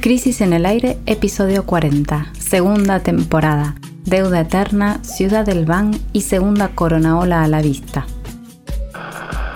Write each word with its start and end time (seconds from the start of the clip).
Crisis 0.00 0.40
en 0.40 0.52
el 0.52 0.66
Aire, 0.66 0.98
episodio 1.06 1.64
40, 1.64 2.32
segunda 2.38 3.00
temporada. 3.00 3.76
Deuda 4.04 4.40
Eterna, 4.40 4.98
Ciudad 5.04 5.46
del 5.46 5.64
Ban 5.64 5.92
y 6.12 6.22
segunda 6.22 6.68
coronaola 6.74 7.44
a 7.44 7.48
la 7.48 7.62
vista. 7.62 8.04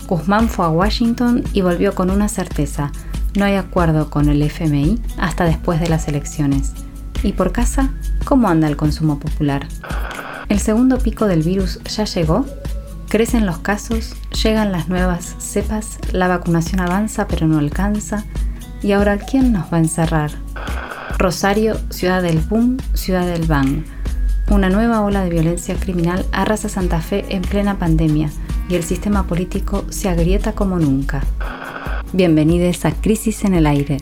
Guzmán 0.07 0.49
fue 0.49 0.67
a 0.67 0.69
Washington 0.69 1.43
y 1.53 1.63
volvió 1.63 1.95
con 1.95 2.11
una 2.11 2.29
certeza. 2.29 2.93
No 3.37 3.45
hay 3.45 3.57
acuerdo 3.57 4.09
con 4.09 4.29
el 4.29 4.41
FMI 4.41 5.01
hasta 5.19 5.45
después 5.45 5.81
de 5.81 5.89
las 5.89 6.07
elecciones. 6.07 6.75
¿Y 7.23 7.33
por 7.33 7.51
casa? 7.51 7.91
¿Cómo 8.25 8.49
anda 8.49 8.69
el 8.69 8.77
consumo 8.77 9.19
popular? 9.19 9.67
¿El 10.49 10.61
segundo 10.61 10.99
pico 10.99 11.27
del 11.27 11.43
virus 11.43 11.81
ya 11.85 12.05
llegó? 12.05 12.47
Crecen 13.09 13.47
los 13.47 13.59
casos, 13.59 14.15
llegan 14.43 14.71
las 14.71 14.89
nuevas 14.89 15.35
cepas, 15.39 15.99
la 16.13 16.29
vacunación 16.29 16.81
avanza 16.81 17.27
pero 17.27 17.49
no 17.49 17.59
alcanza, 17.59 18.25
¿Y 18.87 18.93
ahora 18.93 19.19
quién 19.19 19.53
nos 19.53 19.65
va 19.65 19.79
a 19.79 19.81
encerrar? 19.81 20.31
Rosario, 21.19 21.77
ciudad 21.91 22.23
del 22.23 22.39
boom, 22.39 22.77
ciudad 22.95 23.27
del 23.27 23.45
bang. 23.45 23.83
Una 24.49 24.69
nueva 24.71 25.01
ola 25.01 25.25
de 25.25 25.31
violencia 25.31 25.75
criminal 25.75 26.25
arrasa 26.31 26.69
Santa 26.69 27.01
Fe 27.01 27.25
en 27.31 27.43
plena 27.43 27.81
pandemia 27.81 28.31
y 28.69 28.77
el 28.77 28.85
sistema 28.85 29.27
político 29.27 29.85
se 29.89 30.09
agrieta 30.09 30.53
como 30.53 30.79
nunca. 30.79 31.21
Bienvenidos 32.13 32.85
a 32.85 32.93
Crisis 32.93 33.45
en 33.45 33.55
el 33.55 33.67
Aire, 33.67 33.97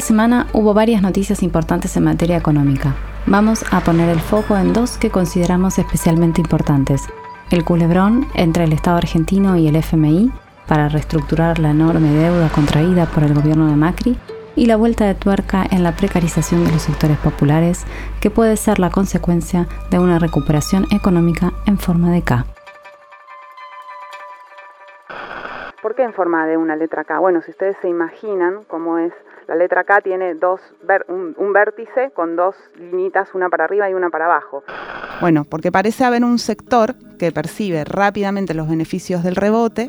Esta 0.00 0.14
semana 0.14 0.46
hubo 0.54 0.72
varias 0.72 1.02
noticias 1.02 1.42
importantes 1.42 1.94
en 1.94 2.04
materia 2.04 2.38
económica. 2.38 2.94
Vamos 3.26 3.62
a 3.70 3.80
poner 3.80 4.08
el 4.08 4.18
foco 4.18 4.56
en 4.56 4.72
dos 4.72 4.96
que 4.96 5.10
consideramos 5.10 5.78
especialmente 5.78 6.40
importantes. 6.40 7.06
El 7.50 7.66
culebrón 7.66 8.26
entre 8.34 8.64
el 8.64 8.72
Estado 8.72 8.96
argentino 8.96 9.58
y 9.58 9.68
el 9.68 9.76
FMI 9.76 10.32
para 10.66 10.88
reestructurar 10.88 11.58
la 11.58 11.72
enorme 11.72 12.12
deuda 12.12 12.48
contraída 12.48 13.04
por 13.04 13.24
el 13.24 13.34
gobierno 13.34 13.66
de 13.66 13.76
Macri 13.76 14.16
y 14.56 14.64
la 14.64 14.76
vuelta 14.76 15.04
de 15.04 15.14
tuerca 15.14 15.66
en 15.70 15.82
la 15.82 15.94
precarización 15.94 16.64
de 16.64 16.72
los 16.72 16.80
sectores 16.80 17.18
populares 17.18 17.84
que 18.22 18.30
puede 18.30 18.56
ser 18.56 18.78
la 18.78 18.88
consecuencia 18.88 19.68
de 19.90 19.98
una 19.98 20.18
recuperación 20.18 20.86
económica 20.92 21.52
en 21.66 21.76
forma 21.76 22.10
de 22.10 22.22
K. 22.22 22.46
¿Por 25.82 25.94
qué 25.94 26.04
en 26.04 26.14
forma 26.14 26.46
de 26.46 26.56
una 26.56 26.74
letra 26.74 27.04
K? 27.04 27.18
Bueno, 27.18 27.42
si 27.42 27.50
ustedes 27.50 27.76
se 27.82 27.88
imaginan 27.88 28.64
cómo 28.66 28.96
es 28.96 29.12
la 29.50 29.56
letra 29.56 29.82
K 29.82 30.00
tiene 30.02 30.34
dos, 30.36 30.60
un, 31.08 31.52
vértice 31.52 32.12
con 32.14 32.36
dos 32.36 32.54
linitas, 32.78 33.34
una 33.34 33.48
para 33.48 33.64
arriba 33.64 33.90
y 33.90 33.94
una 33.94 34.08
para 34.08 34.26
abajo. 34.26 34.62
Bueno, 35.20 35.44
porque 35.44 35.72
parece 35.72 36.04
haber 36.04 36.22
un 36.22 36.38
sector 36.38 36.94
que 37.18 37.32
percibe 37.32 37.82
rápidamente 37.82 38.54
los 38.54 38.68
beneficios 38.68 39.24
del 39.24 39.34
rebote, 39.34 39.88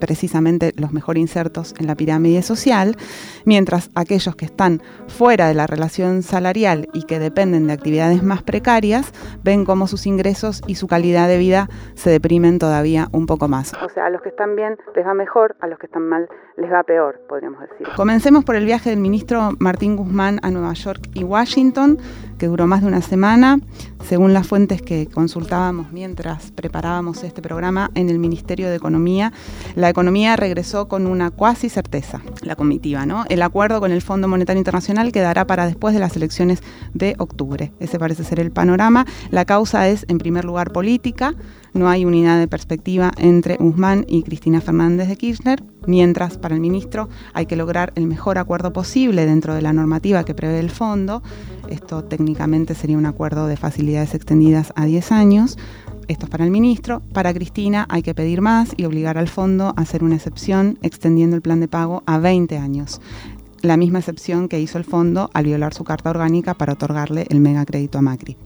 precisamente 0.00 0.72
los 0.76 0.92
mejor 0.92 1.18
insertos 1.18 1.74
en 1.78 1.86
la 1.86 1.94
pirámide 1.94 2.42
social, 2.42 2.96
mientras 3.44 3.90
aquellos 3.94 4.34
que 4.34 4.46
están 4.46 4.82
fuera 5.06 5.46
de 5.46 5.54
la 5.54 5.66
relación 5.66 6.22
salarial 6.22 6.88
y 6.92 7.04
que 7.04 7.18
dependen 7.18 7.66
de 7.66 7.74
actividades 7.74 8.22
más 8.22 8.42
precarias 8.42 9.12
ven 9.44 9.64
cómo 9.64 9.86
sus 9.86 10.06
ingresos 10.06 10.62
y 10.66 10.74
su 10.74 10.86
calidad 10.86 11.28
de 11.28 11.38
vida 11.38 11.68
se 11.94 12.10
deprimen 12.10 12.58
todavía 12.58 13.08
un 13.12 13.26
poco 13.26 13.48
más. 13.48 13.72
O 13.82 13.88
sea, 13.88 14.06
a 14.06 14.10
los 14.10 14.22
que 14.22 14.30
están 14.30 14.56
bien 14.56 14.76
les 14.96 15.06
va 15.06 15.14
mejor, 15.14 15.56
a 15.60 15.66
los 15.66 15.78
que 15.78 15.86
están 15.86 16.08
mal 16.08 16.28
les 16.56 16.70
va 16.70 16.82
peor, 16.82 17.20
podríamos 17.28 17.60
decir. 17.60 17.86
Comencemos 17.96 18.44
por 18.44 18.56
el 18.56 18.64
viaje 18.64 18.90
del 18.90 19.00
ministro 19.00 19.50
Martín 19.58 19.96
Guzmán 19.96 20.40
a 20.42 20.50
Nueva 20.50 20.72
York 20.74 21.08
y 21.14 21.24
Washington, 21.24 21.98
que 22.40 22.46
duró 22.46 22.66
más 22.66 22.80
de 22.80 22.88
una 22.88 23.02
semana, 23.02 23.60
según 24.08 24.32
las 24.32 24.46
fuentes 24.46 24.80
que 24.80 25.06
consultábamos 25.06 25.92
mientras 25.92 26.50
preparábamos 26.52 27.22
este 27.22 27.42
programa 27.42 27.90
en 27.94 28.08
el 28.08 28.18
Ministerio 28.18 28.70
de 28.70 28.76
Economía. 28.76 29.30
La 29.76 29.90
economía 29.90 30.36
regresó 30.36 30.88
con 30.88 31.06
una 31.06 31.30
cuasi 31.30 31.68
certeza, 31.68 32.22
la 32.40 32.56
comitiva, 32.56 33.04
¿no? 33.04 33.24
El 33.28 33.42
acuerdo 33.42 33.78
con 33.78 33.92
el 33.92 34.00
Fondo 34.00 34.26
Monetario 34.26 34.58
Internacional 34.58 35.12
quedará 35.12 35.46
para 35.46 35.66
después 35.66 35.92
de 35.92 36.00
las 36.00 36.16
elecciones 36.16 36.62
de 36.94 37.14
octubre. 37.18 37.74
Ese 37.78 37.98
parece 37.98 38.24
ser 38.24 38.40
el 38.40 38.50
panorama. 38.50 39.04
La 39.30 39.44
causa 39.44 39.86
es, 39.88 40.06
en 40.08 40.16
primer 40.16 40.46
lugar, 40.46 40.72
política. 40.72 41.34
No 41.72 41.88
hay 41.88 42.04
unidad 42.04 42.38
de 42.38 42.48
perspectiva 42.48 43.12
entre 43.16 43.56
Guzmán 43.56 44.04
y 44.08 44.22
Cristina 44.22 44.60
Fernández 44.60 45.08
de 45.08 45.16
Kirchner, 45.16 45.62
mientras 45.86 46.36
para 46.36 46.54
el 46.54 46.60
ministro 46.60 47.08
hay 47.32 47.46
que 47.46 47.56
lograr 47.56 47.92
el 47.94 48.06
mejor 48.06 48.38
acuerdo 48.38 48.72
posible 48.72 49.24
dentro 49.24 49.54
de 49.54 49.62
la 49.62 49.72
normativa 49.72 50.24
que 50.24 50.34
prevé 50.34 50.58
el 50.58 50.70
fondo. 50.70 51.22
Esto 51.68 52.02
técnicamente 52.02 52.74
sería 52.74 52.98
un 52.98 53.06
acuerdo 53.06 53.46
de 53.46 53.56
facilidades 53.56 54.14
extendidas 54.14 54.72
a 54.74 54.84
10 54.84 55.12
años. 55.12 55.58
Esto 56.08 56.26
es 56.26 56.30
para 56.30 56.44
el 56.44 56.50
ministro. 56.50 57.02
Para 57.12 57.32
Cristina 57.32 57.86
hay 57.88 58.02
que 58.02 58.14
pedir 58.14 58.40
más 58.40 58.72
y 58.76 58.84
obligar 58.84 59.16
al 59.16 59.28
fondo 59.28 59.72
a 59.76 59.80
hacer 59.80 60.02
una 60.02 60.16
excepción 60.16 60.76
extendiendo 60.82 61.36
el 61.36 61.42
plan 61.42 61.60
de 61.60 61.68
pago 61.68 62.02
a 62.04 62.18
20 62.18 62.58
años. 62.58 63.00
La 63.62 63.76
misma 63.76 64.00
excepción 64.00 64.48
que 64.48 64.60
hizo 64.60 64.78
el 64.78 64.84
fondo 64.84 65.30
al 65.34 65.44
violar 65.44 65.72
su 65.72 65.84
carta 65.84 66.10
orgánica 66.10 66.54
para 66.54 66.72
otorgarle 66.72 67.26
el 67.28 67.40
megacrédito 67.40 67.98
a 67.98 68.02
Macri. 68.02 68.36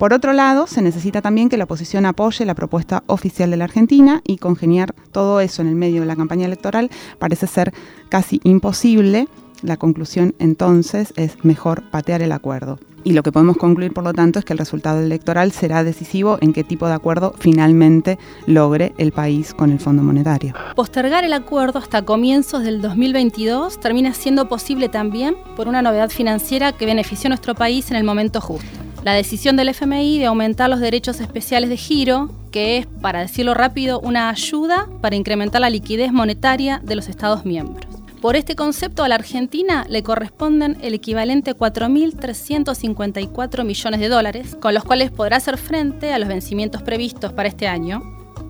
Por 0.00 0.14
otro 0.14 0.32
lado, 0.32 0.66
se 0.66 0.80
necesita 0.80 1.20
también 1.20 1.50
que 1.50 1.58
la 1.58 1.64
oposición 1.64 2.06
apoye 2.06 2.46
la 2.46 2.54
propuesta 2.54 3.04
oficial 3.06 3.50
de 3.50 3.58
la 3.58 3.64
Argentina 3.64 4.22
y 4.26 4.38
congeniar 4.38 4.94
todo 5.12 5.40
eso 5.40 5.60
en 5.60 5.68
el 5.68 5.74
medio 5.74 6.00
de 6.00 6.06
la 6.06 6.16
campaña 6.16 6.46
electoral 6.46 6.90
parece 7.18 7.46
ser 7.46 7.74
casi 8.08 8.40
imposible. 8.42 9.28
La 9.60 9.76
conclusión 9.76 10.34
entonces 10.38 11.12
es 11.16 11.44
mejor 11.44 11.82
patear 11.90 12.22
el 12.22 12.32
acuerdo. 12.32 12.78
Y 13.02 13.12
lo 13.12 13.22
que 13.22 13.32
podemos 13.32 13.56
concluir, 13.56 13.92
por 13.92 14.04
lo 14.04 14.12
tanto, 14.12 14.38
es 14.38 14.44
que 14.44 14.52
el 14.52 14.58
resultado 14.58 15.00
electoral 15.00 15.52
será 15.52 15.84
decisivo 15.84 16.38
en 16.40 16.52
qué 16.52 16.64
tipo 16.64 16.86
de 16.86 16.94
acuerdo 16.94 17.34
finalmente 17.38 18.18
logre 18.46 18.92
el 18.98 19.12
país 19.12 19.54
con 19.54 19.70
el 19.70 19.78
Fondo 19.78 20.02
Monetario. 20.02 20.54
Postergar 20.76 21.24
el 21.24 21.32
acuerdo 21.32 21.78
hasta 21.78 22.02
comienzos 22.02 22.62
del 22.62 22.82
2022 22.82 23.80
termina 23.80 24.12
siendo 24.12 24.48
posible 24.48 24.88
también 24.88 25.36
por 25.56 25.68
una 25.68 25.82
novedad 25.82 26.10
financiera 26.10 26.72
que 26.72 26.86
benefició 26.86 27.28
a 27.28 27.30
nuestro 27.30 27.54
país 27.54 27.90
en 27.90 27.96
el 27.96 28.04
momento 28.04 28.40
justo. 28.40 28.68
La 29.02 29.14
decisión 29.14 29.56
del 29.56 29.70
FMI 29.70 30.18
de 30.18 30.26
aumentar 30.26 30.68
los 30.68 30.80
derechos 30.80 31.20
especiales 31.20 31.70
de 31.70 31.78
giro, 31.78 32.28
que 32.50 32.76
es, 32.76 32.86
para 32.86 33.20
decirlo 33.20 33.54
rápido, 33.54 33.98
una 34.00 34.28
ayuda 34.28 34.88
para 35.00 35.16
incrementar 35.16 35.62
la 35.62 35.70
liquidez 35.70 36.12
monetaria 36.12 36.82
de 36.84 36.96
los 36.96 37.08
Estados 37.08 37.46
miembros. 37.46 37.99
Por 38.20 38.36
este 38.36 38.54
concepto 38.54 39.02
a 39.02 39.08
la 39.08 39.14
Argentina 39.14 39.86
le 39.88 40.02
corresponden 40.02 40.76
el 40.82 40.92
equivalente 40.92 41.52
a 41.52 41.56
4.354 41.56 43.64
millones 43.64 44.00
de 44.00 44.10
dólares, 44.10 44.58
con 44.60 44.74
los 44.74 44.84
cuales 44.84 45.10
podrá 45.10 45.38
hacer 45.38 45.56
frente 45.56 46.12
a 46.12 46.18
los 46.18 46.28
vencimientos 46.28 46.82
previstos 46.82 47.32
para 47.32 47.48
este 47.48 47.66
año, 47.66 48.02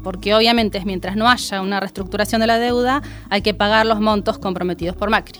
porque 0.03 0.35
obviamente 0.35 0.83
mientras 0.85 1.15
no 1.15 1.29
haya 1.29 1.63
una 1.63 1.79
reestructuración 1.79 2.41
de 2.41 2.49
la 2.49 2.59
deuda 2.59 3.01
hay 3.29 3.43
que 3.43 3.55
pagar 3.55 3.87
los 3.87 4.01
montos 4.01 4.41
comprometidos 4.41 4.97
por 4.97 5.09
Macri. 5.09 5.39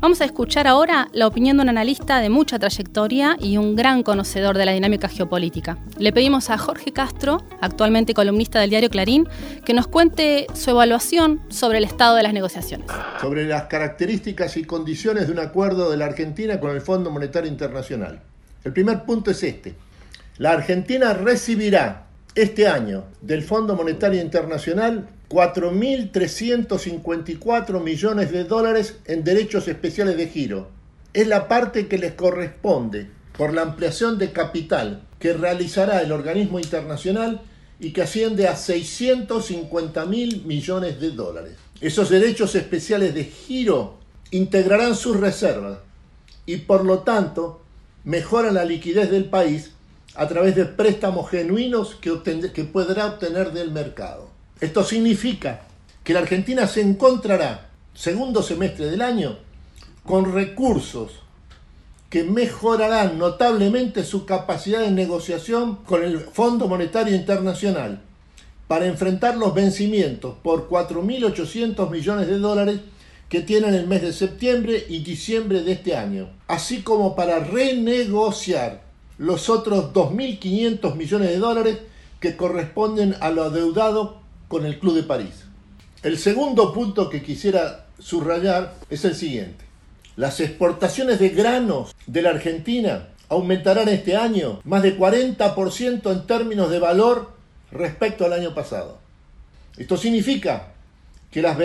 Vamos 0.00 0.20
a 0.20 0.26
escuchar 0.26 0.68
ahora 0.68 1.08
la 1.12 1.26
opinión 1.26 1.56
de 1.56 1.64
un 1.64 1.70
analista 1.70 2.20
de 2.20 2.28
mucha 2.28 2.56
trayectoria 2.60 3.36
y 3.40 3.56
un 3.56 3.74
gran 3.74 4.04
conocedor 4.04 4.56
de 4.56 4.64
la 4.64 4.70
dinámica 4.70 5.08
geopolítica. 5.08 5.76
Le 5.98 6.12
pedimos 6.12 6.50
a 6.50 6.58
Jorge 6.58 6.92
Castro, 6.92 7.42
actualmente 7.60 8.14
columnista 8.14 8.60
del 8.60 8.70
diario 8.70 8.90
Clarín, 8.90 9.28
que 9.64 9.74
nos 9.74 9.88
cuente 9.88 10.46
su 10.54 10.70
evaluación 10.70 11.40
sobre 11.48 11.78
el 11.78 11.84
estado 11.84 12.14
de 12.14 12.22
las 12.22 12.32
negociaciones. 12.32 12.86
Sobre 13.20 13.44
las 13.44 13.64
características 13.64 14.56
y 14.56 14.62
condiciones 14.62 15.26
de 15.26 15.32
un 15.32 15.40
acuerdo 15.40 15.90
de 15.90 15.96
la 15.96 16.04
Argentina 16.04 16.60
con 16.60 16.70
el 16.70 16.80
Fondo 16.80 17.10
Monetario 17.10 17.50
Internacional. 17.50 18.20
El 18.62 18.72
primer 18.72 19.02
punto 19.02 19.32
es 19.32 19.42
este. 19.42 19.74
La 20.36 20.52
Argentina 20.52 21.12
recibirá 21.12 22.06
este 22.36 22.68
año 22.68 23.06
del 23.20 23.42
Fondo 23.42 23.74
Monetario 23.74 24.22
Internacional 24.22 25.08
4.354 25.28 27.82
millones 27.82 28.32
de 28.32 28.44
dólares 28.44 28.96
en 29.04 29.24
derechos 29.24 29.68
especiales 29.68 30.16
de 30.16 30.28
giro. 30.28 30.70
Es 31.12 31.26
la 31.26 31.48
parte 31.48 31.86
que 31.86 31.98
les 31.98 32.14
corresponde 32.14 33.10
por 33.36 33.52
la 33.52 33.60
ampliación 33.62 34.16
de 34.18 34.32
capital 34.32 35.02
que 35.18 35.34
realizará 35.34 36.00
el 36.00 36.12
organismo 36.12 36.58
internacional 36.58 37.42
y 37.80 37.92
que 37.92 38.02
asciende 38.02 38.48
a 38.48 38.56
650 38.56 40.06
mil 40.06 40.44
millones 40.44 41.00
de 41.00 41.10
dólares. 41.10 41.54
Esos 41.80 42.08
derechos 42.08 42.54
especiales 42.54 43.14
de 43.14 43.24
giro 43.24 43.98
integrarán 44.30 44.96
sus 44.96 45.18
reservas 45.18 45.78
y 46.46 46.56
por 46.56 46.84
lo 46.84 47.00
tanto 47.00 47.60
mejoran 48.04 48.54
la 48.54 48.64
liquidez 48.64 49.10
del 49.10 49.26
país 49.26 49.72
a 50.14 50.26
través 50.26 50.56
de 50.56 50.64
préstamos 50.64 51.30
genuinos 51.30 51.94
que, 51.94 52.18
que 52.52 52.64
podrá 52.64 53.06
obtener 53.06 53.52
del 53.52 53.70
mercado. 53.70 54.37
Esto 54.60 54.82
significa 54.82 55.62
que 56.02 56.12
la 56.12 56.20
Argentina 56.20 56.66
se 56.66 56.80
encontrará, 56.80 57.70
segundo 57.94 58.42
semestre 58.42 58.86
del 58.86 59.02
año, 59.02 59.38
con 60.04 60.32
recursos 60.32 61.20
que 62.10 62.24
mejorarán 62.24 63.18
notablemente 63.18 64.02
su 64.02 64.24
capacidad 64.24 64.80
de 64.80 64.90
negociación 64.90 65.76
con 65.84 66.02
el 66.02 66.18
Fondo 66.18 66.66
Monetario 66.66 67.14
Internacional 67.14 68.00
para 68.66 68.86
enfrentar 68.86 69.36
los 69.36 69.54
vencimientos 69.54 70.34
por 70.42 70.68
4.800 70.68 71.90
millones 71.90 72.26
de 72.26 72.38
dólares 72.38 72.80
que 73.28 73.42
tienen 73.42 73.74
el 73.74 73.86
mes 73.86 74.02
de 74.02 74.12
septiembre 74.12 74.86
y 74.88 75.00
diciembre 75.00 75.62
de 75.62 75.72
este 75.72 75.96
año, 75.96 76.30
así 76.48 76.82
como 76.82 77.14
para 77.14 77.40
renegociar 77.40 78.82
los 79.18 79.50
otros 79.50 79.92
2.500 79.92 80.94
millones 80.96 81.28
de 81.28 81.38
dólares 81.38 81.78
que 82.20 82.36
corresponden 82.36 83.14
a 83.20 83.30
lo 83.30 83.44
adeudado 83.44 84.27
con 84.48 84.66
el 84.66 84.78
Club 84.78 84.96
de 84.96 85.02
París. 85.04 85.44
El 86.02 86.18
segundo 86.18 86.72
punto 86.72 87.10
que 87.10 87.22
quisiera 87.22 87.86
subrayar 87.98 88.74
es 88.90 89.04
el 89.04 89.14
siguiente. 89.14 89.64
Las 90.16 90.40
exportaciones 90.40 91.20
de 91.20 91.28
granos 91.28 91.94
de 92.06 92.22
la 92.22 92.30
Argentina 92.30 93.08
aumentarán 93.28 93.88
este 93.88 94.16
año 94.16 94.60
más 94.64 94.82
de 94.82 94.98
40% 94.98 96.10
en 96.10 96.26
términos 96.26 96.70
de 96.70 96.78
valor 96.78 97.32
respecto 97.70 98.24
al 98.24 98.32
año 98.32 98.54
pasado. 98.54 98.98
Esto 99.76 99.96
significa 99.96 100.72
que 101.30 101.42
las, 101.42 101.56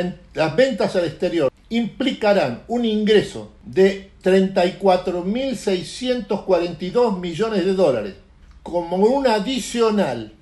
ventas 0.55 0.95
al 0.95 1.05
exterior 1.05 1.51
implicarán 1.69 2.61
un 2.67 2.85
ingreso 2.85 3.51
de 3.63 4.11
34.642 4.23 7.19
millones 7.19 7.65
de 7.65 7.73
dólares, 7.73 8.13
como 8.61 8.97
un 8.97 9.25
adicional 9.27 10.33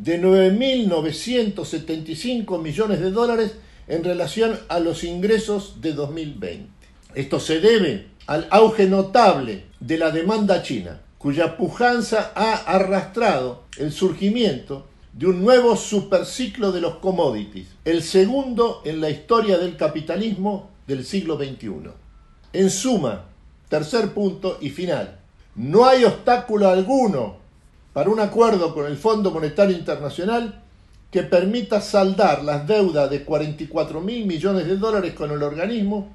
de 0.00 0.20
9.975 0.22 2.60
millones 2.60 3.00
de 3.00 3.10
dólares 3.10 3.56
en 3.86 4.02
relación 4.02 4.58
a 4.68 4.80
los 4.80 5.04
ingresos 5.04 5.82
de 5.82 5.92
2020. 5.92 6.70
Esto 7.14 7.38
se 7.38 7.60
debe 7.60 8.06
al 8.26 8.48
auge 8.50 8.86
notable 8.86 9.64
de 9.78 9.98
la 9.98 10.10
demanda 10.10 10.62
china, 10.62 11.02
cuya 11.18 11.58
pujanza 11.58 12.32
ha 12.34 12.54
arrastrado 12.54 13.64
el 13.76 13.92
surgimiento 13.92 14.86
de 15.12 15.26
un 15.26 15.42
nuevo 15.42 15.76
superciclo 15.76 16.72
de 16.72 16.80
los 16.80 16.94
commodities, 16.96 17.68
el 17.84 18.02
segundo 18.02 18.80
en 18.86 19.02
la 19.02 19.10
historia 19.10 19.58
del 19.58 19.76
capitalismo 19.76 20.70
del 20.86 21.04
siglo 21.04 21.36
XXI. 21.36 21.90
En 22.54 22.70
suma, 22.70 23.26
tercer 23.68 24.14
punto 24.14 24.56
y 24.62 24.70
final, 24.70 25.18
no 25.56 25.84
hay 25.84 26.04
obstáculo 26.04 26.68
alguno 26.68 27.39
para 27.92 28.10
un 28.10 28.20
acuerdo 28.20 28.74
con 28.74 28.86
el 28.86 28.96
Fondo 28.96 29.30
Monetario 29.30 29.76
Internacional 29.76 30.62
que 31.10 31.22
permita 31.24 31.80
saldar 31.80 32.44
las 32.44 32.66
deudas 32.66 33.10
de 33.10 33.24
44 33.24 34.00
mil 34.00 34.26
millones 34.26 34.66
de 34.66 34.76
dólares 34.76 35.14
con 35.14 35.30
el 35.30 35.42
organismo, 35.42 36.08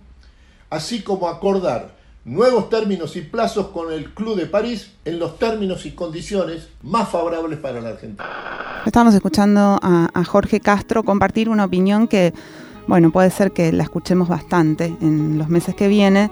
así 0.69 1.01
como 1.01 1.27
acordar 1.27 1.95
nuevos 2.24 2.69
términos 2.69 3.16
y 3.16 3.22
plazos 3.22 3.68
con 3.68 3.92
el 3.92 4.13
Club 4.13 4.38
de 4.38 4.48
París 4.48 4.92
en 5.04 5.19
los 5.19 5.38
términos 5.38 5.86
y 5.86 5.92
condiciones 5.92 6.69
más 6.81 7.10
favorables 7.10 7.60
para 7.60 7.81
la 7.81 7.89
Argentina. 7.89 8.25
Estamos 8.86 9.13
escuchando 9.13 9.78
a, 9.81 10.24
Jorge 10.25 10.60
Castro 10.60 11.04
compartir 11.04 11.50
una 11.50 11.66
opinión 11.66 12.07
que, 12.07 12.33
bueno, 12.88 13.12
puede 13.12 13.30
ser 13.30 13.51
que 13.51 13.71
la 13.71 13.83
escuchemos 13.83 14.28
bastante 14.28 14.95
en 15.01 15.38
los 15.38 15.50
meses 15.50 15.75
que 15.75 15.88
vienen, 15.88 16.31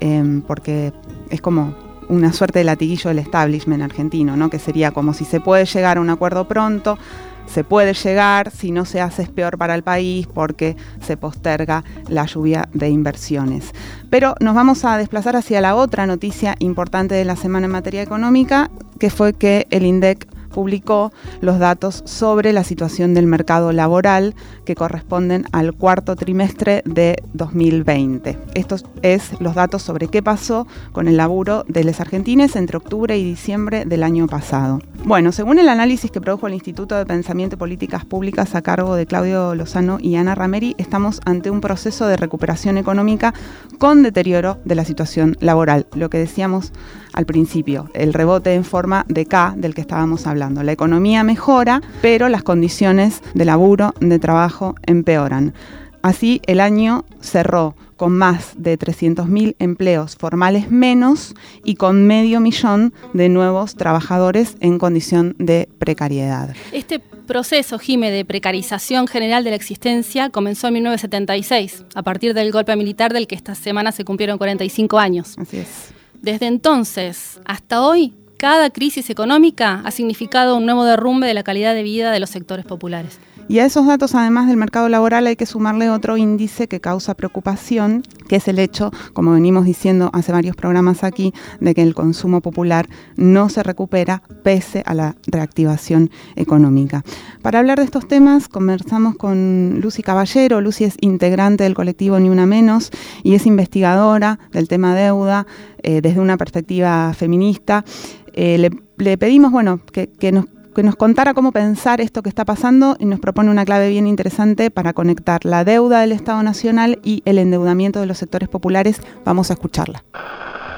em, 0.00 0.42
porque 0.42 0.92
es 1.28 1.40
como 1.40 1.85
una 2.08 2.32
suerte 2.32 2.60
de 2.60 2.64
latiguillo 2.64 3.08
del 3.08 3.18
establishment 3.18 3.82
argentino, 3.82 4.36
¿no? 4.36 4.50
que 4.50 4.58
sería 4.58 4.90
como 4.90 5.14
si 5.14 5.24
se 5.24 5.40
puede 5.40 5.64
llegar 5.64 5.98
a 5.98 6.00
un 6.00 6.10
acuerdo 6.10 6.46
pronto, 6.48 6.98
se 7.46 7.64
puede 7.64 7.94
llegar, 7.94 8.50
si 8.50 8.72
no 8.72 8.84
se 8.84 9.00
hace 9.00 9.22
es 9.22 9.28
peor 9.28 9.56
para 9.56 9.74
el 9.74 9.82
país 9.82 10.26
porque 10.26 10.76
se 11.00 11.16
posterga 11.16 11.84
la 12.08 12.26
lluvia 12.26 12.68
de 12.72 12.88
inversiones. 12.88 13.72
Pero 14.10 14.34
nos 14.40 14.54
vamos 14.54 14.84
a 14.84 14.98
desplazar 14.98 15.36
hacia 15.36 15.60
la 15.60 15.74
otra 15.76 16.06
noticia 16.06 16.56
importante 16.58 17.14
de 17.14 17.24
la 17.24 17.36
semana 17.36 17.66
en 17.66 17.72
materia 17.72 18.02
económica, 18.02 18.70
que 18.98 19.10
fue 19.10 19.32
que 19.32 19.66
el 19.70 19.84
INDEC 19.84 20.26
publicó 20.56 21.12
los 21.42 21.58
datos 21.58 22.02
sobre 22.06 22.54
la 22.54 22.64
situación 22.64 23.12
del 23.12 23.26
mercado 23.26 23.72
laboral 23.72 24.34
que 24.64 24.74
corresponden 24.74 25.44
al 25.52 25.74
cuarto 25.74 26.16
trimestre 26.16 26.82
de 26.86 27.22
2020. 27.34 28.38
Estos 28.54 28.86
es 29.02 29.38
los 29.38 29.54
datos 29.54 29.82
sobre 29.82 30.08
qué 30.08 30.22
pasó 30.22 30.66
con 30.92 31.08
el 31.08 31.18
laburo 31.18 31.66
de 31.68 31.84
los 31.84 32.00
argentines 32.00 32.56
entre 32.56 32.78
octubre 32.78 33.18
y 33.18 33.22
diciembre 33.22 33.84
del 33.84 34.02
año 34.02 34.28
pasado. 34.28 34.80
Bueno, 35.04 35.30
según 35.30 35.58
el 35.58 35.68
análisis 35.68 36.10
que 36.10 36.22
produjo 36.22 36.46
el 36.46 36.54
Instituto 36.54 36.96
de 36.96 37.04
Pensamiento 37.04 37.56
y 37.56 37.58
Políticas 37.58 38.06
Públicas 38.06 38.54
a 38.54 38.62
cargo 38.62 38.94
de 38.94 39.04
Claudio 39.04 39.54
Lozano 39.54 39.98
y 40.00 40.16
Ana 40.16 40.34
Rameri, 40.34 40.74
estamos 40.78 41.20
ante 41.26 41.50
un 41.50 41.60
proceso 41.60 42.06
de 42.06 42.16
recuperación 42.16 42.78
económica 42.78 43.34
con 43.78 44.02
deterioro 44.02 44.58
de 44.64 44.74
la 44.74 44.86
situación 44.86 45.36
laboral, 45.40 45.86
lo 45.94 46.08
que 46.08 46.16
decíamos 46.16 46.72
al 47.16 47.26
principio, 47.26 47.88
el 47.94 48.12
rebote 48.12 48.54
en 48.54 48.64
forma 48.64 49.04
de 49.08 49.26
K 49.26 49.54
del 49.56 49.74
que 49.74 49.80
estábamos 49.80 50.26
hablando. 50.26 50.62
La 50.62 50.72
economía 50.72 51.24
mejora, 51.24 51.80
pero 52.02 52.28
las 52.28 52.42
condiciones 52.42 53.22
de 53.34 53.44
laburo, 53.44 53.94
de 54.00 54.18
trabajo 54.18 54.74
empeoran. 54.86 55.54
Así, 56.02 56.40
el 56.46 56.60
año 56.60 57.04
cerró 57.20 57.74
con 57.96 58.16
más 58.16 58.52
de 58.58 58.78
300.000 58.78 59.56
empleos 59.58 60.16
formales 60.16 60.70
menos 60.70 61.34
y 61.64 61.76
con 61.76 62.06
medio 62.06 62.40
millón 62.40 62.92
de 63.14 63.30
nuevos 63.30 63.74
trabajadores 63.74 64.56
en 64.60 64.78
condición 64.78 65.34
de 65.38 65.68
precariedad. 65.78 66.54
Este 66.72 66.98
proceso, 66.98 67.78
Jime, 67.78 68.10
de 68.10 68.26
precarización 68.26 69.06
general 69.08 69.42
de 69.42 69.50
la 69.50 69.56
existencia 69.56 70.28
comenzó 70.28 70.68
en 70.68 70.74
1976, 70.74 71.86
a 71.94 72.02
partir 72.02 72.34
del 72.34 72.52
golpe 72.52 72.76
militar 72.76 73.14
del 73.14 73.26
que 73.26 73.34
esta 73.34 73.54
semana 73.54 73.90
se 73.90 74.04
cumplieron 74.04 74.36
45 74.36 74.98
años. 74.98 75.34
Así 75.38 75.56
es. 75.56 75.96
Desde 76.22 76.46
entonces 76.46 77.40
hasta 77.44 77.82
hoy, 77.82 78.14
cada 78.36 78.70
crisis 78.70 79.08
económica 79.10 79.82
ha 79.84 79.90
significado 79.90 80.56
un 80.56 80.66
nuevo 80.66 80.84
derrumbe 80.84 81.26
de 81.26 81.34
la 81.34 81.42
calidad 81.42 81.74
de 81.74 81.82
vida 81.82 82.12
de 82.12 82.20
los 82.20 82.30
sectores 82.30 82.66
populares. 82.66 83.18
Y 83.48 83.60
a 83.60 83.64
esos 83.64 83.86
datos, 83.86 84.16
además 84.16 84.48
del 84.48 84.56
mercado 84.56 84.88
laboral, 84.88 85.28
hay 85.28 85.36
que 85.36 85.46
sumarle 85.46 85.88
otro 85.88 86.16
índice 86.16 86.66
que 86.66 86.80
causa 86.80 87.14
preocupación, 87.14 88.02
que 88.28 88.36
es 88.36 88.48
el 88.48 88.58
hecho, 88.58 88.90
como 89.12 89.30
venimos 89.30 89.64
diciendo 89.64 90.10
hace 90.12 90.32
varios 90.32 90.56
programas 90.56 91.04
aquí, 91.04 91.32
de 91.60 91.72
que 91.72 91.82
el 91.82 91.94
consumo 91.94 92.40
popular 92.40 92.88
no 93.14 93.48
se 93.48 93.62
recupera 93.62 94.22
pese 94.42 94.82
a 94.84 94.94
la 94.94 95.14
reactivación 95.28 96.10
económica. 96.34 97.04
Para 97.40 97.60
hablar 97.60 97.78
de 97.78 97.84
estos 97.84 98.08
temas, 98.08 98.48
conversamos 98.48 99.14
con 99.14 99.78
Lucy 99.80 100.02
Caballero. 100.02 100.60
Lucy 100.60 100.82
es 100.82 100.96
integrante 101.00 101.62
del 101.62 101.74
colectivo 101.74 102.18
Ni 102.18 102.28
Una 102.28 102.46
Menos 102.46 102.90
y 103.22 103.36
es 103.36 103.46
investigadora 103.46 104.40
del 104.50 104.66
tema 104.66 104.96
deuda 104.96 105.46
eh, 105.84 106.00
desde 106.00 106.18
una 106.18 106.36
perspectiva 106.36 107.14
feminista. 107.14 107.84
Eh, 108.32 108.70
le, 108.98 109.18
pedimos 109.18 109.52
bueno, 109.52 109.80
que, 109.92 110.08
que 110.08 110.32
nos 110.32 110.46
que 110.76 110.82
nos 110.82 110.94
contara 110.94 111.32
cómo 111.32 111.52
pensar 111.52 112.02
esto 112.02 112.22
que 112.22 112.28
está 112.28 112.44
pasando 112.44 112.96
y 113.00 113.06
nos 113.06 113.18
propone 113.18 113.50
una 113.50 113.64
clave 113.64 113.88
bien 113.88 114.06
interesante 114.06 114.70
para 114.70 114.92
conectar 114.92 115.46
la 115.46 115.64
deuda 115.64 116.02
del 116.02 116.12
Estado 116.12 116.42
Nacional 116.42 116.98
y 117.02 117.22
el 117.24 117.38
endeudamiento 117.38 117.98
de 117.98 118.04
los 118.04 118.18
sectores 118.18 118.50
populares. 118.50 119.00
Vamos 119.24 119.50
a 119.50 119.54
escucharla. 119.54 120.04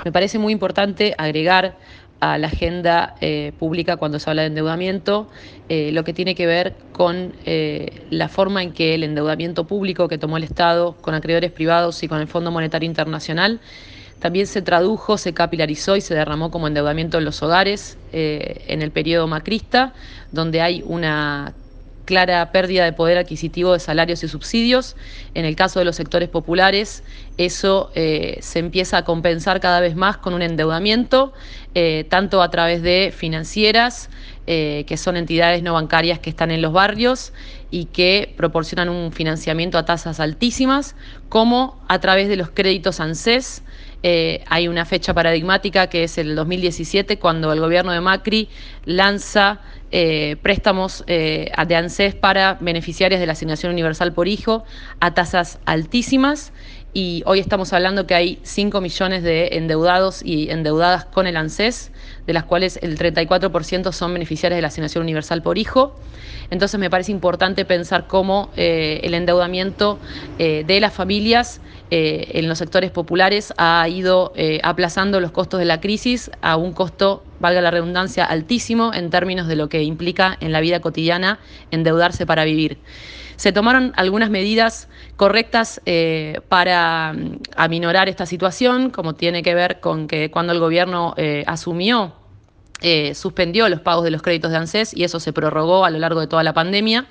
Me 0.05 0.13
parece 0.13 0.39
muy 0.39 0.53
importante 0.53 1.17
agregar 1.19 1.77
a 2.21 2.39
la 2.39 2.47
agenda 2.47 3.17
eh, 3.21 3.51
pública 3.59 3.97
cuando 3.97 4.21
se 4.21 4.31
habla 4.31 4.43
de 4.43 4.49
endeudamiento, 4.49 5.29
eh, 5.69 5.91
lo 5.91 6.05
que 6.05 6.13
tiene 6.13 6.37
que 6.37 6.47
ver 6.47 6.77
con 6.93 7.33
eh, 7.45 8.05
la 8.11 8.29
forma 8.29 8.63
en 8.63 8.73
que 8.73 8.95
el 8.95 9.03
endeudamiento 9.03 9.67
público 9.67 10.07
que 10.07 10.17
tomó 10.17 10.37
el 10.37 10.45
Estado 10.45 10.97
con 11.01 11.15
acreedores 11.15 11.51
privados 11.51 12.05
y 12.05 12.09
con 12.09 12.21
el 12.21 12.29
Fondo 12.29 12.53
Monetario 12.53 12.87
Internacional 12.87 13.59
también 14.19 14.47
se 14.47 14.63
tradujo, 14.63 15.17
se 15.17 15.33
capilarizó 15.33 15.97
y 15.97 16.01
se 16.01 16.15
derramó 16.15 16.51
como 16.51 16.67
endeudamiento 16.67 17.19
en 17.19 17.25
los 17.25 17.43
hogares 17.43 17.99
eh, 18.13 18.65
en 18.67 18.83
el 18.83 18.91
periodo 18.91 19.27
macrista, 19.29 19.95
donde 20.33 20.61
hay 20.61 20.83
una 20.85 21.55
clara 22.05 22.51
pérdida 22.53 22.85
de 22.85 22.95
poder 22.95 23.19
adquisitivo 23.19 23.75
de 23.75 23.81
salarios 23.81 24.25
y 24.25 24.29
subsidios. 24.29 24.97
En 25.35 25.45
el 25.45 25.55
caso 25.55 25.79
de 25.79 25.85
los 25.85 25.95
sectores 25.95 26.31
populares, 26.31 27.05
eso 27.37 27.91
eh, 27.95 28.39
se 28.41 28.59
empieza 28.59 28.97
a 28.97 29.05
compensar 29.05 29.61
cada 29.61 29.79
vez 29.81 29.95
más 29.95 30.17
con 30.17 30.33
un 30.33 30.41
endeudamiento, 30.43 31.35
eh, 31.75 32.07
tanto 32.09 32.43
a 32.43 32.51
través 32.51 32.83
de 32.83 33.13
financieras, 33.17 34.11
que 34.47 34.97
son 34.97 35.19
entidades 35.19 35.63
no 35.63 35.75
bancarias 35.75 36.21
que 36.21 36.31
están 36.31 36.51
en 36.51 36.63
los 36.63 36.73
barrios 36.73 37.35
y 37.71 37.85
que 37.85 38.33
proporcionan 38.35 38.89
un 38.89 39.13
financiamiento 39.13 39.77
a 39.77 39.85
tasas 39.85 40.21
altísimas, 40.21 40.97
como 41.29 41.79
a 41.87 41.99
través 41.99 42.31
de 42.31 42.37
los 42.37 42.49
créditos 42.49 42.99
ANSES, 42.99 43.63
eh, 44.03 44.45
hay 44.47 44.69
una 44.69 44.85
fecha 44.85 45.13
paradigmática 45.13 45.89
que 45.89 46.05
es 46.05 46.19
el 46.19 46.37
2017, 46.37 47.19
cuando 47.19 47.53
el 47.53 47.61
gobierno 47.61 47.91
de 47.91 48.01
Macri 48.01 48.49
lanza 48.85 49.61
eh, 49.91 50.37
préstamos 50.41 51.03
eh, 51.09 51.51
de 51.67 51.77
ANSES 51.77 52.15
para 52.15 52.59
beneficiarios 52.61 53.21
de 53.21 53.27
la 53.27 53.33
asignación 53.33 53.73
universal 53.73 54.13
por 54.13 54.29
hijo 54.29 54.65
a 55.01 55.15
tasas 55.15 55.59
altísimas. 55.65 56.53
Y 56.95 57.23
hoy 57.27 57.41
estamos 57.41 57.73
hablando 57.73 58.07
que 58.07 58.15
hay 58.15 58.39
5 58.45 58.81
millones 58.81 59.23
de 59.23 59.49
endeudados 59.53 60.23
y 60.25 60.49
endeudadas 60.51 61.05
con 61.05 61.27
el 61.27 61.37
ANSES, 61.37 61.91
de 62.27 62.33
las 62.33 62.45
cuales 62.45 62.79
el 62.83 62.99
34% 62.99 63.93
son 63.93 64.15
beneficiarios 64.15 64.57
de 64.57 64.63
la 64.63 64.69
asignación 64.69 65.03
universal 65.03 65.43
por 65.43 65.59
hijo. 65.59 65.99
Entonces 66.51 66.79
me 66.81 66.89
parece 66.89 67.13
importante 67.13 67.65
pensar 67.67 68.07
cómo 68.07 68.51
el 68.57 69.13
endeudamiento 69.13 69.99
de 70.39 70.79
las 70.81 70.95
familias 70.95 71.61
eh, 71.91 72.33
en 72.35 72.49
los 72.49 72.59
sectores 72.59 72.91
populares 72.91 73.55
ha 73.57 73.89
ido 73.89 74.33
eh, 74.37 74.61
aplazando 74.63 75.21
los 75.21 75.31
costos 75.31 75.59
de 75.59 75.65
la 75.65 75.81
crisis 75.81 76.31
a 76.43 76.57
un 76.57 76.73
costo, 76.73 77.25
valga 77.41 77.63
la 77.63 77.71
redundancia, 77.71 78.25
altísimo 78.25 78.93
en 78.93 79.09
términos 79.09 79.47
de 79.49 79.57
lo 79.57 79.69
que 79.69 79.83
implica 79.83 80.37
en 80.41 80.53
la 80.53 80.61
vida 80.61 80.81
cotidiana 80.81 81.39
endeudarse 81.71 82.27
para 82.27 82.45
vivir. 82.45 82.79
Se 83.37 83.53
tomaron 83.53 83.93
algunas 83.97 84.29
medidas 84.29 84.89
correctas 85.17 85.81
eh, 85.87 86.41
para 86.49 87.15
mm, 87.15 87.39
aminorar 87.57 88.09
esta 88.09 88.27
situación, 88.27 88.91
como 88.91 89.15
tiene 89.15 89.43
que 89.43 89.55
ver 89.55 89.81
con 89.81 90.09
que 90.09 90.31
cuando 90.31 90.53
el 90.53 90.61
gobierno 90.61 91.15
asumió 91.47 92.15
suspendió 93.15 93.69
los 93.69 93.81
pagos 93.81 94.05
de 94.05 94.13
los 94.13 94.23
créditos 94.23 94.53
de 94.53 94.57
ANSES 94.57 94.95
y 94.95 95.03
eso 95.03 95.19
se 95.19 95.33
prorrogó 95.33 95.85
a 95.85 95.91
lo 95.91 95.99
largo 95.99 96.21
de 96.21 96.29
toda 96.29 96.45
la 96.45 96.53
pandemia. 96.53 97.07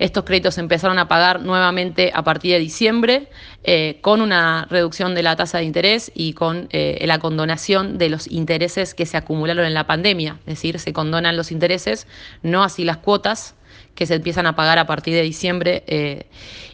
Estos 0.00 0.24
créditos 0.24 0.54
se 0.54 0.62
empezaron 0.62 0.98
a 0.98 1.08
pagar 1.08 1.42
nuevamente 1.42 2.10
a 2.14 2.24
partir 2.24 2.54
de 2.54 2.58
diciembre 2.58 3.28
eh, 3.64 3.98
con 4.00 4.22
una 4.22 4.66
reducción 4.70 5.14
de 5.14 5.22
la 5.22 5.36
tasa 5.36 5.58
de 5.58 5.64
interés 5.64 6.10
y 6.14 6.32
con 6.32 6.68
eh, 6.70 7.04
la 7.06 7.18
condonación 7.18 7.98
de 7.98 8.08
los 8.08 8.26
intereses 8.26 8.94
que 8.94 9.04
se 9.04 9.18
acumularon 9.18 9.66
en 9.66 9.74
la 9.74 9.86
pandemia. 9.86 10.38
Es 10.46 10.54
decir, 10.54 10.78
se 10.78 10.94
condonan 10.94 11.36
los 11.36 11.52
intereses, 11.52 12.06
no 12.42 12.64
así 12.64 12.82
las 12.82 12.96
cuotas 12.96 13.56
que 13.94 14.06
se 14.06 14.14
empiezan 14.14 14.46
a 14.46 14.56
pagar 14.56 14.78
a 14.78 14.86
partir 14.86 15.12
de 15.12 15.20
diciembre. 15.20 15.84
Eh, 15.86 16.24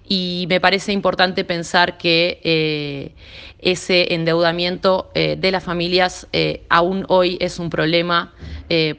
y 0.07 0.47
me 0.49 0.61
parece 0.61 0.93
importante 0.93 1.43
pensar 1.43 1.99
que 1.99 3.13
ese 3.59 4.15
endeudamiento 4.15 5.11
de 5.15 5.51
las 5.51 5.65
familias 5.65 6.29
aún 6.69 7.05
hoy 7.09 7.39
es 7.41 7.59
un 7.59 7.71
problema 7.71 8.33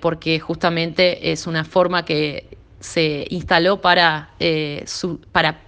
porque 0.02 0.42
justamente 0.42 1.32
es 1.32 1.48
una 1.48 1.64
forma 1.64 2.04
que 2.04 2.57
se 2.80 3.26
instaló 3.30 3.82
para, 3.82 4.30
eh, 4.40 4.86
para 5.32 5.62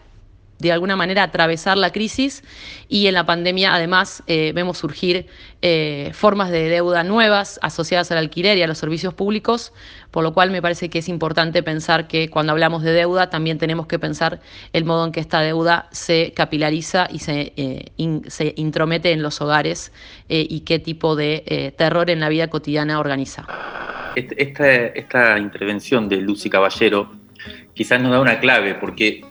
de 0.59 0.73
alguna 0.73 0.97
manera 0.97 1.23
atravesar 1.23 1.77
la 1.77 1.93
crisis 1.93 2.43
y 2.89 3.07
en 3.07 3.13
la 3.13 3.25
pandemia 3.25 3.73
además 3.73 4.23
eh, 4.27 4.51
vemos 4.53 4.77
surgir 4.77 5.27
eh, 5.61 6.11
formas 6.13 6.51
de 6.51 6.67
deuda 6.67 7.05
nuevas 7.05 7.59
asociadas 7.61 8.11
al 8.11 8.17
alquiler 8.17 8.57
y 8.57 8.63
a 8.63 8.67
los 8.67 8.77
servicios 8.77 9.13
públicos, 9.13 9.71
por 10.11 10.21
lo 10.21 10.33
cual 10.33 10.51
me 10.51 10.61
parece 10.61 10.89
que 10.89 10.99
es 10.99 11.07
importante 11.07 11.63
pensar 11.63 12.09
que 12.09 12.29
cuando 12.29 12.51
hablamos 12.51 12.83
de 12.83 12.91
deuda 12.91 13.29
también 13.29 13.57
tenemos 13.57 13.87
que 13.87 13.99
pensar 13.99 14.41
el 14.73 14.83
modo 14.83 15.05
en 15.05 15.13
que 15.13 15.21
esta 15.21 15.39
deuda 15.39 15.87
se 15.91 16.33
capilariza 16.35 17.07
y 17.09 17.19
se, 17.19 17.53
se 18.27 18.53
intromete 18.57 19.13
en 19.13 19.21
los 19.21 19.39
hogares 19.39 19.93
y 20.27 20.59
qué 20.61 20.79
tipo 20.79 21.15
de 21.15 21.73
terror 21.77 22.09
en 22.09 22.19
la 22.19 22.27
vida 22.27 22.49
cotidiana 22.49 22.99
organiza. 22.99 23.47
Esta, 24.37 24.71
esta 24.71 25.39
intervención 25.39 26.09
de 26.09 26.17
Lucy 26.17 26.49
Caballero 26.49 27.11
quizás 27.73 28.01
nos 28.01 28.11
da 28.11 28.19
una 28.19 28.39
clave, 28.39 28.75
porque, 28.75 29.23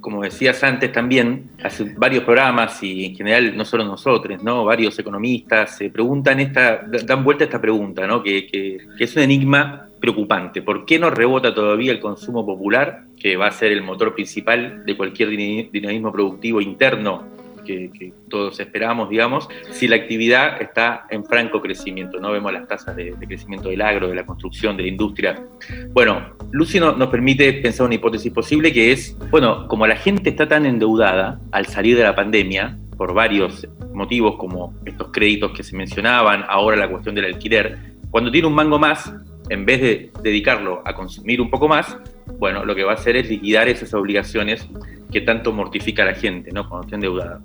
como 0.00 0.22
decías 0.22 0.62
antes 0.62 0.92
también, 0.92 1.50
hace 1.62 1.94
varios 1.96 2.24
programas 2.24 2.82
y 2.82 3.06
en 3.06 3.16
general 3.16 3.56
no 3.56 3.64
solo 3.64 3.84
nosotros, 3.84 4.42
¿no? 4.42 4.64
varios 4.64 4.98
economistas 4.98 5.76
se 5.76 5.90
preguntan 5.90 6.40
esta, 6.40 6.82
dan 7.04 7.24
vuelta 7.24 7.44
a 7.44 7.46
esta 7.46 7.60
pregunta, 7.60 8.06
¿no? 8.06 8.22
que, 8.22 8.46
que, 8.46 8.78
que 8.96 9.04
es 9.04 9.16
un 9.16 9.22
enigma 9.22 9.88
preocupante. 10.00 10.62
¿Por 10.62 10.84
qué 10.84 10.98
no 10.98 11.10
rebota 11.10 11.54
todavía 11.54 11.92
el 11.92 12.00
consumo 12.00 12.44
popular, 12.46 13.04
que 13.20 13.36
va 13.36 13.48
a 13.48 13.52
ser 13.52 13.72
el 13.72 13.82
motor 13.82 14.14
principal 14.14 14.84
de 14.84 14.96
cualquier 14.96 15.28
dinamismo 15.28 16.12
productivo 16.12 16.60
interno 16.60 17.41
que, 17.64 18.12
todos 18.28 18.58
esperamos, 18.60 19.08
digamos, 19.08 19.48
si 19.70 19.88
la 19.88 19.96
actividad 19.96 20.60
está 20.60 21.06
en 21.10 21.24
franco 21.24 21.60
crecimiento. 21.60 22.18
No 22.20 22.32
vemos 22.32 22.52
las 22.52 22.66
tasas 22.66 22.96
de, 22.96 23.14
crecimiento 23.26 23.68
del 23.68 23.82
agro, 23.82 24.08
de 24.08 24.14
la 24.14 24.24
construcción, 24.24 24.76
de 24.76 24.84
la 24.84 24.88
industria. 24.88 25.42
Bueno, 25.90 26.36
Lucy 26.50 26.80
nos 26.80 27.08
permite 27.08 27.52
pensar 27.54 27.86
una 27.86 27.94
hipótesis 27.94 28.32
posible 28.32 28.72
que 28.72 28.92
es, 28.92 29.16
bueno, 29.30 29.66
como 29.68 29.86
la 29.86 29.96
gente 29.96 30.30
está 30.30 30.48
tan 30.48 30.66
endeudada 30.66 31.40
al 31.50 31.66
salir 31.66 31.96
de 31.96 32.02
la 32.02 32.14
pandemia, 32.14 32.78
por 32.96 33.14
varios 33.14 33.66
motivos 33.92 34.36
como 34.36 34.74
estos 34.84 35.08
créditos 35.12 35.52
que 35.52 35.62
se 35.62 35.76
mencionaban, 35.76 36.44
ahora 36.48 36.76
la 36.76 36.88
cuestión 36.88 37.14
del 37.14 37.24
alquiler, 37.26 37.78
cuando 38.10 38.30
tiene 38.30 38.46
un 38.46 38.54
mango 38.54 38.78
más, 38.78 39.12
en 39.48 39.66
vez 39.66 39.80
de 39.80 40.12
dedicarlo 40.22 40.82
a 40.84 40.94
consumir 40.94 41.40
un 41.40 41.50
poco 41.50 41.68
más, 41.68 41.96
bueno, 42.38 42.64
lo 42.64 42.74
que 42.74 42.84
va 42.84 42.92
a 42.92 42.94
hacer 42.94 43.16
es 43.16 43.28
liquidar 43.28 43.68
esas 43.68 43.92
obligaciones 43.94 44.68
que 45.12 45.20
tanto 45.20 45.52
mortifica 45.52 46.02
a 46.02 46.06
la 46.06 46.14
gente, 46.14 46.50
¿no? 46.52 46.68
Cuando 46.68 46.86
está 46.86 46.96
endeudada. 46.96 47.40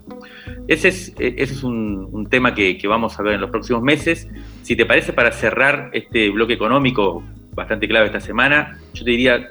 Ese 0.68 0.88
es, 0.88 1.14
ese 1.20 1.54
es 1.54 1.64
un, 1.64 2.28
tema 2.30 2.54
que, 2.56 2.80
vamos 2.88 3.20
a 3.20 3.24
ver 3.24 3.34
en 3.34 3.42
los 3.42 3.50
próximos 3.50 3.82
meses. 3.84 4.28
Si 4.64 4.76
te 4.76 4.86
parece, 4.86 5.14
para 5.14 5.32
cerrar 5.32 5.90
este 5.94 6.30
bloque 6.30 6.54
económico 6.54 7.24
bastante 7.54 7.88
clave 7.88 8.08
esta 8.08 8.20
semana, 8.20 8.80
yo 8.94 9.04
te 9.04 9.12
diría 9.12 9.50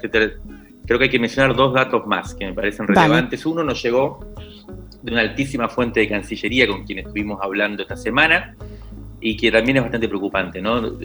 creo 0.86 0.98
que 0.98 1.04
hay 1.04 1.10
que 1.10 1.18
mencionar 1.18 1.54
dos 1.54 1.74
datos 1.74 2.06
más 2.06 2.34
que 2.34 2.46
me 2.46 2.52
parecen 2.52 2.86
relevantes. 2.86 3.44
Uno 3.44 3.64
nos 3.64 3.82
llegó 3.82 4.20
de 5.02 5.12
una 5.12 5.20
altísima 5.20 5.68
fuente 5.68 6.00
de 6.00 6.08
Cancillería 6.08 6.66
con 6.66 6.84
quien 6.84 7.00
estuvimos 7.00 7.40
hablando 7.42 7.82
esta 7.82 7.96
semana 7.96 8.56
y 9.20 9.36
que 9.36 9.50
también 9.50 9.78
es 9.78 9.82
bastante 9.82 10.08
preocupante. 10.08 10.62
¿no? 10.62 10.96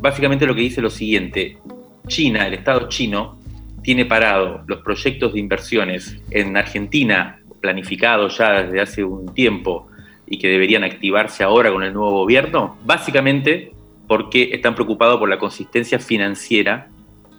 Básicamente 0.00 0.46
lo 0.46 0.54
que 0.54 0.62
dice 0.62 0.80
lo 0.80 0.90
siguiente, 0.90 1.58
China, 2.06 2.46
el 2.46 2.54
Estado 2.54 2.88
chino, 2.88 3.38
tiene 3.86 4.04
parado 4.04 4.64
los 4.66 4.80
proyectos 4.80 5.32
de 5.32 5.38
inversiones 5.38 6.20
en 6.32 6.56
Argentina, 6.56 7.38
planificados 7.60 8.36
ya 8.36 8.64
desde 8.64 8.80
hace 8.80 9.04
un 9.04 9.32
tiempo 9.32 9.86
y 10.26 10.38
que 10.38 10.48
deberían 10.48 10.82
activarse 10.82 11.44
ahora 11.44 11.70
con 11.70 11.84
el 11.84 11.92
nuevo 11.92 12.10
gobierno, 12.10 12.76
básicamente 12.84 13.72
porque 14.08 14.50
están 14.52 14.74
preocupados 14.74 15.20
por 15.20 15.28
la 15.28 15.38
consistencia 15.38 16.00
financiera 16.00 16.88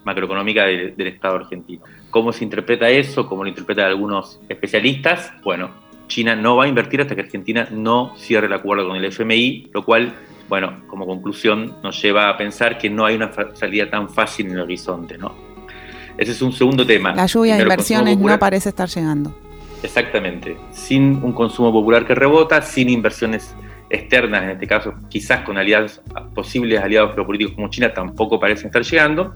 macroeconómica 0.05 0.63
del, 0.63 1.07
Estado 1.07 1.35
argentino. 1.35 1.83
¿Cómo 2.11 2.31
se 2.31 2.45
interpreta 2.45 2.89
eso? 2.89 3.27
¿Cómo 3.27 3.43
lo 3.43 3.49
interpretan 3.49 3.87
algunos 3.87 4.39
especialistas? 4.47 5.33
Bueno, 5.43 5.71
China 6.07 6.33
no 6.37 6.55
va 6.55 6.63
a 6.63 6.67
invertir 6.69 7.01
hasta 7.01 7.13
que 7.13 7.23
Argentina 7.23 7.67
no 7.71 8.15
cierre 8.15 8.47
el 8.47 8.53
acuerdo 8.53 8.87
con 8.87 8.95
el 8.95 9.03
FMI, 9.03 9.71
lo 9.73 9.83
cual, 9.83 10.13
bueno, 10.47 10.77
como 10.87 11.05
conclusión 11.05 11.75
nos 11.83 12.01
lleva 12.01 12.29
a 12.29 12.37
pensar 12.37 12.77
que 12.77 12.89
no 12.89 13.05
hay 13.05 13.17
una 13.17 13.33
salida 13.53 13.89
tan 13.89 14.09
fácil 14.09 14.45
en 14.45 14.53
el 14.53 14.61
horizonte, 14.61 15.17
¿no? 15.17 15.46
Ese 16.17 16.31
es 16.31 16.41
un 16.41 16.51
segundo 16.51 16.85
tema. 16.85 17.13
La 17.13 17.25
lluvia 17.25 17.55
de 17.55 17.63
inversiones 17.63 18.17
no 18.17 18.39
parece 18.39 18.69
estar 18.69 18.89
llegando. 18.89 19.35
Exactamente. 19.83 20.57
Sin 20.71 21.23
un 21.23 21.33
consumo 21.33 21.71
popular 21.71 22.05
que 22.05 22.15
rebota, 22.15 22.61
sin 22.61 22.89
inversiones 22.89 23.55
externas, 23.89 24.43
en 24.43 24.49
este 24.51 24.67
caso 24.67 24.93
quizás 25.09 25.41
con 25.41 25.57
aliados, 25.57 26.01
posibles 26.33 26.81
aliados 26.81 27.15
geopolíticos 27.15 27.53
como 27.55 27.69
China, 27.69 27.93
tampoco 27.93 28.39
parecen 28.39 28.67
estar 28.67 28.83
llegando. 28.83 29.35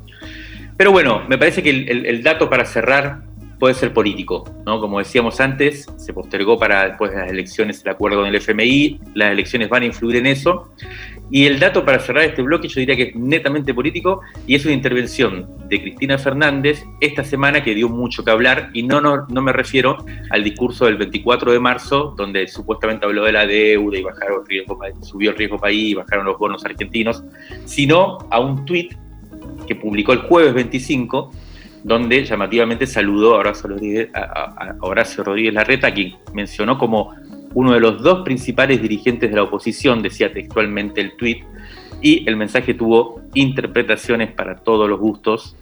Pero 0.78 0.92
bueno, 0.92 1.24
me 1.28 1.38
parece 1.38 1.62
que 1.62 1.70
el, 1.70 2.24
dato 2.24 2.50
para 2.50 2.66
cerrar 2.66 3.22
puede 3.60 3.76
ser 3.76 3.94
político, 3.94 4.44
¿no? 4.66 4.82
Como 4.82 4.98
decíamos 4.98 5.40
antes, 5.40 5.86
se 5.98 6.14
postergó 6.14 6.58
para 6.58 6.88
después 6.88 7.12
de 7.12 7.18
las 7.18 7.30
elecciones 7.30 7.84
el 7.86 7.92
acuerdo 7.92 8.18
con 8.18 8.28
el 8.28 8.36
FMI, 8.36 9.00
las 9.14 9.32
elecciones 9.32 9.70
van 9.70 9.84
a 9.84 9.86
influir 9.86 10.16
en 10.16 10.26
eso, 10.26 10.74
y 11.32 11.46
el 11.46 11.60
dato 11.60 11.86
para 11.86 12.00
cerrar 12.00 12.26
este 12.26 12.42
bloque 12.42 12.68
yo 12.68 12.82
diría 12.82 12.96
que 12.96 13.04
es 13.04 13.16
netamente 13.16 13.74
político 13.74 14.20
y 14.46 14.56
es 14.56 14.66
una 14.66 14.74
intervención 14.74 15.48
de 15.70 15.82
Cristina 15.82 16.18
Fernández 16.18 16.84
esta 17.00 17.24
semana 17.24 17.64
que 17.64 17.74
dio 17.74 17.88
mucho 17.88 18.24
que 18.26 18.32
hablar 18.32 18.70
y 18.74 18.84
no, 18.84 19.00
no, 19.00 19.42
me 19.42 19.54
refiero 19.54 20.06
al 20.30 20.44
discurso 20.44 20.86
del 20.86 20.98
24 20.98 21.54
de 21.54 21.60
marzo 21.60 22.14
donde 22.18 22.48
supuestamente 22.48 23.06
habló 23.06 23.24
de 23.24 23.32
la 23.32 23.48
deuda 23.48 23.98
y 23.98 24.04
bajaron 24.04 24.46
riesgo, 24.46 24.78
subió 25.02 25.32
el 25.32 25.38
riesgo 25.38 25.58
país 25.58 25.96
bajaron 25.96 26.26
los 26.26 26.38
bonos 26.38 26.66
argentinos, 26.66 27.24
sino 27.64 28.18
a 28.30 28.40
un 28.42 28.66
tuit 28.66 28.94
que 29.66 29.76
publicó 29.76 30.12
el 30.12 30.20
jueves 30.20 30.54
25 30.54 31.32
donde 31.84 32.26
llamativamente 32.26 32.86
saludó 32.86 33.36
a 33.36 33.40
Horacio 33.40 33.70
Rodríguez, 33.70 34.10
a 34.14 34.76
Horacio 34.82 35.24
Rodríguez 35.24 35.54
Larreta, 35.54 35.92
quien 35.92 36.16
mencionó 36.34 36.78
como 36.78 37.16
uno 37.54 37.74
de 37.74 37.80
los 37.80 38.02
dos 38.02 38.24
principales 38.24 38.82
dirigentes 38.82 39.30
de 39.30 39.36
la 39.36 39.44
oposición, 39.44 40.02
decía 40.02 40.34
textualmente 40.34 41.02
el 41.02 41.16
tuit, 41.16 41.44
y 42.02 42.28
el 42.28 42.36
mensaje 42.36 42.74
tuvo 42.74 43.22
interpretaciones 43.34 44.32
para 44.32 44.58
todos 44.58 44.90
los 44.90 45.00
gustos, 45.00 45.56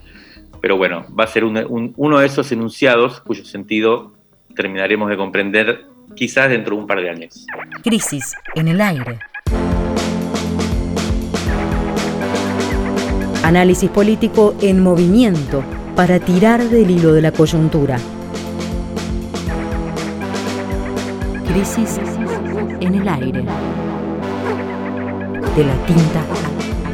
pero 0.61 0.77
bueno, 0.77 1.05
va 1.17 1.25
a 1.25 1.27
ser 1.27 1.43
uno 1.43 2.19
de 2.19 2.25
esos 2.25 2.51
enunciados 2.51 3.21
cuyo 3.21 3.45
sentido 3.45 4.13
terminaremos 4.55 5.09
de 5.09 5.17
comprender 5.17 5.85
quizás 6.15 6.49
dentro 6.49 6.75
de 6.75 6.81
un 6.81 6.87
par 6.87 7.01
de 7.01 7.09
años. 7.09 7.45
Crisis 7.83 8.35
en 8.55 8.67
el 8.67 8.81
aire. 8.81 9.19
Análisis 13.43 13.89
político 13.89 14.55
en 14.61 14.83
movimiento 14.83 15.63
para 15.95 16.19
tirar 16.19 16.61
del 16.63 16.89
hilo 16.91 17.13
de 17.13 17.21
la 17.21 17.31
coyuntura. 17.31 17.97
Crisis 21.51 21.99
en 22.79 22.93
el 22.93 23.09
aire. 23.09 23.41
De 25.55 25.65
la 25.65 25.73
tinta 25.87 26.21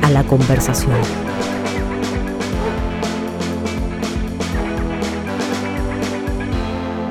a 0.02 0.10
la 0.12 0.24
conversación. 0.24 0.96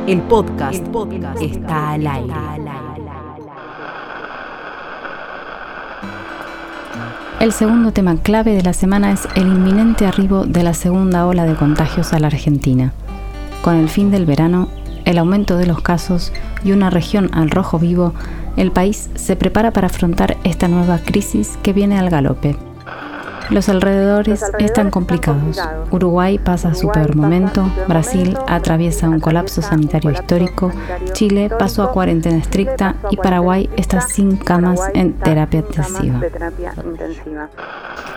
El 0.07 0.23
podcast, 0.23 0.83
está 1.39 1.91
al 1.91 2.07
aire. 2.07 2.35
El 7.41 7.53
segundo 7.53 7.93
tema 7.93 8.17
clave 8.17 8.55
de 8.55 8.63
la 8.63 8.73
semana 8.73 9.13
es 9.13 9.29
el 9.35 9.49
inminente 9.49 10.07
arribo 10.07 10.47
de 10.47 10.63
la 10.63 10.73
segunda 10.73 11.27
ola 11.27 11.45
de 11.45 11.57
contagios 11.57 12.15
a 12.15 12.19
la 12.21 12.29
Argentina. 12.29 12.95
Con 13.61 13.77
el 13.77 13.91
fin 13.91 14.11
del 14.11 14.25
verano, 14.25 14.69
el 15.05 15.19
aumento 15.19 15.59
de 15.59 15.67
los 15.67 15.83
casos 15.83 16.33
y 16.65 16.73
una 16.73 16.91
región 16.91 17.31
al 17.33 17.51
rojo 17.51 17.79
vivo, 17.79 18.13
el 18.57 18.73
país 18.73 19.11
se 19.15 19.37
prepara 19.37 19.71
para 19.71 19.87
afrontar 19.87 20.37
esta 20.45 20.69
nueva 20.69 20.99
crisis 20.99 21.59
que 21.63 21.73
viene 21.73 21.99
al 21.99 22.11
galope. 22.11 22.57
Los 23.51 23.69
alrededores 23.69 24.43
están 24.59 24.91
complicados. 24.91 25.61
Uruguay 25.91 26.39
pasa 26.39 26.75
su 26.75 26.89
peor 26.89 27.15
momento, 27.15 27.71
Brasil 27.87 28.39
atraviesa 28.47 29.09
un 29.09 29.21
colapso 29.21 29.61
sanitario 29.61 30.11
histórico, 30.11 30.73
Chile 31.13 31.51
pasó 31.59 31.83
a 31.83 31.93
cuarentena 31.93 32.39
estricta 32.39 32.95
y 33.11 33.17
Paraguay 33.17 33.69
está 33.77 34.01
sin 34.01 34.37
camas 34.37 34.81
en 34.95 35.13
terapia 35.13 35.61
intensiva. 35.61 36.21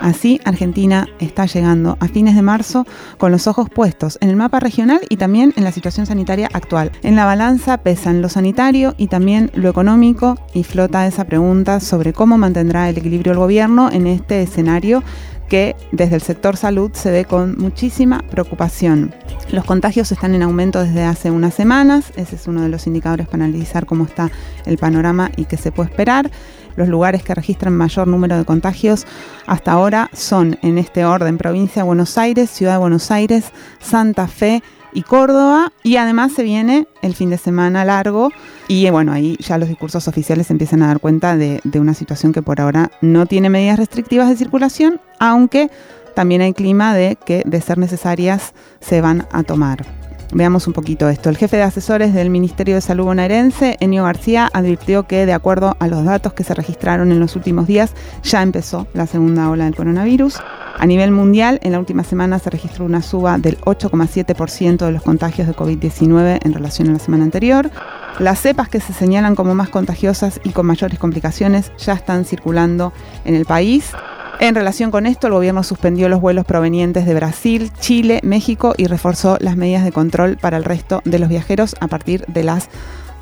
Así, 0.01 0.39
Argentina 0.45 1.07
está 1.19 1.45
llegando 1.45 1.97
a 1.99 2.07
fines 2.07 2.35
de 2.35 2.41
marzo 2.41 2.85
con 3.17 3.31
los 3.31 3.47
ojos 3.47 3.69
puestos 3.69 4.17
en 4.21 4.29
el 4.29 4.35
mapa 4.35 4.59
regional 4.59 5.01
y 5.09 5.17
también 5.17 5.53
en 5.55 5.63
la 5.63 5.71
situación 5.71 6.05
sanitaria 6.05 6.49
actual. 6.53 6.91
En 7.03 7.15
la 7.15 7.25
balanza 7.25 7.77
pesan 7.77 8.21
lo 8.21 8.29
sanitario 8.29 8.93
y 8.97 9.07
también 9.07 9.51
lo 9.55 9.69
económico 9.69 10.37
y 10.53 10.63
flota 10.63 11.07
esa 11.07 11.25
pregunta 11.25 11.79
sobre 11.79 12.13
cómo 12.13 12.37
mantendrá 12.37 12.89
el 12.89 12.97
equilibrio 12.97 13.33
el 13.33 13.39
gobierno 13.39 13.91
en 13.91 14.07
este 14.07 14.41
escenario 14.41 15.03
que 15.49 15.75
desde 15.91 16.15
el 16.15 16.21
sector 16.21 16.57
salud 16.57 16.91
se 16.93 17.11
ve 17.11 17.25
con 17.25 17.57
muchísima 17.57 18.23
preocupación. 18.29 19.13
Los 19.51 19.63
contagios 19.63 20.11
están 20.11 20.35
en 20.35 20.43
aumento 20.43 20.83
desde 20.83 21.03
hace 21.03 21.31
unas 21.31 21.53
semanas, 21.53 22.11
ese 22.17 22.35
es 22.35 22.47
uno 22.47 22.61
de 22.61 22.69
los 22.69 22.85
indicadores 22.85 23.27
para 23.27 23.45
analizar 23.45 23.85
cómo 23.85 24.03
está 24.03 24.29
el 24.65 24.77
panorama 24.77 25.31
y 25.37 25.45
qué 25.45 25.57
se 25.57 25.71
puede 25.71 25.89
esperar. 25.89 26.29
Los 26.77 26.87
lugares 26.87 27.23
que 27.23 27.35
registran 27.35 27.75
mayor 27.75 28.07
número 28.07 28.37
de 28.37 28.45
contagios 28.45 29.05
hasta 29.45 29.73
ahora 29.73 30.09
son 30.13 30.57
en 30.61 30.77
este 30.77 31.03
orden 31.03 31.37
provincia 31.37 31.81
de 31.81 31.87
Buenos 31.87 32.17
Aires, 32.17 32.49
Ciudad 32.49 32.73
de 32.73 32.77
Buenos 32.77 33.11
Aires, 33.11 33.51
Santa 33.79 34.27
Fe, 34.29 34.63
y 34.93 35.03
Córdoba. 35.03 35.71
Y 35.83 35.97
además 35.97 36.31
se 36.33 36.43
viene 36.43 36.87
el 37.01 37.13
fin 37.13 37.29
de 37.29 37.37
semana 37.37 37.85
largo. 37.85 38.31
Y 38.67 38.89
bueno, 38.89 39.11
ahí 39.11 39.37
ya 39.39 39.57
los 39.57 39.69
discursos 39.69 40.07
oficiales 40.07 40.49
empiezan 40.49 40.81
a 40.81 40.87
dar 40.87 40.99
cuenta 40.99 41.37
de, 41.37 41.61
de 41.63 41.79
una 41.79 41.93
situación 41.93 42.33
que 42.33 42.41
por 42.41 42.59
ahora 42.59 42.91
no 43.01 43.25
tiene 43.25 43.49
medidas 43.49 43.77
restrictivas 43.77 44.29
de 44.29 44.37
circulación, 44.37 44.99
aunque 45.19 45.69
también 46.15 46.41
hay 46.41 46.53
clima 46.53 46.95
de 46.95 47.15
que 47.23 47.43
de 47.45 47.61
ser 47.61 47.77
necesarias 47.77 48.53
se 48.79 49.01
van 49.01 49.27
a 49.31 49.43
tomar. 49.43 49.96
Veamos 50.33 50.67
un 50.67 50.73
poquito 50.73 51.07
esto. 51.07 51.29
El 51.29 51.37
jefe 51.37 51.57
de 51.57 51.63
asesores 51.63 52.13
del 52.13 52.29
Ministerio 52.29 52.75
de 52.75 52.81
Salud 52.81 53.05
bonaerense, 53.05 53.77
Enio 53.79 54.03
García, 54.03 54.49
advirtió 54.51 55.07
que 55.07 55.25
de 55.25 55.33
acuerdo 55.33 55.77
a 55.79 55.87
los 55.87 56.03
datos 56.03 56.33
que 56.33 56.43
se 56.43 56.53
registraron 56.53 57.11
en 57.11 57.19
los 57.19 57.35
últimos 57.35 57.65
días, 57.65 57.93
ya 58.23 58.41
empezó 58.41 58.87
la 58.93 59.07
segunda 59.07 59.49
ola 59.49 59.65
del 59.65 59.75
coronavirus. 59.75 60.39
A 60.77 60.85
nivel 60.85 61.11
mundial, 61.11 61.59
en 61.63 61.71
la 61.71 61.79
última 61.79 62.03
semana 62.03 62.39
se 62.39 62.49
registró 62.49 62.85
una 62.85 63.01
suba 63.01 63.37
del 63.37 63.57
8,7% 63.61 64.85
de 64.85 64.91
los 64.91 65.01
contagios 65.01 65.47
de 65.47 65.55
COVID-19 65.55 66.39
en 66.43 66.53
relación 66.53 66.89
a 66.89 66.93
la 66.93 66.99
semana 66.99 67.23
anterior. 67.23 67.71
Las 68.19 68.41
cepas 68.41 68.67
que 68.67 68.79
se 68.79 68.93
señalan 68.93 69.35
como 69.35 69.55
más 69.55 69.69
contagiosas 69.69 70.41
y 70.43 70.49
con 70.49 70.65
mayores 70.65 70.99
complicaciones 70.99 71.71
ya 71.77 71.93
están 71.93 72.25
circulando 72.25 72.91
en 73.25 73.35
el 73.35 73.45
país. 73.45 73.91
En 74.39 74.53
relación 74.53 74.91
con 74.91 75.07
esto, 75.07 75.27
el 75.27 75.33
gobierno 75.33 75.63
suspendió 75.63 76.09
los 76.09 76.21
vuelos 76.21 76.45
provenientes 76.45 77.07
de 77.07 77.15
Brasil, 77.15 77.71
Chile, 77.79 78.19
México 78.23 78.75
y 78.77 78.85
reforzó 78.85 79.37
las 79.39 79.57
medidas 79.57 79.83
de 79.83 79.91
control 79.91 80.37
para 80.39 80.57
el 80.57 80.63
resto 80.63 81.01
de 81.05 81.17
los 81.17 81.27
viajeros 81.27 81.75
a 81.79 81.87
partir 81.87 82.23
de 82.27 82.43
las 82.43 82.69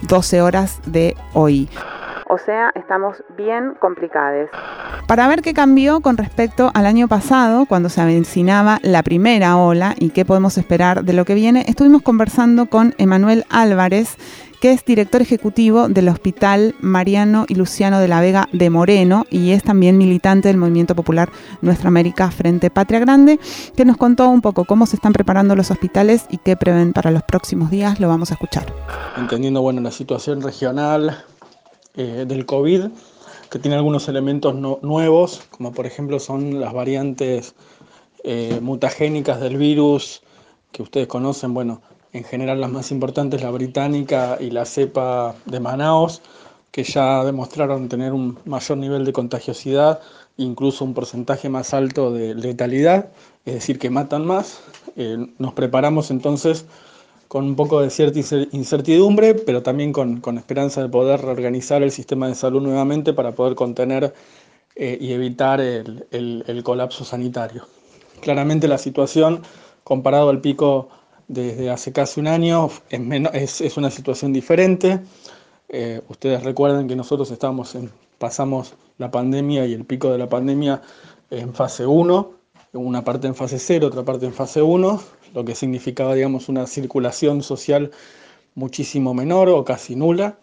12 0.10 0.42
horas 0.42 0.82
de 0.86 1.16
hoy. 1.34 1.70
O 2.28 2.38
sea, 2.38 2.72
estamos 2.76 3.24
bien 3.38 3.76
complicados. 3.80 4.50
Para 5.08 5.28
ver 5.28 5.42
qué 5.42 5.54
cambió 5.54 6.02
con 6.02 6.18
respecto 6.18 6.72
al 6.74 6.86
año 6.86 7.08
pasado, 7.08 7.66
cuando 7.66 7.88
se 7.88 8.02
avecinaba 8.02 8.80
la 8.82 9.04
primera 9.04 9.56
ola 9.58 9.94
y 9.98 10.10
qué 10.10 10.26
podemos 10.26 10.58
esperar 10.58 11.06
de 11.06 11.14
lo 11.14 11.24
que 11.24 11.36
viene, 11.36 11.64
estuvimos 11.68 12.02
conversando 12.02 12.66
con 12.66 12.94
Emanuel 12.98 13.46
Álvarez, 13.50 14.18
que 14.66 14.72
es 14.72 14.84
director 14.84 15.22
ejecutivo 15.22 15.90
del 15.90 16.10
Hospital 16.10 16.74
Mariano 16.80 17.46
y 17.48 17.54
Luciano 17.54 18.00
de 18.00 18.08
la 18.08 18.20
Vega 18.20 18.50
de 18.52 18.72
Moreno 18.72 19.28
y 19.30 19.52
es 19.52 19.62
también 19.62 19.96
militante 19.96 20.48
del 20.48 20.58
Movimiento 20.58 20.96
Popular 20.96 21.30
Nuestra 21.62 21.90
América 21.90 22.32
Frente 22.32 22.72
Patria 22.72 22.98
Grande, 22.98 23.40
que 23.76 23.86
nos 23.86 23.96
contó 23.96 24.28
un 24.28 24.42
poco 24.42 24.66
cómo 24.66 24.88
se 24.88 24.96
están 24.96 25.14
preparando 25.14 25.56
los 25.56 25.70
hospitales 25.70 26.26
y 26.32 26.40
qué 26.40 26.58
prevén 26.58 26.94
para 26.94 27.12
los 27.12 27.22
próximos 27.22 27.70
días. 27.70 28.00
Lo 28.00 28.08
vamos 28.08 28.32
a 28.32 28.34
escuchar. 28.34 28.66
Entendiendo 29.16 29.62
bueno 29.62 29.82
la 29.82 29.92
situación 29.92 30.42
regional 30.42 31.24
eh, 31.96 32.26
del 32.28 32.48
COVID, 32.48 32.86
que 33.52 33.60
tiene 33.60 33.76
algunos 33.76 34.08
elementos 34.08 34.56
nuevos, 34.56 35.44
como 35.52 35.74
por 35.74 35.86
ejemplo 35.86 36.20
son 36.20 36.60
las 36.60 36.74
variantes 36.74 37.54
eh, 38.24 38.58
mutagénicas 38.64 39.40
del 39.40 39.58
virus 39.58 40.24
que 40.72 40.82
ustedes 40.82 41.06
conocen, 41.06 41.54
bueno, 41.54 41.84
en 42.16 42.24
general 42.24 42.62
las 42.62 42.72
más 42.72 42.92
importantes, 42.92 43.44
la 43.44 43.52
británica 43.52 44.38
y 44.40 44.50
la 44.50 44.64
cepa 44.66 45.36
de 45.46 45.60
Manaos, 45.60 46.22
que 46.72 46.84
ya 46.84 47.26
demostraron 47.26 47.90
tener 47.90 48.14
un 48.14 48.40
mayor 48.46 48.78
nivel 48.78 49.04
de 49.04 49.12
contagiosidad, 49.12 50.00
incluso 50.38 50.86
un 50.86 50.94
porcentaje 50.94 51.50
más 51.50 51.74
alto 51.74 52.14
de 52.14 52.34
letalidad, 52.34 53.10
es 53.46 53.56
decir, 53.56 53.80
que 53.80 53.90
matan 53.90 54.26
más. 54.26 54.62
Eh, 54.96 55.28
nos 55.40 55.54
preparamos 55.54 56.10
entonces 56.10 56.66
con 57.28 57.44
un 57.44 57.58
poco 57.58 57.82
de 57.82 57.90
cierta 57.90 58.18
incertidumbre, 58.54 59.34
pero 59.34 59.62
también 59.62 59.92
con, 59.92 60.22
esperanza 60.38 60.82
de 60.82 60.88
poder 60.88 61.20
reorganizar 61.22 61.84
el 61.84 61.92
sistema 61.92 62.30
de 62.30 62.36
salud 62.36 62.62
nuevamente 62.62 63.12
para 63.12 63.34
poder 63.34 63.56
contener 63.56 64.14
eh, 64.78 64.98
y 65.02 65.12
evitar 65.12 65.60
el, 65.60 66.06
el 66.12 66.64
colapso 66.64 67.04
sanitario. 67.04 67.68
Claramente 68.22 68.70
la 68.70 68.78
situación, 68.78 69.42
comparado 69.84 70.30
al 70.30 70.40
pico 70.40 70.88
desde 71.28 71.70
hace 71.70 71.92
casi 71.92 72.20
un 72.20 72.28
año, 72.28 72.70
es, 73.34 73.62
es, 73.62 73.78
una 73.78 73.90
situación 73.90 74.34
diferente. 74.34 75.02
Eh, 75.70 76.02
ustedes 76.10 76.44
recuerden 76.44 76.88
que 76.88 76.96
nosotros 76.96 77.32
estamos 77.32 77.76
en, 77.76 77.92
pasamos 78.18 78.76
la 78.98 79.12
pandemia 79.12 79.66
y 79.66 79.74
el 79.74 79.86
pico 79.86 80.12
de 80.12 80.18
la 80.18 80.30
pandemia 80.30 80.82
en 81.32 81.54
fase 81.54 81.86
1, 81.86 82.32
una 82.74 83.04
parte 83.04 83.28
en 83.28 83.36
fase 83.36 83.60
0, 83.60 83.88
otra 83.88 84.04
parte 84.04 84.26
en 84.26 84.34
fase 84.34 84.62
1, 84.62 85.02
lo 85.34 85.46
que 85.46 85.56
significaba, 85.56 86.14
digamos, 86.14 86.50
una 86.50 86.68
circulación 86.68 87.42
social 87.42 87.92
muchísimo 88.54 89.14
menor 89.14 89.50
o 89.50 89.66
casi 89.66 89.96
nula. 89.96 90.38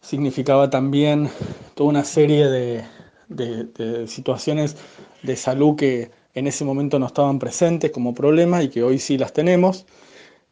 Significaba 0.00 0.70
también 0.70 1.28
toda 1.74 1.90
una 1.90 2.04
serie 2.04 2.48
de, 2.48 2.84
de 3.28 4.06
situaciones 4.08 4.76
de 5.22 5.36
salud 5.36 5.76
que 5.76 6.10
en 6.34 6.46
ese 6.46 6.64
momento 6.64 6.98
no 6.98 7.06
estaban 7.06 7.38
presentes 7.38 7.90
como 7.90 8.14
problema 8.14 8.62
y 8.62 8.68
que 8.68 8.82
hoy 8.82 8.98
sí 8.98 9.18
las 9.18 9.32
tenemos. 9.32 9.86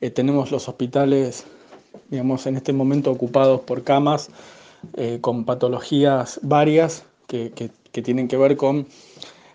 Eh, 0.01 0.11
tenemos 0.11 0.51
los 0.51 0.69
hospitales, 0.69 1.45
digamos, 2.11 2.47
en 2.47 2.57
este 2.57 2.73
momento 2.73 3.11
ocupados 3.11 3.61
por 3.61 3.85
camas 3.85 4.31
eh, 4.97 5.19
con 5.21 5.45
patologías 5.45 6.41
varias 6.43 7.05
que, 7.27 7.53
tienen 7.93 8.29
que 8.29 8.37
ver 8.37 8.57
con, 8.57 8.87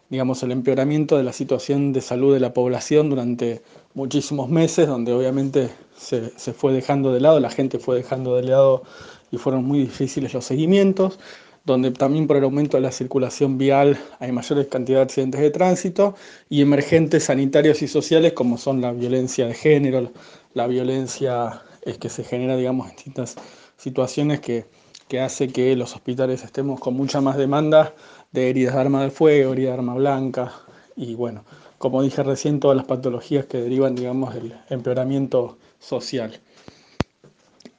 digamos, 0.09 0.43
el 0.43 0.51
empeoramiento 0.51 1.17
de 1.17 1.23
la 1.23 1.31
situación 1.31 1.93
de 1.93 2.01
salud 2.01 2.33
de 2.33 2.41
la 2.41 2.53
población 2.53 3.09
durante 3.09 3.61
muchísimos 3.93 4.49
meses, 4.49 4.87
donde 4.87 5.13
obviamente 5.13 5.69
se, 5.97 6.37
se 6.37 6.51
fue 6.51 6.73
dejando 6.73 7.13
de 7.13 7.21
lado, 7.21 7.39
la 7.39 7.49
gente 7.49 7.79
fue 7.79 7.95
dejando 7.95 8.35
de 8.35 8.43
lado 8.43 8.83
y 9.31 9.37
fueron 9.37 9.63
muy 9.63 9.79
difíciles 9.79 10.33
los 10.33 10.43
seguimientos 10.43 11.19
donde 11.63 11.91
también 11.91 12.27
por 12.27 12.37
el 12.37 12.43
aumento 12.43 12.77
de 12.77 12.81
la 12.81 12.91
circulación 12.91 13.57
vial 13.57 13.97
hay 14.19 14.31
mayores 14.31 14.67
cantidades 14.67 15.07
de 15.07 15.11
accidentes 15.11 15.41
de 15.41 15.51
tránsito 15.51 16.15
y 16.49 16.61
emergentes 16.61 17.25
sanitarios 17.25 17.81
y 17.81 17.87
sociales 17.87 18.33
como 18.33 18.57
son 18.57 18.81
la 18.81 18.91
violencia 18.91 19.47
de 19.47 19.53
género, 19.53 20.11
la 20.53 20.67
violencia 20.67 21.61
es 21.83 21.97
que 21.97 22.09
se 22.09 22.23
genera, 22.23 22.55
digamos, 22.57 22.89
en 22.89 22.95
distintas 22.95 23.35
situaciones 23.77 24.39
que, 24.39 24.65
que 25.07 25.21
hace 25.21 25.49
que 25.49 25.75
los 25.75 25.93
hospitales 25.95 26.43
estemos 26.43 26.79
con 26.79 26.95
mucha 26.95 27.21
más 27.21 27.37
demanda 27.37 27.93
de 28.31 28.49
heridas 28.49 28.75
de 28.75 28.81
arma 28.81 29.03
de 29.03 29.11
fuego, 29.11 29.53
heridas 29.53 29.73
de 29.73 29.79
arma 29.79 29.95
blanca 29.95 30.53
y 30.95 31.15
bueno, 31.15 31.43
como 31.77 32.01
dije 32.01 32.23
recién, 32.23 32.59
todas 32.59 32.77
las 32.77 32.85
patologías 32.85 33.45
que 33.45 33.57
derivan, 33.57 33.95
digamos, 33.95 34.33
del 34.33 34.53
empeoramiento 34.69 35.57
social. 35.79 36.39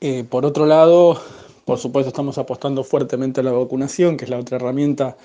Eh, 0.01 0.25
por 0.29 0.45
otro 0.45 0.67
lado, 0.67 1.19
por 1.65 1.79
supuesto, 1.79 2.09
estamos 2.09 2.39
apostando 2.39 2.85
fuertemente 2.85 3.41
a 3.41 3.45
la 3.45 3.53
vacunación, 3.53 4.17
que 4.17 4.25
es 4.25 4.31
la 4.31 4.39
otra 4.39 4.57
herramienta 4.57 5.17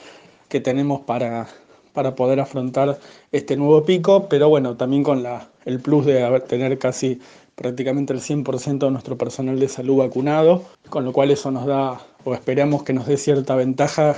que 0.47 0.59
tenemos 0.59 1.01
para, 1.01 1.47
para 1.93 2.15
poder 2.15 2.39
afrontar 2.39 2.99
este 3.31 3.57
nuevo 3.57 3.83
pico, 3.83 4.27
pero 4.29 4.49
bueno, 4.49 4.77
también 4.77 5.03
con 5.03 5.23
el 5.65 5.79
plus 5.79 6.05
de 6.05 6.39
tener 6.47 6.77
casi 6.79 7.19
prácticamente 7.55 8.13
el 8.13 8.21
100% 8.21 8.79
de 8.79 8.91
nuestro 8.91 9.17
personal 9.17 9.59
de 9.59 9.67
salud 9.67 9.97
vacunado, 9.97 10.63
con 10.89 11.03
lo 11.03 11.11
cual 11.11 11.31
eso 11.31 11.51
nos 11.51 11.65
da, 11.65 11.99
o 12.23 12.33
esperamos 12.33 12.83
que 12.83 12.93
nos 12.93 13.05
dé 13.05 13.17
cierta 13.17 13.55
ventaja 13.55 14.15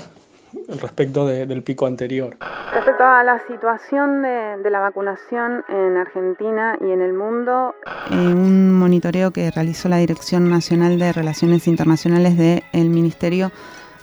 respecto 0.81 1.25
del 1.25 1.63
pico 1.63 1.85
anterior. 1.85 2.37
Respecto 2.73 3.03
a 3.03 3.23
la 3.23 3.41
situación 3.47 4.21
de, 4.21 4.69
la 4.69 4.79
vacunación 4.79 5.63
en 5.67 5.97
Argentina 5.97 6.77
y 6.79 6.91
en 6.91 7.01
el 7.01 7.13
mundo. 7.13 7.75
un 8.09 8.73
monitoreo 8.77 9.31
que 9.31 9.51
realizó 9.51 9.89
la 9.89 9.97
Dirección 9.97 10.49
Nacional 10.49 10.97
de 10.97 11.11
Relaciones 11.11 11.67
Internacionales 11.67 12.37
del 12.37 12.89
Ministerio 12.89 13.51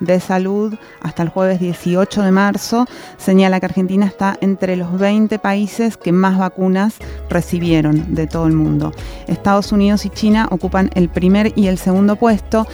de 0.01 0.21
Salud 0.21 0.75
hasta 1.01 1.23
el 1.23 1.29
jueves 1.29 1.61
18 1.61 2.23
de 2.23 2.31
marzo 2.31 2.87
señala 3.17 3.61
que 3.61 3.67
Argentina 3.67 4.07
está 4.07 4.37
entre 4.41 4.77
los 4.77 4.99
20 4.99 5.39
países 5.39 5.97
que 5.97 6.13
más 6.13 6.39
vacunas 6.39 6.97
recibieron 7.29 8.15
de 8.15 8.27
todo 8.27 8.47
el 8.47 8.53
mundo. 8.53 8.93
Estados 9.27 9.73
Unidos 9.73 10.05
y 10.05 10.11
China 10.11 10.49
ocupan 10.51 10.91
el 10.95 11.09
primer 11.09 11.53
y 11.57 11.67
el 11.67 11.79
segundo 11.79 12.17
puesto 12.17 12.67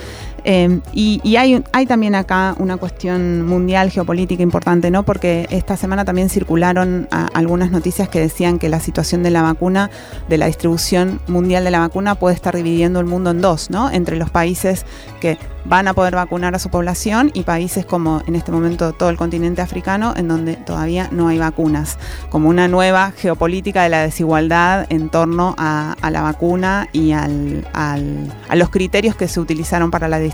Eh, 0.45 0.81
y, 0.93 1.37
hay, 1.37 1.65
hay, 1.73 1.87
también 1.87 2.15
acá 2.15 2.55
una 2.59 2.77
cuestión 2.77 3.47
mundial 3.47 3.91
geopolítica 3.91 4.43
importante, 4.43 4.91
¿no? 4.91 5.03
Porque 5.03 5.47
esta 5.51 5.77
semana 5.77 6.05
también 6.05 6.29
circularon 6.29 7.09
algunas 7.33 7.71
noticias 7.71 8.09
que 8.09 8.21
decían 8.21 8.59
que 8.59 8.69
la 8.69 8.79
situación 8.79 9.23
de 9.23 9.31
la 9.31 9.43
vacuna, 9.43 9.91
de 10.29 10.39
la 10.39 10.47
distribución 10.47 11.21
mundial 11.29 11.65
de 11.65 11.71
la 11.71 11.81
vacuna, 11.81 12.15
puede 12.15 12.35
estar 12.35 12.55
dividiendo 12.55 13.01
el 13.01 13.07
mundo 13.07 13.31
en 13.31 13.41
dos, 13.41 13.71
¿no? 13.71 13.91
Entre 13.91 14.17
los 14.17 14.31
países 14.31 14.85
que 15.21 15.39
van 15.65 15.89
a 15.89 15.95
poder 15.95 16.15
vacunar 16.15 16.55
a 16.55 16.59
su 16.59 16.69
población 16.69 17.31
y 17.33 17.45
países 17.45 17.87
como 17.87 18.23
en 18.27 18.37
este 18.37 18.53
momento 18.53 18.93
todo 18.93 19.09
el 19.09 19.17
continente 19.17 19.63
africano 19.63 20.13
en 20.15 20.29
donde 20.29 20.57
todavía 20.57 21.09
no 21.11 21.29
hay 21.29 21.39
vacunas, 21.39 21.99
como 22.29 22.51
una 22.51 22.69
nueva 22.69 23.13
geopolítica 23.17 23.83
de 23.83 23.89
la 23.89 24.03
desigualdad 24.03 24.87
en 24.91 25.09
torno 25.09 25.55
a, 25.57 25.97
la 26.11 26.21
vacuna 26.21 26.89
y 26.93 27.13
al, 27.13 27.67
a 27.73 28.57
los 28.57 28.69
criterios 28.69 29.17
que 29.17 29.27
se 29.27 29.41
utilizaron 29.41 29.91
para 29.91 30.07
la 30.07 30.19
distribución 30.19 30.34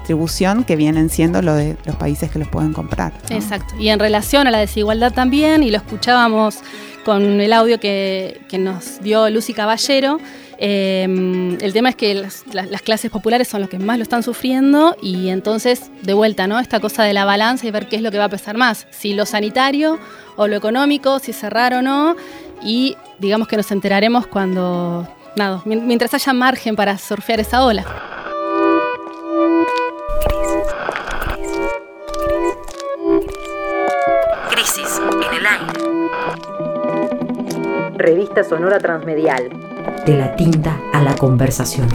que 0.67 0.77
vienen 0.77 1.11
siendo 1.11 1.41
lo 1.43 1.55
de 1.55 1.77
los 1.85 1.97
países 1.97 2.31
que 2.31 2.39
los 2.39 2.49
pueden 2.49 2.73
comprar. 2.73 3.13
Exacto, 3.31 3.75
y 3.79 3.89
en 3.89 3.99
relación 3.99 4.47
a 4.47 4.51
la 4.51 4.59
desigualdad 4.59 5.13
también, 5.13 5.63
y 5.63 5.71
lo 5.71 5.77
escuchábamos 5.77 6.59
con 7.05 7.41
el 7.41 7.53
audio 7.53 7.79
que, 7.79 8.41
que 8.49 8.59
nos 8.59 9.01
dio 9.03 9.31
Lucy 9.31 9.55
Caballero, 9.55 10.19
Em, 10.63 11.57
el 11.63 11.73
tema 11.73 11.89
es 11.89 11.97
que 11.97 12.15
las, 12.15 12.45
clases 12.83 13.11
populares 13.11 13.49
son 13.49 13.63
los 13.63 13.71
que 13.71 13.79
más 13.79 13.97
lo 13.97 14.03
están 14.03 14.23
sufriendo 14.23 14.95
y 15.01 15.31
entonces, 15.31 15.91
de 16.03 16.13
vuelta, 16.13 16.47
¿no? 16.47 16.59
Esta 16.59 16.81
cosa 16.81 17.03
de 17.03 17.15
la 17.15 17.25
balanza 17.25 17.67
y 17.67 17.71
ver 17.71 17.89
qué 17.89 17.97
es 17.97 18.03
lo 18.03 18.11
que 18.11 18.19
va 18.19 18.25
a 18.25 18.29
pesar 18.29 18.59
más, 18.59 18.87
si 18.91 19.15
lo 19.15 19.25
sanitario 19.25 19.99
o 20.37 20.47
lo 20.49 20.57
económico, 20.57 21.19
si 21.19 21.33
cerrar 21.33 21.73
o 21.73 21.81
no, 21.81 22.15
y 22.63 22.95
digamos 23.19 23.49
que 23.49 23.57
nos 23.57 23.71
enteraremos 23.73 24.27
cuando, 24.27 25.09
nada, 25.35 25.63
mientras 25.65 26.13
haya 26.13 26.35
margen 26.35 26.77
para 26.77 26.99
surfear 26.99 27.41
esa 27.41 27.65
ola. 27.65 28.10
Revista 38.01 38.43
Sonora 38.45 38.79
Transmedial 38.79 39.51
de 40.07 40.17
la 40.17 40.35
tinta 40.35 40.81
a 40.95 41.03
la 41.03 41.15
conversación. 41.17 41.87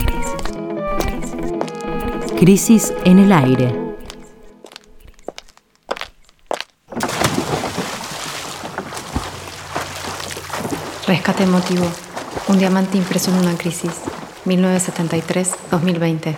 Crisis 2.38 2.94
en 3.04 3.18
el 3.18 3.32
aire. 3.32 3.74
Rescate 11.08 11.42
emotivo. 11.42 11.86
Un 12.46 12.60
diamante 12.60 12.96
impreso 12.98 13.32
en 13.32 13.38
una 13.38 13.58
crisis. 13.58 13.90
1973-2020. 14.44 16.36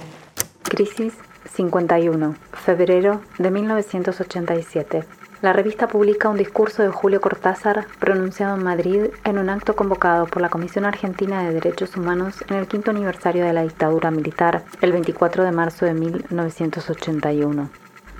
Crisis 0.62 1.12
51. 1.52 2.36
Febrero 2.64 3.20
de 3.36 3.50
1987. 3.50 5.17
La 5.40 5.52
revista 5.52 5.86
publica 5.86 6.28
un 6.28 6.36
discurso 6.36 6.82
de 6.82 6.88
Julio 6.88 7.20
Cortázar 7.20 7.86
pronunciado 8.00 8.56
en 8.56 8.64
Madrid 8.64 9.04
en 9.22 9.38
un 9.38 9.50
acto 9.50 9.76
convocado 9.76 10.26
por 10.26 10.42
la 10.42 10.48
Comisión 10.48 10.84
Argentina 10.84 11.44
de 11.44 11.54
Derechos 11.54 11.96
Humanos 11.96 12.42
en 12.48 12.56
el 12.56 12.66
quinto 12.66 12.90
aniversario 12.90 13.44
de 13.44 13.52
la 13.52 13.62
dictadura 13.62 14.10
militar, 14.10 14.64
el 14.80 14.90
24 14.90 15.44
de 15.44 15.52
marzo 15.52 15.86
de 15.86 15.94
1981. 15.94 17.70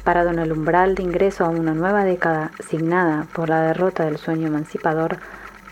Parado 0.05 0.31
en 0.31 0.39
el 0.39 0.53
umbral 0.53 0.95
de 0.95 1.03
ingreso 1.03 1.45
a 1.45 1.49
una 1.49 1.75
nueva 1.75 2.05
década 2.05 2.53
signada 2.69 3.27
por 3.33 3.49
la 3.49 3.63
derrota 3.63 4.05
del 4.05 4.19
sueño 4.19 4.47
emancipador, 4.47 5.19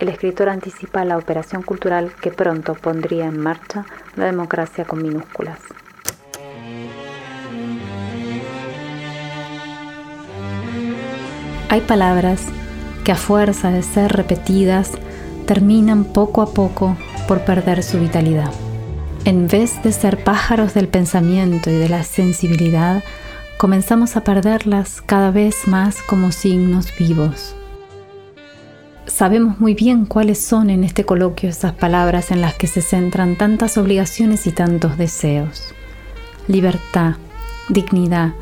el 0.00 0.08
escritor 0.08 0.48
anticipa 0.48 1.04
la 1.04 1.16
operación 1.16 1.62
cultural 1.62 2.12
que 2.20 2.32
pronto 2.32 2.74
pondría 2.74 3.26
en 3.26 3.38
marcha 3.38 3.86
la 4.16 4.24
democracia 4.24 4.84
con 4.84 5.00
minúsculas. 5.00 5.60
Hay 11.68 11.80
palabras 11.80 12.42
que 13.02 13.10
a 13.10 13.16
fuerza 13.16 13.70
de 13.70 13.82
ser 13.82 14.12
repetidas 14.12 14.92
terminan 15.46 16.04
poco 16.04 16.42
a 16.42 16.52
poco 16.52 16.96
por 17.26 17.40
perder 17.40 17.82
su 17.82 17.98
vitalidad. 17.98 18.52
En 19.24 19.48
vez 19.48 19.82
de 19.82 19.90
ser 19.90 20.22
pájaros 20.22 20.74
del 20.74 20.86
pensamiento 20.86 21.68
y 21.68 21.74
de 21.74 21.88
la 21.88 22.04
sensibilidad, 22.04 23.02
comenzamos 23.58 24.16
a 24.16 24.22
perderlas 24.22 25.00
cada 25.00 25.32
vez 25.32 25.66
más 25.66 26.02
como 26.02 26.30
signos 26.30 26.96
vivos. 26.96 27.56
Sabemos 29.06 29.58
muy 29.58 29.74
bien 29.74 30.06
cuáles 30.06 30.38
son 30.40 30.70
en 30.70 30.84
este 30.84 31.04
coloquio 31.04 31.48
esas 31.48 31.72
palabras 31.72 32.30
en 32.30 32.40
las 32.40 32.54
que 32.54 32.68
se 32.68 32.80
centran 32.80 33.34
tantas 33.34 33.76
obligaciones 33.76 34.46
y 34.46 34.52
tantos 34.52 34.98
deseos. 34.98 35.74
Libertad, 36.46 37.14
dignidad, 37.68 38.34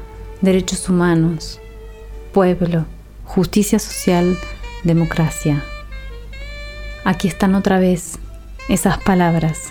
derechos 0.42 0.90
humanos, 0.90 1.58
pueblo, 2.32 2.84
justicia 3.24 3.78
social, 3.78 4.38
democracia. 4.84 5.64
Aquí 7.04 7.28
están 7.28 7.54
otra 7.54 7.78
vez 7.78 8.18
esas 8.68 8.98
palabras. 8.98 9.70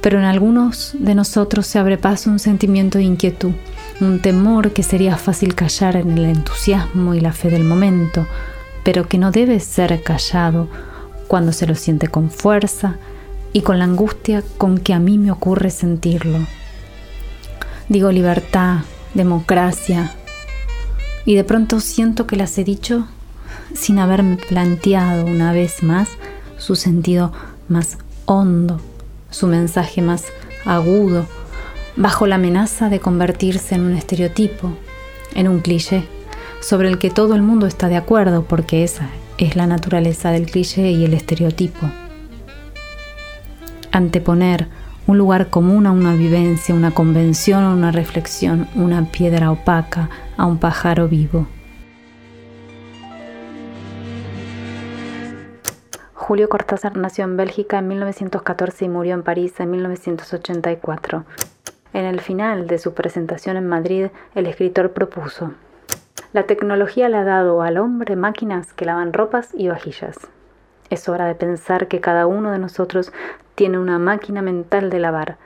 Pero 0.00 0.18
en 0.18 0.24
algunos 0.24 0.92
de 0.98 1.14
nosotros 1.14 1.66
se 1.66 1.78
abre 1.78 1.98
paso 1.98 2.30
un 2.30 2.38
sentimiento 2.38 2.98
de 2.98 3.04
inquietud, 3.04 3.52
un 4.00 4.20
temor 4.20 4.72
que 4.72 4.82
sería 4.82 5.16
fácil 5.16 5.54
callar 5.54 5.96
en 5.96 6.16
el 6.16 6.26
entusiasmo 6.26 7.14
y 7.14 7.20
la 7.20 7.32
fe 7.32 7.50
del 7.50 7.64
momento, 7.64 8.26
pero 8.84 9.08
que 9.08 9.18
no 9.18 9.32
debe 9.32 9.58
ser 9.58 10.02
callado 10.02 10.68
cuando 11.26 11.52
se 11.52 11.66
lo 11.66 11.74
siente 11.74 12.06
con 12.06 12.30
fuerza 12.30 12.98
y 13.52 13.62
con 13.62 13.78
la 13.78 13.84
angustia 13.84 14.44
con 14.58 14.78
que 14.78 14.94
a 14.94 15.00
mí 15.00 15.18
me 15.18 15.32
ocurre 15.32 15.70
sentirlo. 15.70 16.38
Digo 17.88 18.12
libertad, 18.12 18.80
democracia, 19.14 20.14
y 21.26 21.34
de 21.34 21.44
pronto 21.44 21.80
siento 21.80 22.26
que 22.26 22.36
las 22.36 22.56
he 22.56 22.64
dicho 22.64 23.06
sin 23.74 23.98
haberme 23.98 24.36
planteado 24.36 25.26
una 25.26 25.52
vez 25.52 25.82
más 25.82 26.08
su 26.56 26.76
sentido 26.76 27.32
más 27.68 27.98
hondo, 28.24 28.80
su 29.30 29.48
mensaje 29.48 30.00
más 30.00 30.24
agudo, 30.64 31.26
bajo 31.96 32.26
la 32.26 32.36
amenaza 32.36 32.88
de 32.88 33.00
convertirse 33.00 33.74
en 33.74 33.82
un 33.82 33.94
estereotipo, 33.94 34.72
en 35.34 35.48
un 35.48 35.60
cliché, 35.60 36.04
sobre 36.60 36.88
el 36.88 36.98
que 36.98 37.10
todo 37.10 37.34
el 37.34 37.42
mundo 37.42 37.66
está 37.66 37.88
de 37.88 37.96
acuerdo 37.96 38.44
porque 38.44 38.84
esa 38.84 39.10
es 39.36 39.56
la 39.56 39.66
naturaleza 39.66 40.30
del 40.30 40.46
cliché 40.46 40.90
y 40.92 41.04
el 41.04 41.12
estereotipo. 41.12 41.90
Anteponer 43.90 44.68
un 45.06 45.18
lugar 45.18 45.50
común 45.50 45.86
a 45.86 45.92
una 45.92 46.14
vivencia, 46.14 46.74
una 46.74 46.92
convención 46.92 47.64
o 47.64 47.72
una 47.72 47.92
reflexión, 47.92 48.68
una 48.74 49.10
piedra 49.10 49.50
opaca 49.50 50.08
a 50.36 50.46
un 50.46 50.58
pájaro 50.58 51.08
vivo. 51.08 51.46
Julio 56.14 56.48
Cortázar 56.48 56.96
nació 56.96 57.24
en 57.24 57.36
Bélgica 57.36 57.78
en 57.78 57.88
1914 57.88 58.84
y 58.84 58.88
murió 58.88 59.14
en 59.14 59.22
París 59.22 59.58
en 59.60 59.70
1984. 59.70 61.24
En 61.92 62.04
el 62.04 62.20
final 62.20 62.66
de 62.66 62.78
su 62.78 62.94
presentación 62.94 63.56
en 63.56 63.68
Madrid, 63.68 64.08
el 64.34 64.46
escritor 64.46 64.92
propuso, 64.92 65.52
La 66.32 66.42
tecnología 66.42 67.08
le 67.08 67.16
ha 67.16 67.24
dado 67.24 67.62
al 67.62 67.78
hombre 67.78 68.16
máquinas 68.16 68.72
que 68.72 68.84
lavan 68.84 69.12
ropas 69.12 69.50
y 69.54 69.68
vajillas. 69.68 70.16
Es 70.90 71.08
hora 71.08 71.26
de 71.26 71.34
pensar 71.34 71.88
que 71.88 72.00
cada 72.00 72.26
uno 72.26 72.50
de 72.50 72.58
nosotros 72.58 73.12
tiene 73.54 73.78
una 73.78 73.98
máquina 73.98 74.42
mental 74.42 74.90
de 74.90 74.98
lavar 74.98 75.36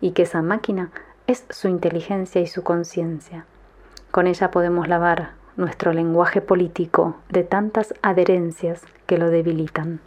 y 0.00 0.12
que 0.12 0.22
esa 0.22 0.42
máquina 0.42 0.90
es 1.26 1.44
su 1.50 1.68
inteligencia 1.68 2.40
y 2.40 2.46
su 2.46 2.62
conciencia. 2.62 3.46
Con 4.16 4.26
ella 4.26 4.50
podemos 4.50 4.88
lavar 4.88 5.32
nuestro 5.58 5.92
lenguaje 5.92 6.40
político 6.40 7.16
de 7.28 7.44
tantas 7.44 7.92
adherencias 8.00 8.80
que 9.04 9.18
lo 9.18 9.28
debilitan. 9.28 10.00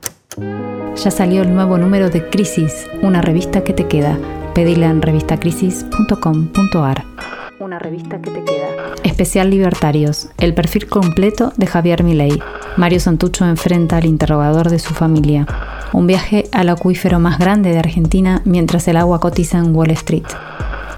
Ya 0.96 1.12
salió 1.12 1.44
el 1.44 1.54
nuevo 1.54 1.78
número 1.78 2.10
de 2.10 2.28
Crisis, 2.28 2.90
una 3.04 3.22
revista 3.22 3.64
que 3.64 3.72
te 3.72 3.88
queda. 3.88 4.18
Pedile 4.56 4.88
en 4.88 5.04
revistacrisis.com.ar. 5.04 7.04
Una 7.60 7.78
revista 7.78 8.20
que 8.20 8.32
te 8.32 8.44
queda. 8.44 8.96
Especial 9.04 9.52
Libertarios, 9.52 10.32
el 10.40 10.56
perfil 10.56 10.88
completo 10.88 11.54
de 11.58 11.68
Javier 11.68 12.04
Milei. 12.04 12.42
Mario 12.78 13.00
Santucho 13.00 13.46
enfrenta 13.46 13.98
al 13.98 14.06
interrogador 14.06 14.72
de 14.72 14.80
su 14.80 14.96
familia. 14.96 15.46
Un 15.94 16.08
viaje 16.08 16.46
al 16.52 16.70
acuífero 16.70 17.20
más 17.20 17.38
grande 17.38 17.74
de 17.74 17.78
Argentina 17.78 18.42
mientras 18.44 18.88
el 18.88 18.98
agua 18.98 19.20
cotiza 19.20 19.60
en 19.60 19.76
Wall 19.76 19.92
Street. 19.92 20.26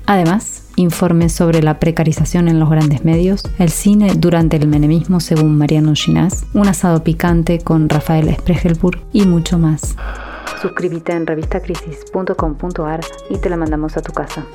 Además, 0.05 0.60
informes 0.81 1.33
sobre 1.33 1.61
la 1.61 1.79
precarización 1.79 2.47
en 2.47 2.59
los 2.59 2.69
grandes 2.69 3.05
medios, 3.05 3.43
el 3.59 3.69
cine 3.69 4.13
durante 4.17 4.57
el 4.57 4.67
menemismo 4.67 5.19
según 5.19 5.57
Mariano 5.57 5.93
Ginás, 5.95 6.45
un 6.53 6.67
asado 6.67 7.03
picante 7.03 7.59
con 7.63 7.87
Rafael 7.87 8.33
Spregelburg 8.35 8.99
y 9.13 9.25
mucho 9.25 9.57
más. 9.57 9.95
Suscríbete 10.61 11.13
en 11.13 11.25
revistacrisis.com.ar 11.25 12.99
y 13.29 13.37
te 13.39 13.49
la 13.49 13.57
mandamos 13.57 13.97
a 13.97 14.01
tu 14.01 14.11
casa. 14.11 14.45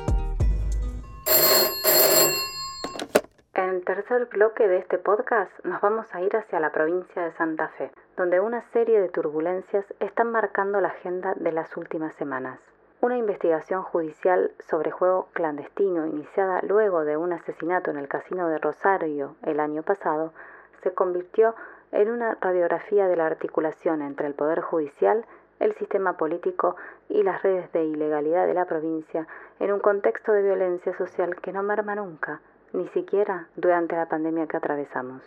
En 3.53 3.69
el 3.69 3.83
tercer 3.83 4.27
bloque 4.31 4.67
de 4.67 4.77
este 4.77 4.99
podcast 4.99 5.51
nos 5.65 5.81
vamos 5.81 6.05
a 6.13 6.21
ir 6.21 6.35
hacia 6.35 6.59
la 6.59 6.71
provincia 6.71 7.23
de 7.23 7.33
Santa 7.33 7.69
Fe, 7.77 7.91
donde 8.15 8.39
una 8.39 8.63
serie 8.71 9.01
de 9.01 9.09
turbulencias 9.09 9.85
están 9.99 10.31
marcando 10.31 10.79
la 10.79 10.89
agenda 10.89 11.33
de 11.35 11.51
las 11.51 11.75
últimas 11.75 12.13
semanas. 12.15 12.59
Una 12.99 13.15
investigación 13.15 13.83
judicial 13.83 14.51
sobre 14.67 14.89
juego 14.89 15.29
clandestino 15.33 16.07
iniciada 16.07 16.61
luego 16.63 17.05
de 17.05 17.15
un 17.15 17.31
asesinato 17.31 17.91
en 17.91 17.97
el 17.97 18.07
casino 18.07 18.49
de 18.49 18.57
Rosario 18.57 19.35
el 19.43 19.59
año 19.59 19.83
pasado 19.83 20.33
se 20.81 20.91
convirtió 20.95 21.53
en 21.91 22.09
una 22.09 22.35
radiografía 22.41 23.07
de 23.07 23.15
la 23.15 23.27
articulación 23.27 24.01
entre 24.01 24.25
el 24.25 24.33
Poder 24.33 24.61
Judicial, 24.61 25.25
el 25.59 25.75
sistema 25.75 26.17
político 26.17 26.75
y 27.07 27.21
las 27.21 27.43
redes 27.43 27.71
de 27.71 27.85
ilegalidad 27.85 28.47
de 28.47 28.55
la 28.55 28.65
provincia 28.65 29.27
en 29.59 29.71
un 29.71 29.79
contexto 29.79 30.31
de 30.31 30.41
violencia 30.41 30.97
social 30.97 31.35
que 31.35 31.53
no 31.53 31.61
merma 31.61 31.93
nunca, 31.93 32.41
ni 32.77 32.87
siquiera 32.89 33.47
durante 33.55 33.95
la 33.95 34.07
pandemia 34.07 34.45
que 34.47 34.57
atravesamos. 34.57 35.21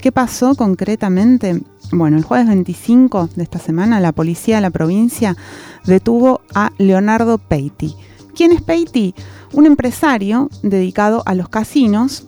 ¿Qué 0.00 0.10
pasó 0.12 0.54
concretamente? 0.54 1.60
Bueno, 1.92 2.16
el 2.16 2.24
jueves 2.24 2.48
25 2.48 3.28
de 3.36 3.42
esta 3.42 3.58
semana 3.58 4.00
la 4.00 4.12
policía 4.12 4.56
de 4.56 4.62
la 4.62 4.70
provincia 4.70 5.36
detuvo 5.84 6.40
a 6.54 6.70
Leonardo 6.78 7.38
Peiti. 7.38 7.94
¿Quién 8.34 8.52
es 8.52 8.62
Peiti? 8.62 9.14
Un 9.52 9.66
empresario 9.66 10.48
dedicado 10.62 11.22
a 11.26 11.34
los 11.34 11.48
casinos 11.48 12.26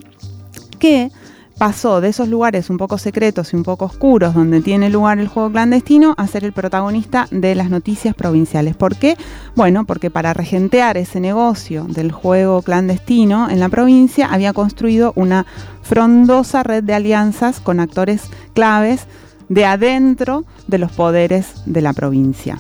que 0.78 1.11
pasó 1.59 2.01
de 2.01 2.09
esos 2.09 2.29
lugares 2.29 2.71
un 2.71 2.79
poco 2.79 2.99
secretos 2.99 3.53
y 3.53 3.57
un 3.57 3.64
poco 3.64 3.87
oscuros 3.87 4.33
donde 4.33 4.61
tiene 4.61 4.90
lugar 4.90 5.18
el 5.18 5.29
juego 5.29 5.51
clandestino 5.51 6.14
a 6.16 6.27
ser 6.29 6.44
el 6.44 6.53
protagonista 6.53 7.27
de 7.33 7.55
las 7.57 7.68
noticias 7.68 8.14
provinciales. 8.14 8.77
¿Por 8.77 8.97
qué? 8.97 9.16
Bueno, 9.57 9.85
porque 9.85 10.11
para 10.11 10.33
regentear 10.33 10.97
ese 10.97 11.18
negocio 11.18 11.85
del 11.88 12.12
juego 12.12 12.62
clandestino 12.62 13.51
en 13.51 13.59
la 13.59 13.68
provincia 13.68 14.29
había 14.31 14.53
construido 14.53 15.12
una 15.16 15.47
frondosa 15.83 16.62
red 16.62 16.85
de 16.85 16.94
alianzas 16.94 17.61
con 17.61 17.81
actores 17.81 18.31
claves 18.55 19.07
de 19.49 19.64
adentro 19.64 20.44
de 20.68 20.79
los 20.79 20.92
poderes 20.92 21.62
de 21.66 21.83
la 21.83 21.92
provincia. 21.92 22.59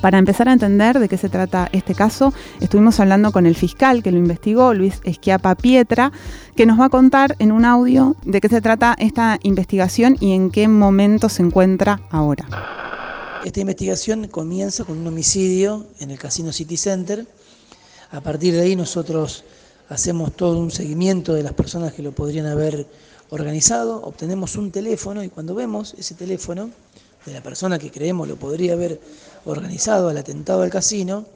Para 0.00 0.18
empezar 0.18 0.48
a 0.48 0.52
entender 0.52 0.98
de 0.98 1.08
qué 1.08 1.16
se 1.16 1.28
trata 1.28 1.68
este 1.72 1.94
caso, 1.94 2.32
estuvimos 2.60 3.00
hablando 3.00 3.32
con 3.32 3.46
el 3.46 3.54
fiscal 3.54 4.02
que 4.02 4.12
lo 4.12 4.18
investigó, 4.18 4.74
Luis 4.74 5.00
Esquiapa 5.04 5.54
Pietra, 5.54 6.12
que 6.56 6.66
nos 6.66 6.78
va 6.78 6.86
a 6.86 6.90
contar 6.90 7.36
en 7.38 7.52
un 7.52 7.64
audio 7.64 8.16
de 8.24 8.40
qué 8.40 8.48
se 8.48 8.60
trata 8.60 8.94
esta 8.98 9.38
investigación 9.42 10.16
y 10.20 10.32
en 10.32 10.50
qué 10.50 10.68
momento 10.68 11.28
se 11.28 11.42
encuentra 11.42 12.00
ahora. 12.10 12.46
Esta 13.44 13.60
investigación 13.60 14.28
comienza 14.28 14.84
con 14.84 14.98
un 14.98 15.06
homicidio 15.06 15.86
en 16.00 16.10
el 16.10 16.18
Casino 16.18 16.52
City 16.52 16.76
Center. 16.76 17.26
A 18.10 18.20
partir 18.20 18.54
de 18.54 18.62
ahí 18.62 18.76
nosotros 18.76 19.44
hacemos 19.88 20.34
todo 20.34 20.58
un 20.58 20.70
seguimiento 20.70 21.34
de 21.34 21.42
las 21.42 21.52
personas 21.52 21.92
que 21.92 22.02
lo 22.02 22.12
podrían 22.12 22.46
haber 22.46 22.86
organizado, 23.30 24.02
obtenemos 24.02 24.56
un 24.56 24.70
teléfono 24.70 25.22
y 25.24 25.28
cuando 25.28 25.54
vemos 25.54 25.94
ese 25.98 26.14
teléfono 26.14 26.70
de 27.26 27.32
la 27.32 27.42
persona 27.42 27.78
que 27.78 27.90
creemos 27.90 28.28
lo 28.28 28.36
podría 28.36 28.74
haber 28.74 29.00
organizado 29.44 30.08
al 30.08 30.16
atentado 30.16 30.62
al 30.62 30.70
casino, 30.70 31.26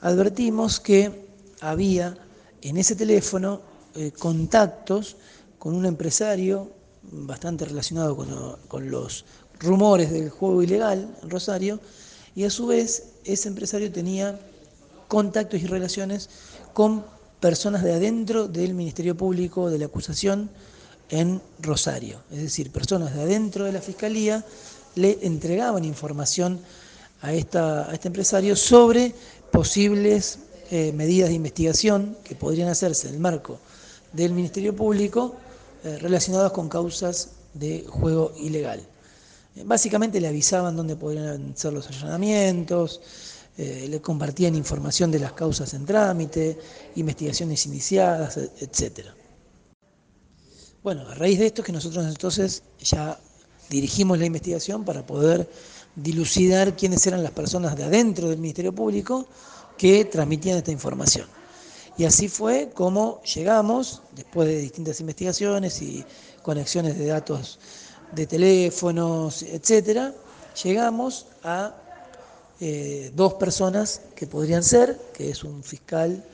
advertimos 0.00 0.80
que 0.80 1.26
había 1.60 2.16
en 2.60 2.76
ese 2.76 2.96
teléfono 2.96 3.60
eh, 3.94 4.12
contactos 4.18 5.16
con 5.58 5.74
un 5.74 5.86
empresario 5.86 6.70
bastante 7.02 7.64
relacionado 7.64 8.16
con, 8.16 8.56
con 8.68 8.90
los 8.90 9.24
rumores 9.58 10.10
del 10.10 10.30
juego 10.30 10.62
ilegal 10.62 11.08
en 11.22 11.30
Rosario, 11.30 11.80
y 12.34 12.44
a 12.44 12.50
su 12.50 12.66
vez 12.66 13.04
ese 13.24 13.48
empresario 13.48 13.92
tenía 13.92 14.38
contactos 15.08 15.60
y 15.60 15.66
relaciones 15.66 16.30
con 16.72 17.04
personas 17.40 17.82
de 17.82 17.92
adentro 17.92 18.48
del 18.48 18.74
Ministerio 18.74 19.16
Público 19.16 19.68
de 19.68 19.78
la 19.78 19.86
acusación 19.86 20.48
en 21.10 21.42
Rosario, 21.60 22.22
es 22.30 22.40
decir, 22.40 22.70
personas 22.70 23.14
de 23.14 23.22
adentro 23.22 23.64
de 23.64 23.72
la 23.72 23.82
Fiscalía 23.82 24.44
le 24.94 25.18
entregaban 25.22 25.84
información 25.84 26.60
a, 27.22 27.32
este 27.32 28.08
empresario 28.08 28.56
sobre 28.56 29.14
posibles 29.50 30.40
eh, 30.70 30.92
medidas 30.92 31.28
de 31.28 31.36
investigación 31.36 32.16
que 32.24 32.34
podrían 32.34 32.68
hacerse 32.68 33.08
en 33.08 33.14
el 33.14 33.20
marco 33.20 33.58
del 34.12 34.32
Ministerio 34.32 34.74
Público 34.74 35.36
eh, 35.84 35.98
relacionadas 35.98 36.52
con 36.52 36.68
causas 36.68 37.30
de 37.54 37.84
juego 37.88 38.32
ilegal. 38.38 38.80
Eh, 39.54 39.62
básicamente 39.64 40.20
le 40.20 40.28
avisaban 40.28 40.76
dónde 40.76 40.96
podrían 40.96 41.56
ser 41.56 41.72
los 41.72 41.88
allanamientos, 41.88 43.00
le 43.54 44.00
compartían 44.00 44.54
información 44.54 45.10
de 45.10 45.18
las 45.18 45.34
causas 45.34 45.74
en 45.74 45.84
trámite, 45.84 46.58
investigaciones 46.94 47.66
iniciadas, 47.66 48.38
etc. 48.38 49.08
Bueno, 50.82 51.06
a 51.06 51.14
raíz 51.14 51.38
de 51.38 51.46
esto 51.46 51.62
que 51.62 51.70
nosotros 51.70 52.06
entonces 52.06 52.62
ya 52.80 53.20
dirigimos 53.68 54.18
la 54.18 54.24
investigación 54.24 54.86
para 54.86 55.04
poder 55.04 55.46
dilucidar 55.94 56.76
quiénes 56.76 57.06
eran 57.06 57.22
las 57.22 57.32
personas 57.32 57.76
de 57.76 57.84
adentro 57.84 58.28
del 58.28 58.38
Ministerio 58.38 58.74
Público 58.74 59.26
que 59.76 60.04
transmitían 60.04 60.58
esta 60.58 60.70
información. 60.70 61.26
Y 61.98 62.04
así 62.04 62.28
fue 62.28 62.70
como 62.74 63.22
llegamos, 63.22 64.02
después 64.16 64.48
de 64.48 64.58
distintas 64.58 65.00
investigaciones 65.00 65.82
y 65.82 66.04
conexiones 66.42 66.98
de 66.98 67.06
datos 67.06 67.58
de 68.12 68.26
teléfonos, 68.26 69.42
etcétera, 69.42 70.14
llegamos 70.62 71.26
a 71.42 71.74
eh, 72.60 73.10
dos 73.14 73.34
personas 73.34 74.02
que 74.14 74.26
podrían 74.26 74.62
ser, 74.62 74.98
que 75.12 75.30
es 75.30 75.44
un 75.44 75.62
fiscal 75.62 76.24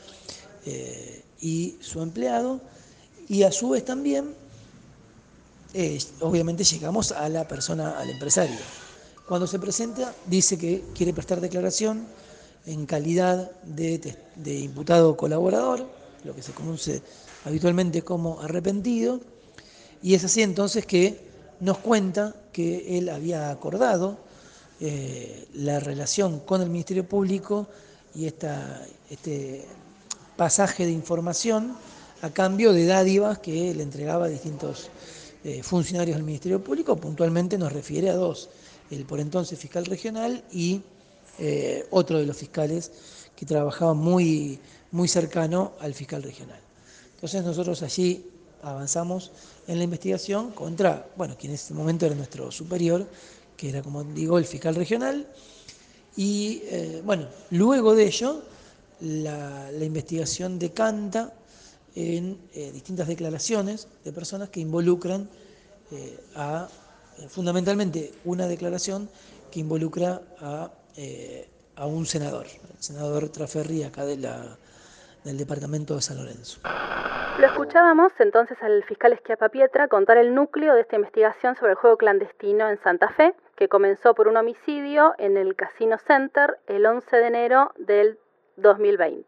eh, 0.67 1.25
y 1.41 1.77
su 1.81 2.03
empleado, 2.03 2.61
y 3.29 3.43
a 3.43 3.53
su 3.53 3.71
vez 3.71 3.85
también 3.85 4.35
eh, 5.75 5.99
obviamente 6.21 6.65
llegamos 6.65 7.13
a 7.13 7.29
la 7.29 7.47
persona, 7.47 7.99
al 7.99 8.11
empresario. 8.11 8.57
Cuando 9.29 9.47
se 9.47 9.59
presenta, 9.59 10.15
dice 10.25 10.57
que 10.57 10.85
quiere 10.95 11.13
prestar 11.13 11.39
declaración 11.43 12.07
en 12.65 12.87
calidad 12.87 13.51
de, 13.63 14.17
imputado 14.47 15.19
colaborador, 15.19 15.87
lo 16.25 16.35
que 16.35 16.41
se 16.41 16.53
conoce 16.53 17.03
habitualmente 17.45 18.01
como 18.01 18.41
arrepentido, 18.41 19.21
y 20.03 20.15
es 20.15 20.25
así 20.25 20.41
entonces 20.41 20.87
que 20.87 21.21
nos 21.61 21.77
cuenta 21.77 22.35
que 22.53 22.97
él 22.97 23.11
había 23.11 23.51
acordado 23.51 24.17
eh, 24.81 25.47
la 25.53 25.79
relación 25.79 26.41
con 26.41 26.63
el 26.63 26.71
Ministerio 26.71 27.07
Público 27.07 27.69
y 28.15 28.25
este 28.25 29.67
pasaje 30.39 30.87
de 30.87 30.93
información 30.93 31.77
a 32.23 32.31
cambio 32.31 32.73
de 32.73 32.87
dádivas 32.87 33.41
que 33.41 33.75
le 33.75 33.83
entregaba 33.83 34.25
a 34.25 34.29
distintos 34.29 34.89
eh, 35.45 35.63
funcionarios 35.63 36.17
del 36.17 36.25
Ministerio 36.25 36.65
Público, 36.65 36.97
puntualmente 36.97 37.59
nos 37.59 37.73
refiere 37.73 38.09
a 38.11 38.15
dos, 38.15 38.49
el 38.91 39.05
por 39.05 39.21
entonces 39.21 39.59
fiscal 39.59 39.87
regional 39.87 40.45
y 40.53 40.83
eh, 41.39 41.87
otro 41.91 42.19
de 42.19 42.27
los 42.27 42.37
fiscales 42.37 42.91
que 43.37 43.47
trabajaba 43.47 43.95
muy, 43.95 44.59
muy 44.91 45.09
cercano 45.09 45.73
al 45.81 45.95
fiscal 45.95 46.23
regional. 46.23 46.61
Entonces 47.15 47.45
nosotros 47.45 47.83
allí 47.83 48.27
avanzamos 48.63 49.31
en 49.67 49.79
la 49.79 49.85
investigación 49.85 50.51
contra, 50.51 51.09
bueno, 51.17 51.37
quien 51.39 51.53
en 51.53 51.55
ese 51.57 51.75
momento 51.75 52.07
era 52.07 52.15
nuestro 52.15 52.51
superior, 52.51 53.07
que 53.57 53.69
era, 53.69 53.83
como 53.83 54.03
digo, 54.05 54.39
el 54.39 54.45
fiscal 54.45 54.75
regional, 54.75 55.29
y 56.17 56.63
eh, 56.65 57.03
bueno, 57.05 57.29
luego 57.51 57.95
de 57.95 58.07
ello, 58.07 58.43
la, 59.01 59.71
investigación 59.81 60.59
decanta 60.59 61.33
en 61.95 62.37
eh, 62.55 62.73
distintas 62.73 63.07
declaraciones 63.07 63.87
de 64.05 64.13
personas 64.13 64.49
que 64.49 64.61
involucran 64.61 65.29
a, 66.35 66.69
fundamentalmente, 67.29 68.13
una 68.25 68.47
declaración 68.47 69.09
que 69.51 69.61
involucra 69.61 70.21
a, 70.41 70.71
a 71.77 71.87
un 71.87 72.07
senador, 72.07 72.47
el 72.47 72.83
senador 72.83 73.29
Traferri 73.31 73.83
acá 73.85 74.05
de 74.05 74.17
la, 74.19 74.59
del 75.25 75.39
departamento 75.39 75.95
de 75.95 76.03
San 76.03 76.17
Lorenzo. 76.19 76.61
Lo 77.39 77.47
escuchábamos 77.47 78.11
entonces 78.19 78.59
al 78.63 78.83
fiscal 78.85 79.13
Esquiapa 79.13 79.49
Pietra 79.49 79.87
contar 79.87 80.17
el 80.17 80.35
núcleo 80.35 80.75
de 80.75 80.81
esta 80.81 80.97
investigación 80.97 81.55
sobre 81.55 81.73
el 81.73 81.77
juego 81.79 81.97
clandestino 81.97 82.69
en 82.69 82.83
Santa 82.83 83.11
Fe, 83.11 83.33
que 83.57 83.69
comenzó 83.69 84.15
por 84.15 84.27
un 84.27 84.37
homicidio 84.37 85.15
en 85.19 85.37
el 85.37 85.55
Casino 85.55 85.99
Center 86.05 86.59
el 86.67 86.85
11 86.85 87.17
de 87.17 87.27
enero 87.27 87.73
del 87.79 88.19
2020. 88.57 89.27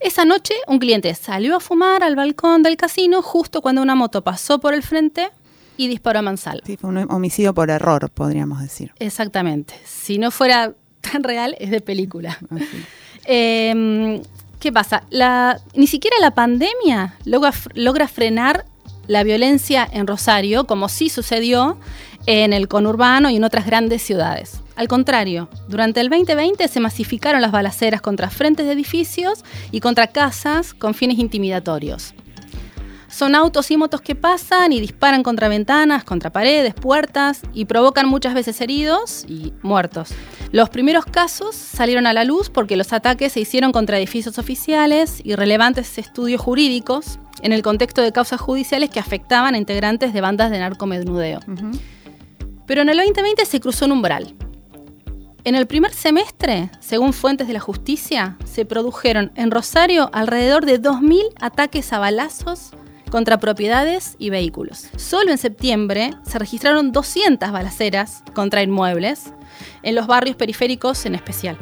Esa 0.00 0.24
noche 0.24 0.54
un 0.66 0.78
cliente 0.78 1.14
salió 1.14 1.56
a 1.56 1.60
fumar 1.60 2.02
al 2.02 2.16
balcón 2.16 2.62
del 2.62 2.76
casino 2.76 3.20
justo 3.20 3.60
cuando 3.60 3.82
una 3.82 3.94
moto 3.94 4.22
pasó 4.22 4.58
por 4.58 4.72
el 4.72 4.82
frente 4.82 5.30
y 5.78 5.88
disparó 5.88 6.18
a 6.18 6.22
mansalva. 6.22 6.66
Sí, 6.66 6.76
fue 6.76 6.90
un 6.90 7.10
homicidio 7.10 7.54
por 7.54 7.70
error, 7.70 8.10
podríamos 8.10 8.60
decir. 8.60 8.92
Exactamente. 8.98 9.74
Si 9.86 10.18
no 10.18 10.30
fuera 10.30 10.74
tan 11.00 11.22
real, 11.22 11.56
es 11.58 11.70
de 11.70 11.80
película. 11.80 12.38
Ah, 12.50 12.56
em, 13.24 14.20
¿Qué 14.60 14.72
pasa? 14.72 15.04
ni 15.74 15.86
siquiera 15.86 16.16
la 16.20 16.32
pandemia 16.32 17.14
logra, 17.24 17.52
logra 17.74 18.08
frenar 18.08 18.66
la 19.06 19.22
violencia 19.22 19.88
en 19.90 20.08
Rosario, 20.08 20.64
como 20.64 20.88
sí 20.88 21.08
sucedió 21.08 21.78
en 22.26 22.52
el 22.52 22.66
conurbano 22.66 23.30
y 23.30 23.36
en 23.36 23.44
otras 23.44 23.66
grandes 23.66 24.02
ciudades. 24.02 24.60
Al 24.74 24.88
contrario, 24.88 25.48
durante 25.68 26.00
el 26.00 26.08
2020 26.10 26.66
se 26.68 26.80
masificaron 26.80 27.40
las 27.40 27.52
balaceras 27.52 28.00
contra 28.00 28.30
frentes 28.30 28.66
de 28.66 28.72
edificios 28.72 29.44
y 29.70 29.80
contra 29.80 30.08
casas 30.08 30.74
con 30.74 30.92
fines 30.92 31.18
intimidatorios. 31.18 32.14
Son 33.18 33.34
autos 33.34 33.68
y 33.72 33.76
motos 33.76 34.00
que 34.00 34.14
pasan 34.14 34.72
y 34.72 34.78
disparan 34.78 35.24
contra 35.24 35.48
ventanas, 35.48 36.04
contra 36.04 36.30
paredes, 36.30 36.72
puertas 36.72 37.42
y 37.52 37.64
provocan 37.64 38.08
muchas 38.08 38.32
veces 38.32 38.60
heridos 38.60 39.24
y 39.26 39.52
muertos. 39.60 40.10
Los 40.52 40.70
primeros 40.70 41.04
casos 41.04 41.56
salieron 41.56 42.06
a 42.06 42.12
la 42.12 42.22
luz 42.22 42.48
porque 42.48 42.76
los 42.76 42.92
ataques 42.92 43.32
se 43.32 43.40
hicieron 43.40 43.72
contra 43.72 43.98
edificios 43.98 44.38
oficiales 44.38 45.20
y 45.24 45.34
relevantes 45.34 45.98
estudios 45.98 46.40
jurídicos 46.40 47.18
en 47.42 47.52
el 47.52 47.62
contexto 47.62 48.02
de 48.02 48.12
causas 48.12 48.40
judiciales 48.40 48.88
que 48.88 49.00
afectaban 49.00 49.56
a 49.56 49.58
integrantes 49.58 50.12
de 50.12 50.20
bandas 50.20 50.52
de 50.52 50.60
narcomednudeo. 50.60 51.40
Pero 52.68 52.82
en 52.82 52.88
el 52.88 52.98
2020 52.98 53.46
se 53.46 53.58
cruzó 53.58 53.86
un 53.86 53.92
umbral. 53.92 54.32
En 55.42 55.56
el 55.56 55.66
primer 55.66 55.92
semestre, 55.92 56.70
según 56.78 57.12
fuentes 57.12 57.48
de 57.48 57.54
la 57.54 57.60
justicia, 57.60 58.38
se 58.44 58.64
produjeron 58.64 59.32
en 59.34 59.50
Rosario 59.50 60.08
alrededor 60.12 60.64
de 60.66 60.80
2.000 60.80 61.32
ataques 61.40 61.92
a 61.92 61.98
balazos 61.98 62.70
contra 63.10 63.38
propiedades 63.38 64.16
y 64.18 64.30
vehículos. 64.30 64.88
Solo 64.96 65.30
en 65.30 65.38
septiembre 65.38 66.12
se 66.24 66.38
registraron 66.38 66.92
200 66.92 67.50
balaceras 67.50 68.22
contra 68.34 68.62
inmuebles, 68.62 69.32
en 69.82 69.94
los 69.94 70.06
barrios 70.06 70.36
periféricos 70.36 71.04
en 71.06 71.14
especial. 71.14 71.58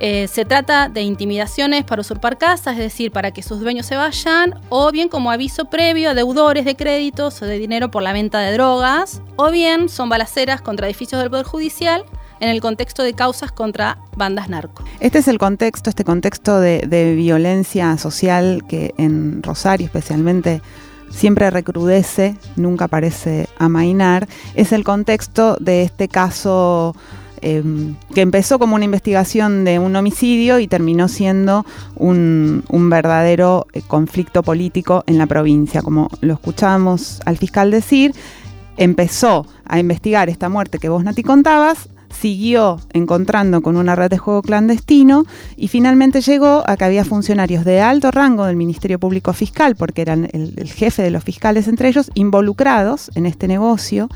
Eh, 0.00 0.26
se 0.26 0.44
trata 0.44 0.88
de 0.88 1.02
intimidaciones 1.02 1.84
para 1.84 2.00
usurpar 2.00 2.36
casas, 2.36 2.74
es 2.74 2.80
decir, 2.80 3.12
para 3.12 3.30
que 3.30 3.42
sus 3.42 3.60
dueños 3.60 3.86
se 3.86 3.96
vayan, 3.96 4.58
o 4.68 4.90
bien 4.90 5.08
como 5.08 5.30
aviso 5.30 5.66
previo 5.66 6.10
a 6.10 6.14
deudores 6.14 6.64
de 6.64 6.74
créditos 6.74 7.40
o 7.42 7.46
de 7.46 7.58
dinero 7.58 7.90
por 7.90 8.02
la 8.02 8.12
venta 8.12 8.40
de 8.40 8.52
drogas, 8.52 9.22
o 9.36 9.50
bien 9.50 9.88
son 9.88 10.08
balaceras 10.08 10.60
contra 10.60 10.88
edificios 10.88 11.20
del 11.20 11.30
Poder 11.30 11.46
Judicial 11.46 12.04
en 12.40 12.48
el 12.48 12.60
contexto 12.60 13.02
de 13.02 13.14
causas 13.14 13.52
contra 13.52 13.98
bandas 14.16 14.48
narco. 14.48 14.84
Este 15.00 15.18
es 15.18 15.28
el 15.28 15.38
contexto, 15.38 15.90
este 15.90 16.04
contexto 16.04 16.60
de, 16.60 17.14
violencia 17.14 17.96
social 17.96 18.64
que 18.68 18.94
en 18.98 19.42
Rosario 19.42 19.86
especialmente 19.86 20.60
siempre 21.14 21.50
recrudece, 21.50 22.36
nunca 22.56 22.88
parece 22.88 23.48
amainar, 23.58 24.28
es 24.54 24.72
el 24.72 24.84
contexto 24.84 25.56
de 25.60 25.82
este 25.82 26.08
caso 26.08 26.94
Em, 27.46 27.94
que 28.14 28.22
empezó 28.22 28.58
como 28.58 28.74
una 28.74 28.86
investigación 28.86 29.66
de 29.66 29.78
un 29.78 29.94
homicidio 29.96 30.60
y 30.60 30.66
terminó 30.66 31.08
siendo 31.08 31.66
un, 31.94 32.64
verdadero 32.88 33.66
eh, 33.74 33.82
conflicto 33.86 34.42
político 34.42 35.04
en 35.06 35.18
la 35.18 35.26
provincia. 35.26 35.82
Como 35.82 36.08
lo 36.22 36.32
escuchábamos 36.32 37.20
al 37.26 37.36
fiscal 37.36 37.70
decir, 37.70 38.14
empezó 38.78 39.46
a 39.66 39.78
investigar 39.78 40.30
esta 40.30 40.48
muerte 40.48 40.78
que 40.78 40.88
vos, 40.88 41.04
Nati, 41.04 41.22
contabas, 41.22 41.90
siguió 42.18 42.80
encontrando 42.92 43.60
con 43.62 43.76
una 43.76 43.96
red 43.96 44.10
de 44.10 44.18
juego 44.18 44.42
clandestino 44.42 45.24
y 45.56 45.68
finalmente 45.68 46.20
llegó 46.20 46.62
a 46.66 46.76
que 46.76 46.84
había 46.84 47.04
funcionarios 47.04 47.64
de 47.64 47.80
alto 47.80 48.10
rango 48.10 48.46
del 48.46 48.56
Ministerio 48.56 48.98
Público 48.98 49.32
Fiscal, 49.32 49.76
porque 49.76 50.02
eran 50.02 50.28
el, 50.32 50.54
el 50.56 50.70
jefe 50.70 51.02
de 51.02 51.10
los 51.10 51.24
fiscales 51.24 51.68
entre 51.68 51.88
ellos, 51.88 52.10
involucrados 52.14 53.10
en 53.14 53.26
este 53.26 53.48
negocio 53.48 54.08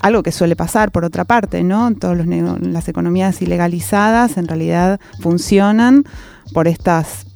algo 0.00 0.22
que 0.22 0.32
suele 0.32 0.56
pasar 0.56 0.90
por 0.90 1.04
otra 1.04 1.24
parte, 1.24 1.62
¿no? 1.62 1.94
Todas 1.94 2.26
las 2.26 2.88
economías 2.88 3.42
ilegalizadas 3.42 4.36
en 4.38 4.48
realidad 4.48 4.98
funcionan 5.20 6.04
por 6.52 6.66
estos 6.66 7.26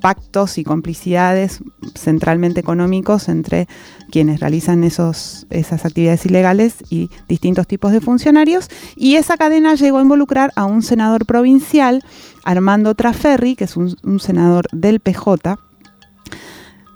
pactos 0.00 0.58
y 0.58 0.64
complicidades 0.64 1.60
centralmente 1.94 2.60
económicos 2.60 3.30
entre 3.30 3.68
quienes 4.14 4.38
realizan 4.38 4.84
esos, 4.84 5.44
esas 5.50 5.84
actividades 5.84 6.24
ilegales 6.24 6.76
y 6.88 7.10
distintos 7.26 7.66
tipos 7.66 7.90
de 7.90 8.00
funcionarios. 8.00 8.68
Y 8.94 9.16
esa 9.16 9.36
cadena 9.36 9.74
llegó 9.74 9.98
a 9.98 10.02
involucrar 10.02 10.52
a 10.54 10.66
un 10.66 10.82
senador 10.82 11.26
provincial, 11.26 12.00
Armando 12.44 12.94
Traferri, 12.94 13.56
que 13.56 13.64
es 13.64 13.76
un 13.76 14.20
senador 14.20 14.68
del 14.70 15.00
PJ, 15.00 15.58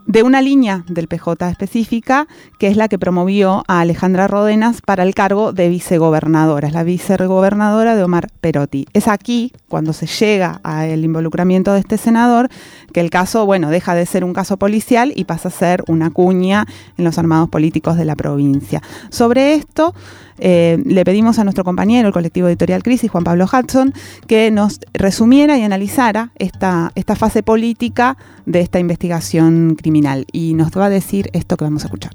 de 0.09 0.23
una 0.23 0.41
línea 0.41 0.85
del 0.89 1.07
PJ 1.07 1.51
específica, 1.51 2.27
que 2.59 2.69
es 2.69 2.79
la 2.79 2.89
que 2.89 2.99
promovió 2.99 3.63
a 3.69 3.81
Alejandra 3.81 4.27
Rodenas 4.27 4.81
para 4.81 5.03
el 5.03 5.15
cargo 5.15 5.53
de 5.53 5.69
vicegobernadora, 5.69 6.69
es 6.69 6.73
la 6.75 6.83
vicegobernadora 6.83 7.95
de 7.95 8.03
Omar 8.03 8.29
Perotti. 8.41 8.87
Es 8.95 9.07
aquí, 9.07 9.53
cuando 9.69 9.93
se 9.93 10.07
llega 10.07 10.61
al 10.63 11.05
involucramiento 11.05 11.75
de 11.75 11.81
este 11.81 11.99
senador, 11.99 12.49
que 12.95 13.01
el 13.01 13.11
caso, 13.11 13.45
bueno, 13.45 13.69
deja 13.69 13.95
de 13.95 14.07
ser 14.07 14.25
un 14.25 14.33
caso 14.33 14.57
policial 14.57 15.13
y 15.15 15.25
pasa 15.25 15.49
a 15.49 15.53
ser 15.53 15.85
una 15.89 16.11
cuña 16.11 16.67
en 16.97 17.05
los 17.05 17.19
armados 17.19 17.51
políticos 17.51 17.99
de 17.99 18.07
la 18.07 18.17
provincia. 18.17 18.83
Sobre 19.11 19.55
esto, 19.55 19.95
eh, 20.39 20.83
le 20.87 21.05
pedimos 21.05 21.39
a 21.39 21.45
nuestro 21.45 21.65
compañero, 21.65 22.09
el 22.09 22.15
colectivo 22.15 22.49
editorial 22.49 22.83
Crisis, 22.83 23.11
Juan 23.11 23.25
Pablo 23.25 23.45
Hudson, 23.45 23.93
que 24.27 24.51
nos 24.51 24.81
resumiera 24.95 25.59
y 25.59 25.63
analizara 25.63 26.31
esta, 26.37 26.93
esta 26.95 27.17
fase 27.17 27.43
política 27.43 28.17
de 28.47 28.61
esta 28.61 28.79
investigación 28.79 29.75
criminal. 29.75 29.98
Y 30.33 30.55
nos 30.55 30.71
va 30.71 30.87
a 30.87 30.91
decir 30.91 31.31
esto 31.33 31.57
que 31.57 31.65
vamos 31.65 31.85
a 31.85 31.87
escuchar. 31.87 32.13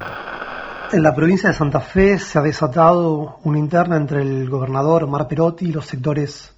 En 0.91 1.01
la 1.01 1.15
provincia 1.15 1.49
de 1.49 1.55
Santa 1.55 1.79
Fe 1.79 2.19
se 2.19 2.37
ha 2.37 2.41
desatado 2.41 3.39
una 3.43 3.57
interna 3.57 3.97
entre 3.97 4.21
el 4.21 4.49
gobernador 4.49 5.05
Omar 5.05 5.27
Perotti 5.27 5.65
y 5.65 5.71
los 5.71 5.87
sectores 5.87 6.53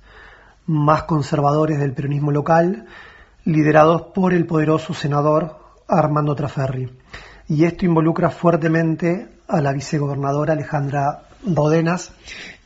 más 0.65 1.03
conservadores 1.03 1.79
del 1.79 1.93
peronismo 1.93 2.31
local, 2.31 2.85
liderados 3.45 4.07
por 4.13 4.33
el 4.33 4.45
poderoso 4.45 4.93
senador 4.93 5.57
Armando 5.87 6.35
Traferri. 6.35 6.91
Y 7.47 7.63
esto 7.63 7.85
involucra 7.85 8.29
fuertemente 8.29 9.29
a 9.47 9.61
la 9.61 9.71
vicegobernadora 9.71 10.53
Alejandra 10.53 11.23
Rodenas, 11.45 12.11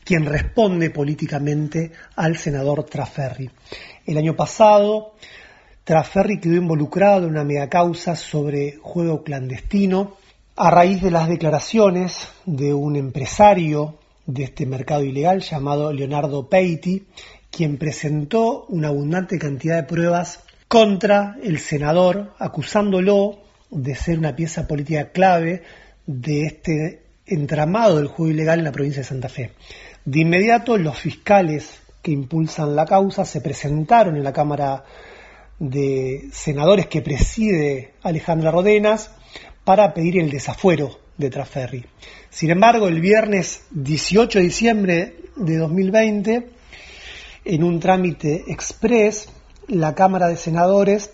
quien 0.02 0.24
responde 0.24 0.90
políticamente 0.90 1.92
al 2.16 2.36
senador 2.36 2.84
Traferri. 2.84 3.50
El 4.06 4.16
año 4.18 4.34
pasado, 4.34 5.12
Traferri 5.84 6.38
quedó 6.38 6.56
involucrado 6.56 7.24
en 7.24 7.32
una 7.32 7.44
megacausa 7.44 8.14
sobre 8.14 8.78
juego 8.82 9.22
clandestino 9.22 10.16
a 10.56 10.70
raíz 10.70 11.00
de 11.00 11.10
las 11.10 11.28
declaraciones 11.28 12.28
de 12.44 12.74
un 12.74 12.96
empresario 12.96 13.96
de 14.26 14.44
este 14.44 14.66
mercado 14.66 15.04
ilegal 15.04 15.40
llamado 15.40 15.92
Leonardo 15.92 16.48
Peiti, 16.48 17.06
quien 17.50 17.78
presentó 17.78 18.66
una 18.68 18.88
abundante 18.88 19.38
cantidad 19.38 19.76
de 19.76 19.84
pruebas 19.84 20.44
contra 20.68 21.36
el 21.42 21.58
senador, 21.58 22.34
acusándolo 22.38 23.38
de 23.70 23.94
ser 23.94 24.18
una 24.18 24.36
pieza 24.36 24.68
política 24.68 25.10
clave 25.10 25.62
de 26.06 26.46
este 26.46 27.02
entramado 27.26 27.96
del 27.96 28.08
juego 28.08 28.30
ilegal 28.30 28.58
en 28.58 28.66
la 28.66 28.72
provincia 28.72 29.02
de 29.02 29.08
Santa 29.08 29.28
Fe. 29.28 29.52
De 30.04 30.20
inmediato, 30.20 30.76
los 30.76 30.98
fiscales 30.98 31.80
que 32.02 32.12
impulsan 32.12 32.76
la 32.76 32.86
causa 32.86 33.24
se 33.24 33.40
presentaron 33.40 34.16
en 34.16 34.24
la 34.24 34.32
Cámara 34.32 34.84
de 35.60 36.28
Senadores 36.32 36.88
que 36.88 37.02
preside 37.02 37.94
Alejandra 38.02 38.50
Rodenas 38.50 39.12
para 39.62 39.94
pedir 39.94 40.18
el 40.18 40.30
desafuero 40.30 40.98
de 41.16 41.30
Traferri. 41.30 41.86
Sin 42.30 42.50
embargo, 42.50 42.88
el 42.88 43.00
viernes 43.00 43.62
18 43.70 44.40
de 44.40 44.44
diciembre 44.44 45.16
de 45.36 45.56
2020, 45.56 46.50
en 47.44 47.62
un 47.62 47.78
trámite 47.78 48.42
express, 48.48 49.28
la 49.68 49.94
Cámara 49.94 50.26
de 50.26 50.36
Senadores 50.36 51.12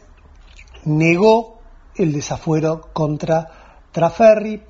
negó 0.87 1.61
el 1.96 2.14
desafuero 2.14 2.88
contra 2.94 3.82
Traferri 3.92 4.62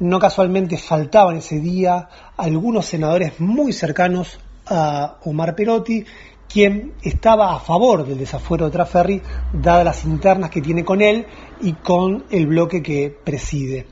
no 0.00 0.18
casualmente 0.18 0.78
faltaban 0.78 1.36
ese 1.36 1.60
día 1.60 2.08
algunos 2.38 2.86
senadores 2.86 3.38
muy 3.38 3.72
cercanos 3.74 4.40
a 4.66 5.18
Omar 5.24 5.54
Perotti, 5.54 6.04
quien 6.52 6.94
estaba 7.02 7.54
a 7.54 7.60
favor 7.60 8.06
del 8.06 8.18
desafuero 8.18 8.66
de 8.66 8.72
Traferri, 8.72 9.22
dadas 9.52 9.84
las 9.84 10.04
internas 10.04 10.50
que 10.50 10.60
tiene 10.60 10.84
con 10.84 11.00
él 11.00 11.26
y 11.60 11.74
con 11.74 12.24
el 12.30 12.46
bloque 12.46 12.82
que 12.82 13.10
preside. 13.10 13.86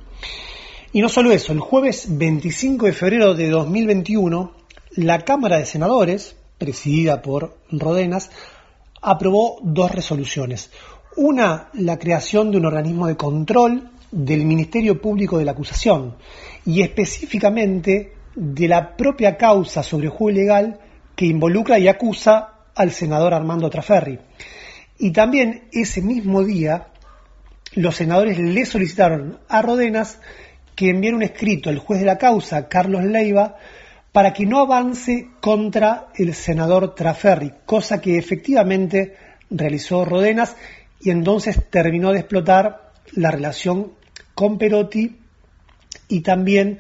Y 0.93 1.01
no 1.01 1.09
solo 1.09 1.31
eso, 1.31 1.53
el 1.53 1.61
jueves 1.61 2.07
25 2.09 2.87
de 2.87 2.93
febrero 2.93 3.35
de 3.35 3.49
2021, 3.49 4.53
la 4.97 5.21
Cámara 5.21 5.59
de 5.59 5.67
Senadores, 5.67 6.35
presidida 6.59 7.23
por 7.23 7.59
Rodenas, 7.71 8.31
aprobó 9.01 9.59
dos 9.63 9.93
resoluciones. 9.93 10.71
Una, 11.17 11.69
la 11.75 11.99
creación 11.99 12.51
de 12.51 12.59
un 12.59 12.67
organismo 12.67 13.07
de 13.07 13.17
control 13.17 13.91
del 14.11 14.45
Ministerio 14.45 15.01
Público 15.01 15.39
de 15.39 15.45
la 15.45 15.53
Acusación 15.53 16.17
y 16.65 16.83
específicamente 16.83 18.15
de 18.35 18.69
la 18.69 18.97
propia 18.97 19.37
causa 19.37 19.83
sobre 19.83 20.09
juego 20.09 20.31
ilegal 20.31 20.81
que 21.19 21.27
involucra 21.27 21.81
y 21.81 21.89
acusa 21.89 22.51
al 22.77 22.93
senador 22.93 23.35
Armando 23.35 23.69
Traferri. 23.69 24.21
Y 24.99 25.11
también 25.11 25.65
ese 25.73 26.01
mismo 26.01 26.45
día 26.45 26.91
los 27.75 27.97
senadores 27.97 28.39
le 28.39 28.65
solicitaron 28.65 29.41
a 29.49 29.61
Rodenas 29.61 30.21
que 30.77 30.91
enviara 30.91 31.17
un 31.17 31.25
escrito 31.25 31.71
al 31.71 31.79
juez 31.79 31.99
de 31.99 32.07
la 32.07 32.19
causa, 32.19 32.69
Carlos 32.69 33.03
Leiva, 33.03 33.57
para 34.13 34.33
que 34.33 34.47
no 34.47 34.61
avance 34.61 35.31
contra 35.41 36.07
el 36.15 36.35
senador 36.35 36.95
Traferri, 36.95 37.53
cosa 37.67 38.01
que 38.01 38.17
efectivamente 38.17 39.17
realizó 39.51 40.05
Rodenas 40.05 40.55
y 41.01 41.11
entonces 41.11 41.69
terminó 41.69 42.13
de 42.13 42.21
explotar 42.21 42.93
la 43.15 43.33
relación 43.33 43.93
con 44.37 44.57
Perotti 44.57 45.17
y 46.07 46.21
también 46.21 46.79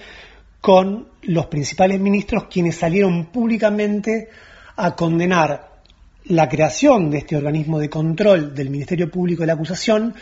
con 0.60 1.08
los 1.28 1.46
principales 1.46 2.00
ministros 2.00 2.44
quienes 2.44 2.76
salieron 2.76 3.26
públicamente 3.26 4.30
a 4.76 4.96
condenar 4.96 5.82
la 6.24 6.48
creación 6.48 7.10
de 7.10 7.18
este 7.18 7.36
organismo 7.36 7.78
de 7.78 7.90
control 7.90 8.54
del 8.54 8.70
Ministerio 8.70 9.10
Público 9.10 9.42
de 9.42 9.48
la 9.48 9.52
Acusación 9.52 10.14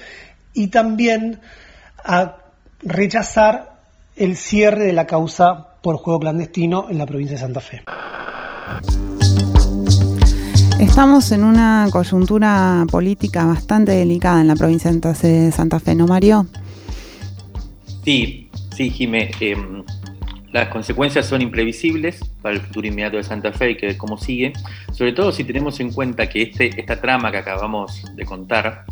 y 0.53 0.67
también 0.67 1.41
a 2.05 2.39
rechazar 2.83 3.83
el 4.17 4.37
cierre 4.37 4.85
de 4.85 4.93
la 4.93 5.07
causa 5.07 5.77
por 5.81 5.97
juego 5.97 6.21
clandestino 6.21 6.89
en 6.91 6.99
la 6.99 7.07
provincia 7.07 7.37
de 7.37 7.41
Santa 7.41 7.61
Fe. 7.61 7.83
Estamos 10.81 11.31
en 11.31 11.45
una 11.45 11.87
coyuntura 11.93 12.85
política 12.91 13.45
bastante 13.45 13.93
delicada 13.93 14.41
en 14.41 14.49
la 14.49 14.57
provincia 14.57 14.91
de 14.91 15.53
Santa 15.53 15.79
Fe, 15.79 15.95
¿no, 15.95 16.07
Mario? 16.07 16.47
Sí, 18.05 18.51
sí, 18.75 18.91
Jimé. 18.91 19.31
Em, 19.41 19.85
las 20.57 20.69
consecuencias 20.69 21.27
son 21.27 21.43
imprevisibles 21.43 22.21
para 22.41 22.55
el 22.55 22.63
futuro 22.63 22.87
inmediato 22.87 23.19
de 23.19 23.25
Santa 23.25 23.53
Fe 23.53 23.73
y 23.73 23.77
que 23.77 23.97
cómo 23.99 24.17
sigue, 24.17 24.55
sobre 24.91 25.13
todo 25.13 25.31
si 25.31 25.45
tenemos 25.45 25.79
en 25.81 25.93
cuenta 25.93 26.29
que 26.29 26.43
este, 26.43 26.81
esta 26.81 26.99
trama 26.99 27.31
que 27.31 27.37
acabamos 27.37 28.03
de 28.15 28.25
contar, 28.25 28.87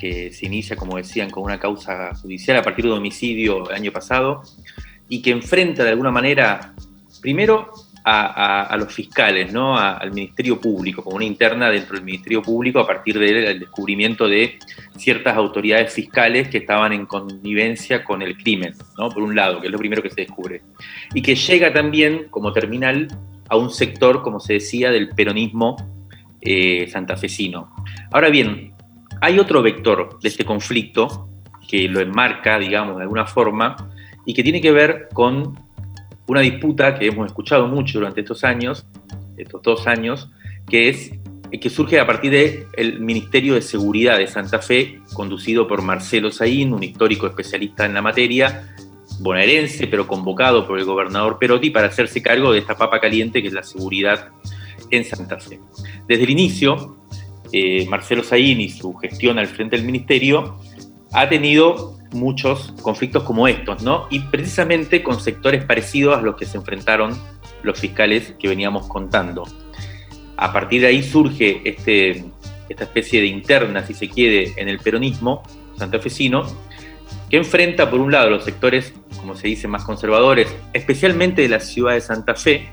que 0.00 0.32
se 0.32 0.46
inicia, 0.46 0.74
como 0.74 0.96
decían, 0.96 1.28
con 1.28 1.42
una 1.42 1.60
causa 1.60 2.14
judicial 2.14 2.56
a 2.56 2.62
partir 2.62 2.86
de 2.86 2.92
homicidio 2.92 3.68
el 3.68 3.76
año 3.76 3.92
pasado, 3.92 4.42
y 5.06 5.20
que 5.20 5.32
enfrenta 5.32 5.84
de 5.84 5.90
alguna 5.90 6.10
manera, 6.10 6.72
primero, 7.20 7.70
a, 8.04 8.76
los 8.78 8.92
fiscales, 8.92 9.52
¿no? 9.52 9.78
al 9.78 10.10
Ministerio 10.12 10.60
Público, 10.60 11.02
como 11.02 11.16
una 11.16 11.24
interna 11.24 11.70
dentro 11.70 11.94
del 11.94 12.04
Ministerio 12.04 12.42
Público 12.42 12.80
a 12.80 12.86
partir 12.86 13.18
del 13.18 13.60
descubrimiento 13.60 14.28
de 14.28 14.58
ciertas 14.96 15.36
autoridades 15.36 15.92
fiscales 15.92 16.48
que 16.48 16.58
estaban 16.58 16.92
en 16.92 17.06
connivencia 17.06 18.02
con 18.04 18.22
el 18.22 18.36
crimen, 18.36 18.74
¿no? 18.98 19.08
por 19.10 19.22
un 19.22 19.34
lado, 19.34 19.60
que 19.60 19.68
es 19.68 19.72
lo 19.72 19.78
primero 19.78 20.02
que 20.02 20.10
se 20.10 20.22
descubre. 20.22 20.62
Y 21.14 21.22
que 21.22 21.34
llega 21.34 21.72
también 21.72 22.26
como 22.30 22.52
terminal 22.52 23.08
a 23.48 23.56
un 23.56 23.70
sector, 23.70 24.22
como 24.22 24.40
se 24.40 24.54
decía, 24.54 24.90
del 24.90 25.10
peronismo 25.10 25.76
eh, 26.40 26.88
santafesino. 26.90 27.72
Ahora 28.10 28.30
bien, 28.30 28.72
hay 29.20 29.38
otro 29.38 29.62
vector 29.62 30.18
de 30.20 30.28
este 30.28 30.44
conflicto 30.44 31.28
que 31.68 31.88
lo 31.88 32.00
enmarca, 32.00 32.58
digamos, 32.58 32.96
de 32.96 33.02
alguna 33.02 33.26
forma, 33.26 33.76
y 34.26 34.34
que 34.34 34.42
tiene 34.42 34.60
que 34.60 34.72
ver 34.72 35.08
con 35.12 35.58
una 36.26 36.40
disputa 36.40 36.98
que 36.98 37.06
hemos 37.06 37.26
escuchado 37.26 37.66
mucho 37.66 37.98
durante 37.98 38.20
estos 38.20 38.44
años, 38.44 38.86
estos 39.36 39.62
dos 39.62 39.86
años, 39.86 40.30
que 40.68 40.88
es 40.88 41.12
que 41.60 41.68
surge 41.68 42.00
a 42.00 42.06
partir 42.06 42.30
del 42.72 43.00
Ministerio 43.00 43.54
de 43.54 43.62
Seguridad 43.62 44.16
de 44.16 44.26
Santa 44.26 44.60
Fe, 44.60 45.00
conducido 45.12 45.68
por 45.68 45.82
Marcelo 45.82 46.30
Saín, 46.30 46.72
un 46.72 46.82
histórico 46.82 47.26
especialista 47.26 47.84
en 47.84 47.92
la 47.92 48.00
materia, 48.00 48.74
bonaerense, 49.20 49.86
pero 49.86 50.06
convocado 50.06 50.66
por 50.66 50.78
el 50.78 50.86
gobernador 50.86 51.38
Perotti 51.38 51.70
para 51.70 51.88
hacerse 51.88 52.22
cargo 52.22 52.52
de 52.52 52.60
esta 52.60 52.76
papa 52.76 53.00
caliente 53.00 53.42
que 53.42 53.48
es 53.48 53.54
la 53.54 53.62
seguridad 53.62 54.30
en 54.90 55.04
Santa 55.04 55.38
Fe. 55.38 55.60
Desde 56.08 56.24
el 56.24 56.30
inicio, 56.30 56.96
eh, 57.52 57.86
Marcelo 57.86 58.24
Saín 58.24 58.60
y 58.60 58.70
su 58.70 58.94
gestión 58.94 59.38
al 59.38 59.46
frente 59.46 59.76
del 59.76 59.84
ministerio 59.84 60.58
ha 61.12 61.28
tenido 61.28 61.98
muchos 62.12 62.74
conflictos 62.82 63.22
como 63.24 63.48
estos, 63.48 63.82
¿no? 63.82 64.06
Y 64.10 64.20
precisamente 64.20 65.02
con 65.02 65.20
sectores 65.20 65.64
parecidos 65.64 66.18
a 66.18 66.22
los 66.22 66.36
que 66.36 66.46
se 66.46 66.56
enfrentaron 66.56 67.18
los 67.62 67.78
fiscales 67.78 68.34
que 68.38 68.48
veníamos 68.48 68.86
contando. 68.88 69.44
A 70.36 70.52
partir 70.52 70.82
de 70.82 70.88
ahí 70.88 71.02
surge 71.02 71.62
este, 71.64 72.24
esta 72.68 72.84
especie 72.84 73.20
de 73.20 73.26
interna, 73.26 73.86
si 73.86 73.94
se 73.94 74.08
quiere, 74.08 74.52
en 74.56 74.68
el 74.68 74.78
peronismo 74.78 75.42
santafesino, 75.76 76.44
que 77.30 77.36
enfrenta 77.36 77.90
por 77.90 78.00
un 78.00 78.12
lado 78.12 78.30
los 78.30 78.44
sectores, 78.44 78.92
como 79.16 79.34
se 79.36 79.48
dice, 79.48 79.68
más 79.68 79.84
conservadores, 79.84 80.54
especialmente 80.72 81.42
de 81.42 81.48
la 81.48 81.60
ciudad 81.60 81.94
de 81.94 82.00
Santa 82.00 82.34
Fe, 82.34 82.68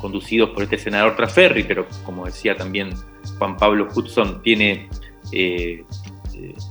conducidos 0.00 0.50
por 0.50 0.64
este 0.64 0.78
senador 0.78 1.16
Traferri, 1.16 1.62
pero 1.62 1.86
como 2.04 2.26
decía 2.26 2.56
también 2.56 2.90
Juan 3.38 3.56
Pablo 3.56 3.88
Hudson, 3.94 4.42
tiene 4.42 4.88
eh, 5.30 5.84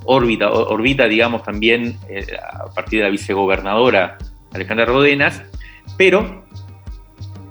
órbita, 0.05 0.51
orbita, 0.51 1.07
digamos, 1.07 1.43
también 1.43 1.97
eh, 2.09 2.25
a 2.41 2.73
partir 2.73 2.99
de 2.99 3.05
la 3.05 3.11
vicegobernadora 3.11 4.17
Alejandra 4.53 4.85
Rodenas, 4.85 5.43
pero 5.97 6.45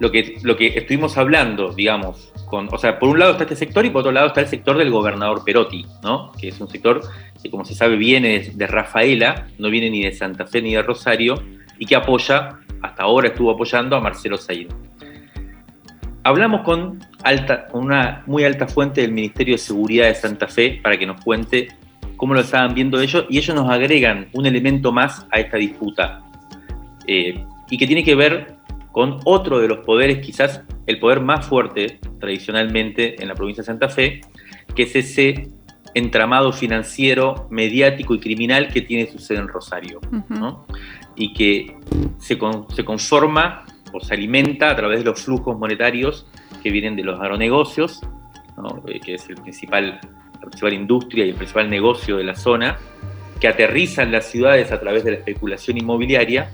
lo 0.01 0.11
que, 0.11 0.39
lo 0.43 0.57
que 0.57 0.69
estuvimos 0.69 1.17
hablando, 1.19 1.73
digamos, 1.73 2.33
con, 2.47 2.69
o 2.73 2.79
sea, 2.79 2.99
por 2.99 3.11
un 3.11 3.19
lado 3.19 3.33
está 3.33 3.45
este 3.45 3.57
sector 3.57 3.87
y 3.87 3.91
por 3.91 4.01
otro 4.01 4.13
lado 4.13 4.29
está 4.29 4.41
el 4.41 4.49
sector 4.49 4.77
del 4.77 4.91
gobernador 4.91 5.45
Perotti, 5.45 5.87
¿no? 6.03 6.33
que 6.33 6.49
es 6.49 6.61
un 6.61 6.69
sector 6.69 7.01
que, 7.41 7.51
como 7.51 7.65
se 7.65 7.75
sabe, 7.75 7.97
viene 7.97 8.51
de 8.55 8.67
Rafaela, 8.67 9.47
no 9.59 9.71
viene 9.71 9.91
ni 9.91 10.03
de 10.03 10.13
Santa 10.13 10.47
Fe 10.47 10.63
ni 10.63 10.75
de 10.75 10.83
Rosario, 10.83 11.43
y 11.79 11.87
que 11.87 11.97
apoya, 11.97 12.59
hasta 12.83 13.03
ahora 13.03 13.29
estuvo 13.29 13.51
apoyando 13.51 13.95
a 13.95 14.01
Marcelo 14.01 14.37
Saín. 14.37 14.69
Hablamos 16.25 16.63
con, 16.63 16.99
alta, 17.23 17.67
con 17.69 17.85
una 17.85 18.23
muy 18.27 18.45
alta 18.45 18.67
fuente 18.67 19.01
del 19.01 19.13
Ministerio 19.13 19.55
de 19.55 19.59
Seguridad 19.59 20.07
de 20.07 20.15
Santa 20.15 20.49
Fe 20.49 20.81
para 20.83 20.99
que 20.99 21.07
nos 21.07 21.23
cuente 21.23 21.69
cómo 22.21 22.35
lo 22.35 22.41
estaban 22.41 22.75
viendo 22.75 23.01
ellos, 23.01 23.25
y 23.31 23.39
ellos 23.39 23.57
nos 23.57 23.71
agregan 23.71 24.29
un 24.35 24.45
elemento 24.45 24.93
más 24.93 25.27
a 25.31 25.41
esta 25.41 25.57
disputa, 25.57 26.23
eh, 27.07 27.43
y 27.71 27.79
que 27.79 27.87
tiene 27.87 28.05
que 28.05 28.15
ver 28.15 28.57
con 28.93 29.21
otro 29.25 29.59
de 29.59 29.67
los 29.67 29.79
poderes, 29.79 30.19
quizás 30.19 30.63
el 30.87 30.99
poder 30.99 31.23
más 31.23 31.47
fuerte 31.47 31.99
tradicionalmente 32.19 33.23
en 33.23 33.27
la 33.27 33.35
provincia 33.35 33.63
de 33.63 33.69
Santa 33.69 33.89
Fe, 33.89 34.21
que 34.77 34.83
es 34.83 34.95
ese 34.95 35.49
entramado 35.95 36.53
financiero, 36.53 37.47
mediático 37.49 38.15
y 38.15 38.21
criminal 38.21 38.69
que 38.69 38.83
tiene 38.83 39.11
su 39.11 39.19
sede 39.19 39.39
en 39.39 39.49
Rosario, 39.49 40.01
y 41.17 41.33
que 41.33 41.75
se, 42.19 42.39
se, 42.75 42.85
conforma 42.85 43.65
o 43.95 44.01
se 44.01 44.13
alimenta 44.13 44.69
a 44.69 44.77
través 44.77 44.99
de 44.99 45.07
los 45.07 45.23
flujos 45.23 45.59
monetarios 45.59 46.27
que 46.63 46.71
vienen 46.71 46.97
de 46.97 47.03
los 47.03 47.19
agronegocios, 47.19 48.03
eh, 48.89 49.01
que 49.01 49.15
es 49.15 49.27
el 49.31 49.37
principal 49.37 49.99
la 50.41 50.49
principal 50.49 50.73
industria 50.73 51.25
y 51.25 51.31
el 51.31 51.35
principal 51.35 51.69
negocio 51.69 52.17
de 52.17 52.25
la 52.25 52.35
zona, 52.35 52.79
que 53.41 53.49
aterriza 53.49 54.03
en 54.03 54.13
las 54.13 54.27
ciudades 54.27 54.71
a 54.73 54.81
través 54.81 55.05
de 55.05 55.13
la 55.13 55.17
especulación 55.19 55.79
inmobiliaria 55.79 56.51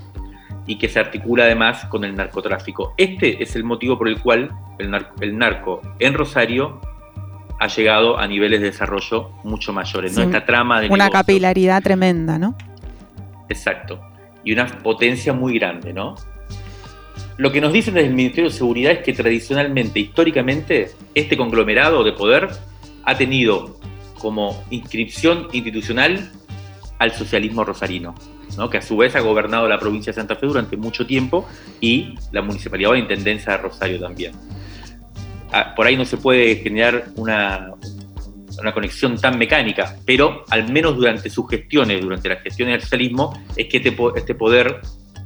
y 0.65 0.77
que 0.77 0.89
se 0.89 0.99
articula 0.99 1.45
además 1.45 1.85
con 1.85 2.03
el 2.03 2.15
narcotráfico. 2.15 2.93
Este 2.97 3.41
es 3.41 3.55
el 3.55 3.63
motivo 3.63 3.97
por 3.97 4.07
el 4.07 4.21
cual 4.21 4.51
el, 4.77 5.37
narco, 5.37 5.81
en 5.99 6.13
Rosario 6.13 6.81
ha 7.59 7.67
llegado 7.67 8.17
a 8.19 8.27
niveles 8.27 8.59
de 8.61 8.67
desarrollo 8.67 9.31
mucho 9.43 9.73
mayores. 9.73 10.15
¿no? 10.15 10.23
Esta 10.23 10.45
trama 10.45 10.81
de 10.81 10.89
una 10.89 11.09
capilaridad 11.09 11.81
tremenda, 11.81 12.37
¿no? 12.37 12.55
Exacto. 13.49 13.99
Y 14.43 14.53
una 14.53 14.67
potencia 14.67 15.33
muy 15.33 15.57
grande, 15.57 15.93
¿no? 15.93 16.15
Lo 17.37 17.51
que 17.51 17.61
nos 17.61 17.71
dicen 17.71 17.93
desde 17.93 18.07
el 18.07 18.15
Ministerio 18.15 18.49
de 18.49 18.55
Seguridad 18.55 18.91
es 18.93 18.99
que 18.99 19.13
tradicionalmente, 19.13 19.99
históricamente, 19.99 20.91
este 21.13 21.37
conglomerado 21.37 22.03
de 22.03 22.11
poder 22.11 22.49
ha 23.07 23.17
tenido 23.17 23.79
como 24.19 24.63
inscripción 24.69 25.47
institucional 25.53 26.29
al 26.99 27.13
socialismo 27.13 27.63
rosarino, 27.63 28.13
¿no? 28.57 28.69
que 28.69 28.79
a 28.79 28.81
su 28.81 28.97
vez 28.97 29.15
ha 29.15 29.21
gobernado 29.21 29.67
la 29.69 29.79
provincia 29.79 30.11
de 30.11 30.15
Santa 30.15 30.35
Fe 30.35 30.45
durante 30.45 30.75
mucho 30.75 31.07
tiempo 31.07 31.47
y 31.79 32.15
la 32.33 32.41
municipalidad 32.41 32.91
o 32.91 32.93
la 32.95 32.99
intendencia 32.99 33.53
de 33.53 33.59
Rosario 33.59 33.97
también. 33.97 34.33
Ah, 35.53 35.73
por 35.73 35.87
ahí 35.87 35.95
no 35.95 36.03
se 36.03 36.17
puede 36.17 36.57
generar 36.57 37.05
una, 37.15 37.71
una 38.59 38.73
conexión 38.73 39.17
tan 39.17 39.37
mecánica, 39.37 39.95
pero 40.05 40.43
al 40.49 40.69
menos 40.69 40.97
durante 40.97 41.29
sus 41.29 41.49
gestiones, 41.49 42.01
durante 42.01 42.27
las 42.27 42.41
gestiones 42.41 42.73
del 42.73 42.81
socialismo, 42.81 43.41
es 43.55 43.67
que 43.67 43.77
este, 43.77 43.95
este 44.17 44.35
poder 44.35 44.81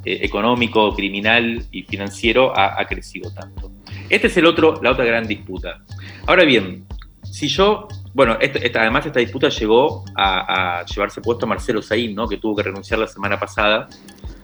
eh, 0.05 0.19
económico, 0.21 0.93
criminal 0.95 1.65
y 1.71 1.81
financiero 1.81 2.53
ha, 2.55 2.85
crecido 2.85 3.33
tanto. 3.33 3.71
Esta 4.07 4.27
es 4.27 4.37
la 4.37 4.49
otra 4.91 5.03
gran 5.03 5.25
disputa. 5.25 5.83
Ahora 6.27 6.43
bien, 6.43 6.85
si 7.31 7.47
yo, 7.47 7.87
bueno, 8.13 8.37
además 8.75 9.05
esta 9.05 9.19
disputa 9.19 9.47
llegó 9.47 10.03
a, 10.17 10.83
llevarse 10.85 11.21
puesto 11.21 11.45
a 11.45 11.49
Marcelo 11.49 11.81
Saín, 11.81 12.13
¿no? 12.13 12.27
que 12.27 12.37
tuvo 12.37 12.57
que 12.57 12.63
renunciar 12.63 12.99
la 12.99 13.07
semana 13.07 13.39
pasada, 13.39 13.87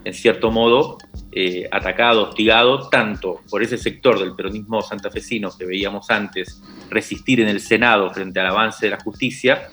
en 0.04 0.14
cierto 0.14 0.50
modo, 0.50 0.96
eh, 1.30 1.68
atacado, 1.70 2.30
hostigado, 2.30 2.88
tanto 2.88 3.42
por 3.50 3.62
ese 3.62 3.76
sector 3.76 4.18
del 4.18 4.34
peronismo 4.34 4.80
santafesino 4.80 5.50
que 5.56 5.66
veíamos 5.66 6.08
antes 6.08 6.62
resistir 6.88 7.40
en 7.40 7.48
el 7.48 7.60
Senado 7.60 8.10
frente 8.10 8.40
al 8.40 8.46
avance 8.46 8.86
de 8.86 8.90
la 8.90 9.00
justicia, 9.00 9.68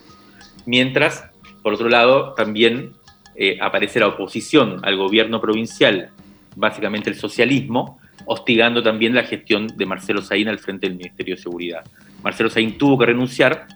mientras, 0.66 1.24
por 1.63 1.74
otro 1.74 1.88
lado, 1.88 2.34
también 2.34 2.91
eh, 3.36 3.57
aparece 3.61 4.01
la 4.01 4.07
oposición 4.07 4.82
al 4.84 4.97
gobierno 4.97 5.39
provincial, 5.39 6.09
básicamente 6.57 7.09
el 7.09 7.16
socialismo, 7.16 7.97
hostigando 8.26 8.84
también 8.84 9.16
la 9.16 9.24
gestión 9.24 9.68
de 9.68 9.86
Marcelo 9.86 10.22
Saín 10.22 10.49
al 10.49 10.59
frente 10.59 10.88
del 10.88 10.97
Ministerio 10.97 11.36
de 11.38 11.41
Seguridad. 11.41 11.86
Marcelo 12.26 12.50
Saín 12.50 12.76
tuvo 12.80 12.98
que 12.98 13.06
renunciar. 13.06 13.68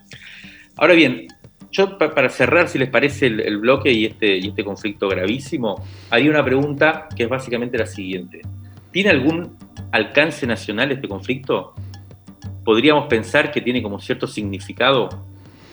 Ahora 0.76 0.94
bien, 0.94 1.28
yo 1.70 1.96
para 1.96 2.28
cerrar, 2.28 2.68
si 2.68 2.78
les 2.78 2.90
parece 2.90 3.26
el, 3.26 3.58
bloque 3.58 3.92
y 3.92 4.06
este, 4.06 4.38
y 4.38 4.48
este 4.48 4.64
conflicto 4.64 5.08
gravísimo, 5.08 5.84
hay 6.10 6.28
una 6.28 6.44
pregunta 6.44 7.08
que 7.14 7.22
es 7.22 7.28
básicamente 7.28 7.78
la 7.78 7.86
siguiente. 7.86 8.40
¿Tiene 8.90 9.10
algún 9.10 9.56
alcance 9.92 10.48
nacional 10.48 10.90
este 10.90 11.06
conflicto? 11.06 11.74
¿Podríamos 12.64 13.06
pensar 13.06 13.52
que 13.52 13.60
tiene 13.60 13.84
como 13.84 14.00
cierto 14.00 14.26
significado 14.26 15.08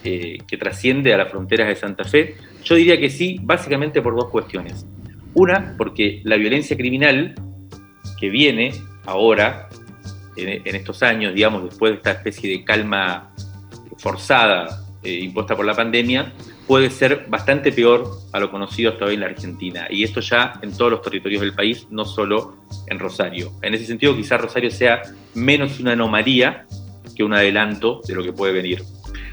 eh, 0.04 0.38
que 0.48 0.58
trasciende 0.58 1.16
a 1.16 1.18
las 1.18 1.32
fronteras 1.32 1.70
de 1.70 1.76
Santa 1.76 2.04
Fe? 2.04 2.36
Yo 2.64 2.76
diría 2.76 3.00
que 3.00 3.10
sí, 3.10 3.40
básicamente 3.42 4.04
por 4.04 4.16
dos 4.16 4.30
cuestiones. 4.30 4.86
Una, 5.34 5.74
porque 5.80 6.22
la 6.26 6.36
violencia 6.36 6.78
criminal 6.78 7.34
que 8.20 8.30
viene 8.30 8.72
ahora 9.08 9.66
en, 10.38 10.76
estos 10.76 11.04
años, 11.04 11.34
digamos, 11.34 11.64
después 11.64 11.92
de 11.92 11.98
esta 11.98 12.12
especie 12.12 12.50
de 12.50 12.64
calma 12.64 13.32
forzada 13.98 14.84
eh, 15.04 15.12
impuesta 15.22 15.56
por 15.56 15.66
la 15.66 15.74
pandemia, 15.74 16.34
puede 16.68 16.90
ser 16.90 17.26
bastante 17.30 17.72
peor 17.72 18.10
a 18.34 18.40
lo 18.40 18.52
conocido 18.52 18.92
hasta 18.92 19.06
hoy 19.06 19.16
en 19.16 19.22
la 19.22 19.28
Argentina. 19.28 19.88
Y 19.90 20.04
esto 20.04 20.20
ya 20.20 20.60
en 20.62 20.76
todos 20.76 20.92
los 20.92 21.02
territorios 21.02 21.42
del 21.42 21.54
país, 21.54 21.88
no 21.90 22.06
solo 22.06 22.58
en 22.88 23.00
Rosario. 23.00 23.54
En 23.62 23.74
ese 23.74 23.86
sentido, 23.86 24.16
quizás 24.16 24.42
Rosario 24.42 24.70
sea 24.70 25.02
menos 25.34 25.80
una 25.80 25.94
anomalía 25.94 26.68
que 27.16 27.24
un 27.24 27.34
adelanto 27.34 28.02
de 28.08 28.14
lo 28.14 28.24
que 28.24 28.34
puede 28.34 28.54
venir. 28.54 28.84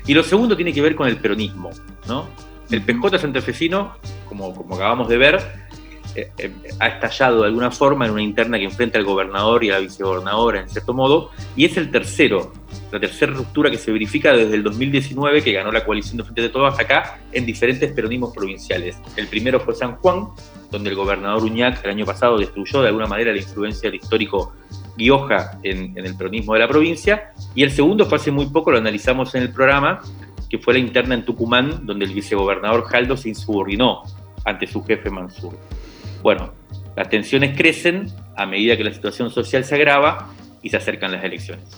Y 0.07 0.15
lo 0.15 0.23
segundo 0.23 0.57
tiene 0.57 0.73
que 0.73 0.81
ver 0.81 0.95
con 0.95 1.09
el 1.09 1.17
peronismo. 1.17 1.71
¿no? 2.09 2.29
El 2.71 2.83
PJ 2.83 3.19
santafesino, 3.19 3.95
como, 4.29 4.55
como 4.55 4.77
acabamos 4.77 5.09
de 5.09 5.19
ver, 5.19 5.41
ha 6.79 6.87
estallado 6.87 7.43
de 7.43 7.47
alguna 7.49 7.71
forma 7.71 8.07
en 8.07 8.13
una 8.13 8.23
interna 8.23 8.59
que 8.59 8.65
enfrenta 8.65 8.99
al 8.99 9.05
gobernador 9.05 9.65
y 9.65 9.71
a 9.71 9.75
la 9.75 9.81
vicegobernadora, 9.81 10.61
en 10.61 10.69
cierto 10.69 10.95
modo, 10.95 11.31
y 11.57 11.65
es 11.65 11.77
el 11.77 11.91
tercero, 11.91 12.53
la 12.93 13.01
tercera 13.01 13.33
ruptura 13.33 13.71
que 13.71 13.79
se 13.79 13.91
verifica 13.93 14.33
desde 14.33 14.55
el 14.55 14.63
2019, 14.63 15.43
que 15.43 15.53
ganó 15.53 15.73
la 15.73 15.85
coalición 15.85 16.19
de 16.19 16.25
Frente 16.25 16.43
de 16.43 16.49
Todos 16.51 16.79
acá, 16.79 17.19
en 17.33 17.47
diferentes 17.47 17.93
peronismos 17.93 18.33
provinciales. 18.33 18.99
El 19.17 19.27
primero 19.27 19.61
fue 19.61 19.75
San 19.75 19.97
Juan, 19.97 20.29
donde 20.71 20.91
el 20.91 20.97
gobernador 20.97 21.43
Uñac 21.43 21.85
el 21.85 21.91
año 21.91 22.05
pasado 22.05 22.39
destruyó 22.39 22.83
de 22.83 22.89
alguna 22.89 23.07
manera 23.07 23.33
la 23.33 23.39
influencia 23.39 23.91
del 23.91 24.01
histórico 24.01 24.53
Guioja 24.97 25.59
en, 25.63 25.97
en 25.99 26.07
el 26.07 26.17
peronismo 26.17 26.55
de 26.55 26.61
la 26.61 26.69
provincia, 26.69 27.33
y 27.55 27.63
el 27.63 27.71
segundo 27.71 28.07
fue 28.07 28.19
hace 28.19 28.31
muy 28.31 28.47
poco, 28.47 28.71
lo 28.71 28.79
analizamos 28.79 29.35
en 29.35 29.43
el 29.43 29.53
programa, 29.53 30.01
que 30.49 30.59
fue 30.59 30.75
la 30.75 30.81
interna 30.81 31.15
en 31.15 31.25
Tucumán, 31.25 31.85
donde 31.85 32.05
el 32.05 32.13
vicegobernador 32.13 32.85
Jaldo 32.85 33.17
se 33.17 33.31
insubordinó 33.31 34.03
ante 34.45 34.67
su 34.67 34.85
jefe 34.85 35.11
Mansur. 35.11 35.57
Bueno, 36.25 36.55
las 36.97 37.11
tensiones 37.11 37.55
crecen 37.55 38.11
a 38.35 38.47
medida 38.47 38.79
que 38.79 38.83
la 38.83 38.95
situación 38.95 39.31
social 39.31 39.63
se 39.63 39.75
agrava 39.75 40.31
y 40.63 40.71
se 40.71 40.79
acercan 40.79 41.13
las 41.13 41.23
elecciones. 41.23 41.69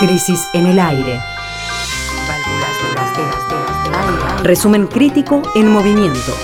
Crisis 0.00 0.48
en 0.54 0.66
el 0.66 0.80
aire. 0.80 1.20
Resumen 4.42 4.88
crítico 4.88 5.40
en 5.54 5.68
movimiento. 5.68 6.36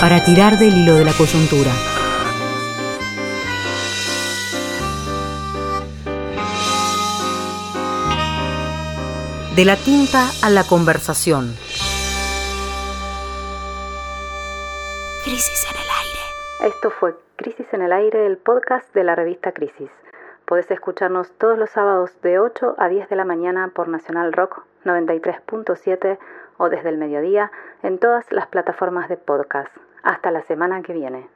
Para 0.00 0.24
tirar 0.24 0.56
del 0.56 0.72
hilo 0.72 0.94
de 0.94 1.04
la 1.04 1.12
coyuntura. 1.14 1.91
De 9.54 9.66
la 9.66 9.76
tinta 9.76 10.30
a 10.42 10.48
la 10.48 10.64
conversación. 10.64 11.54
Crisis 15.24 15.66
en 15.70 15.76
el 15.76 15.88
aire. 16.00 16.74
Esto 16.74 16.90
fue 16.90 17.14
Crisis 17.36 17.66
en 17.72 17.82
el 17.82 17.92
aire, 17.92 18.24
el 18.24 18.38
podcast 18.38 18.94
de 18.94 19.04
la 19.04 19.14
revista 19.14 19.52
Crisis. 19.52 19.90
Podés 20.46 20.70
escucharnos 20.70 21.30
todos 21.32 21.58
los 21.58 21.68
sábados 21.68 22.12
de 22.22 22.38
8 22.38 22.76
a 22.78 22.88
10 22.88 23.10
de 23.10 23.16
la 23.16 23.26
mañana 23.26 23.70
por 23.74 23.88
Nacional 23.88 24.32
Rock 24.32 24.62
93.7 24.86 26.18
o 26.56 26.70
desde 26.70 26.88
el 26.88 26.96
mediodía 26.96 27.52
en 27.82 27.98
todas 27.98 28.24
las 28.30 28.46
plataformas 28.46 29.10
de 29.10 29.18
podcast. 29.18 29.68
Hasta 30.02 30.30
la 30.30 30.40
semana 30.44 30.80
que 30.80 30.94
viene. 30.94 31.28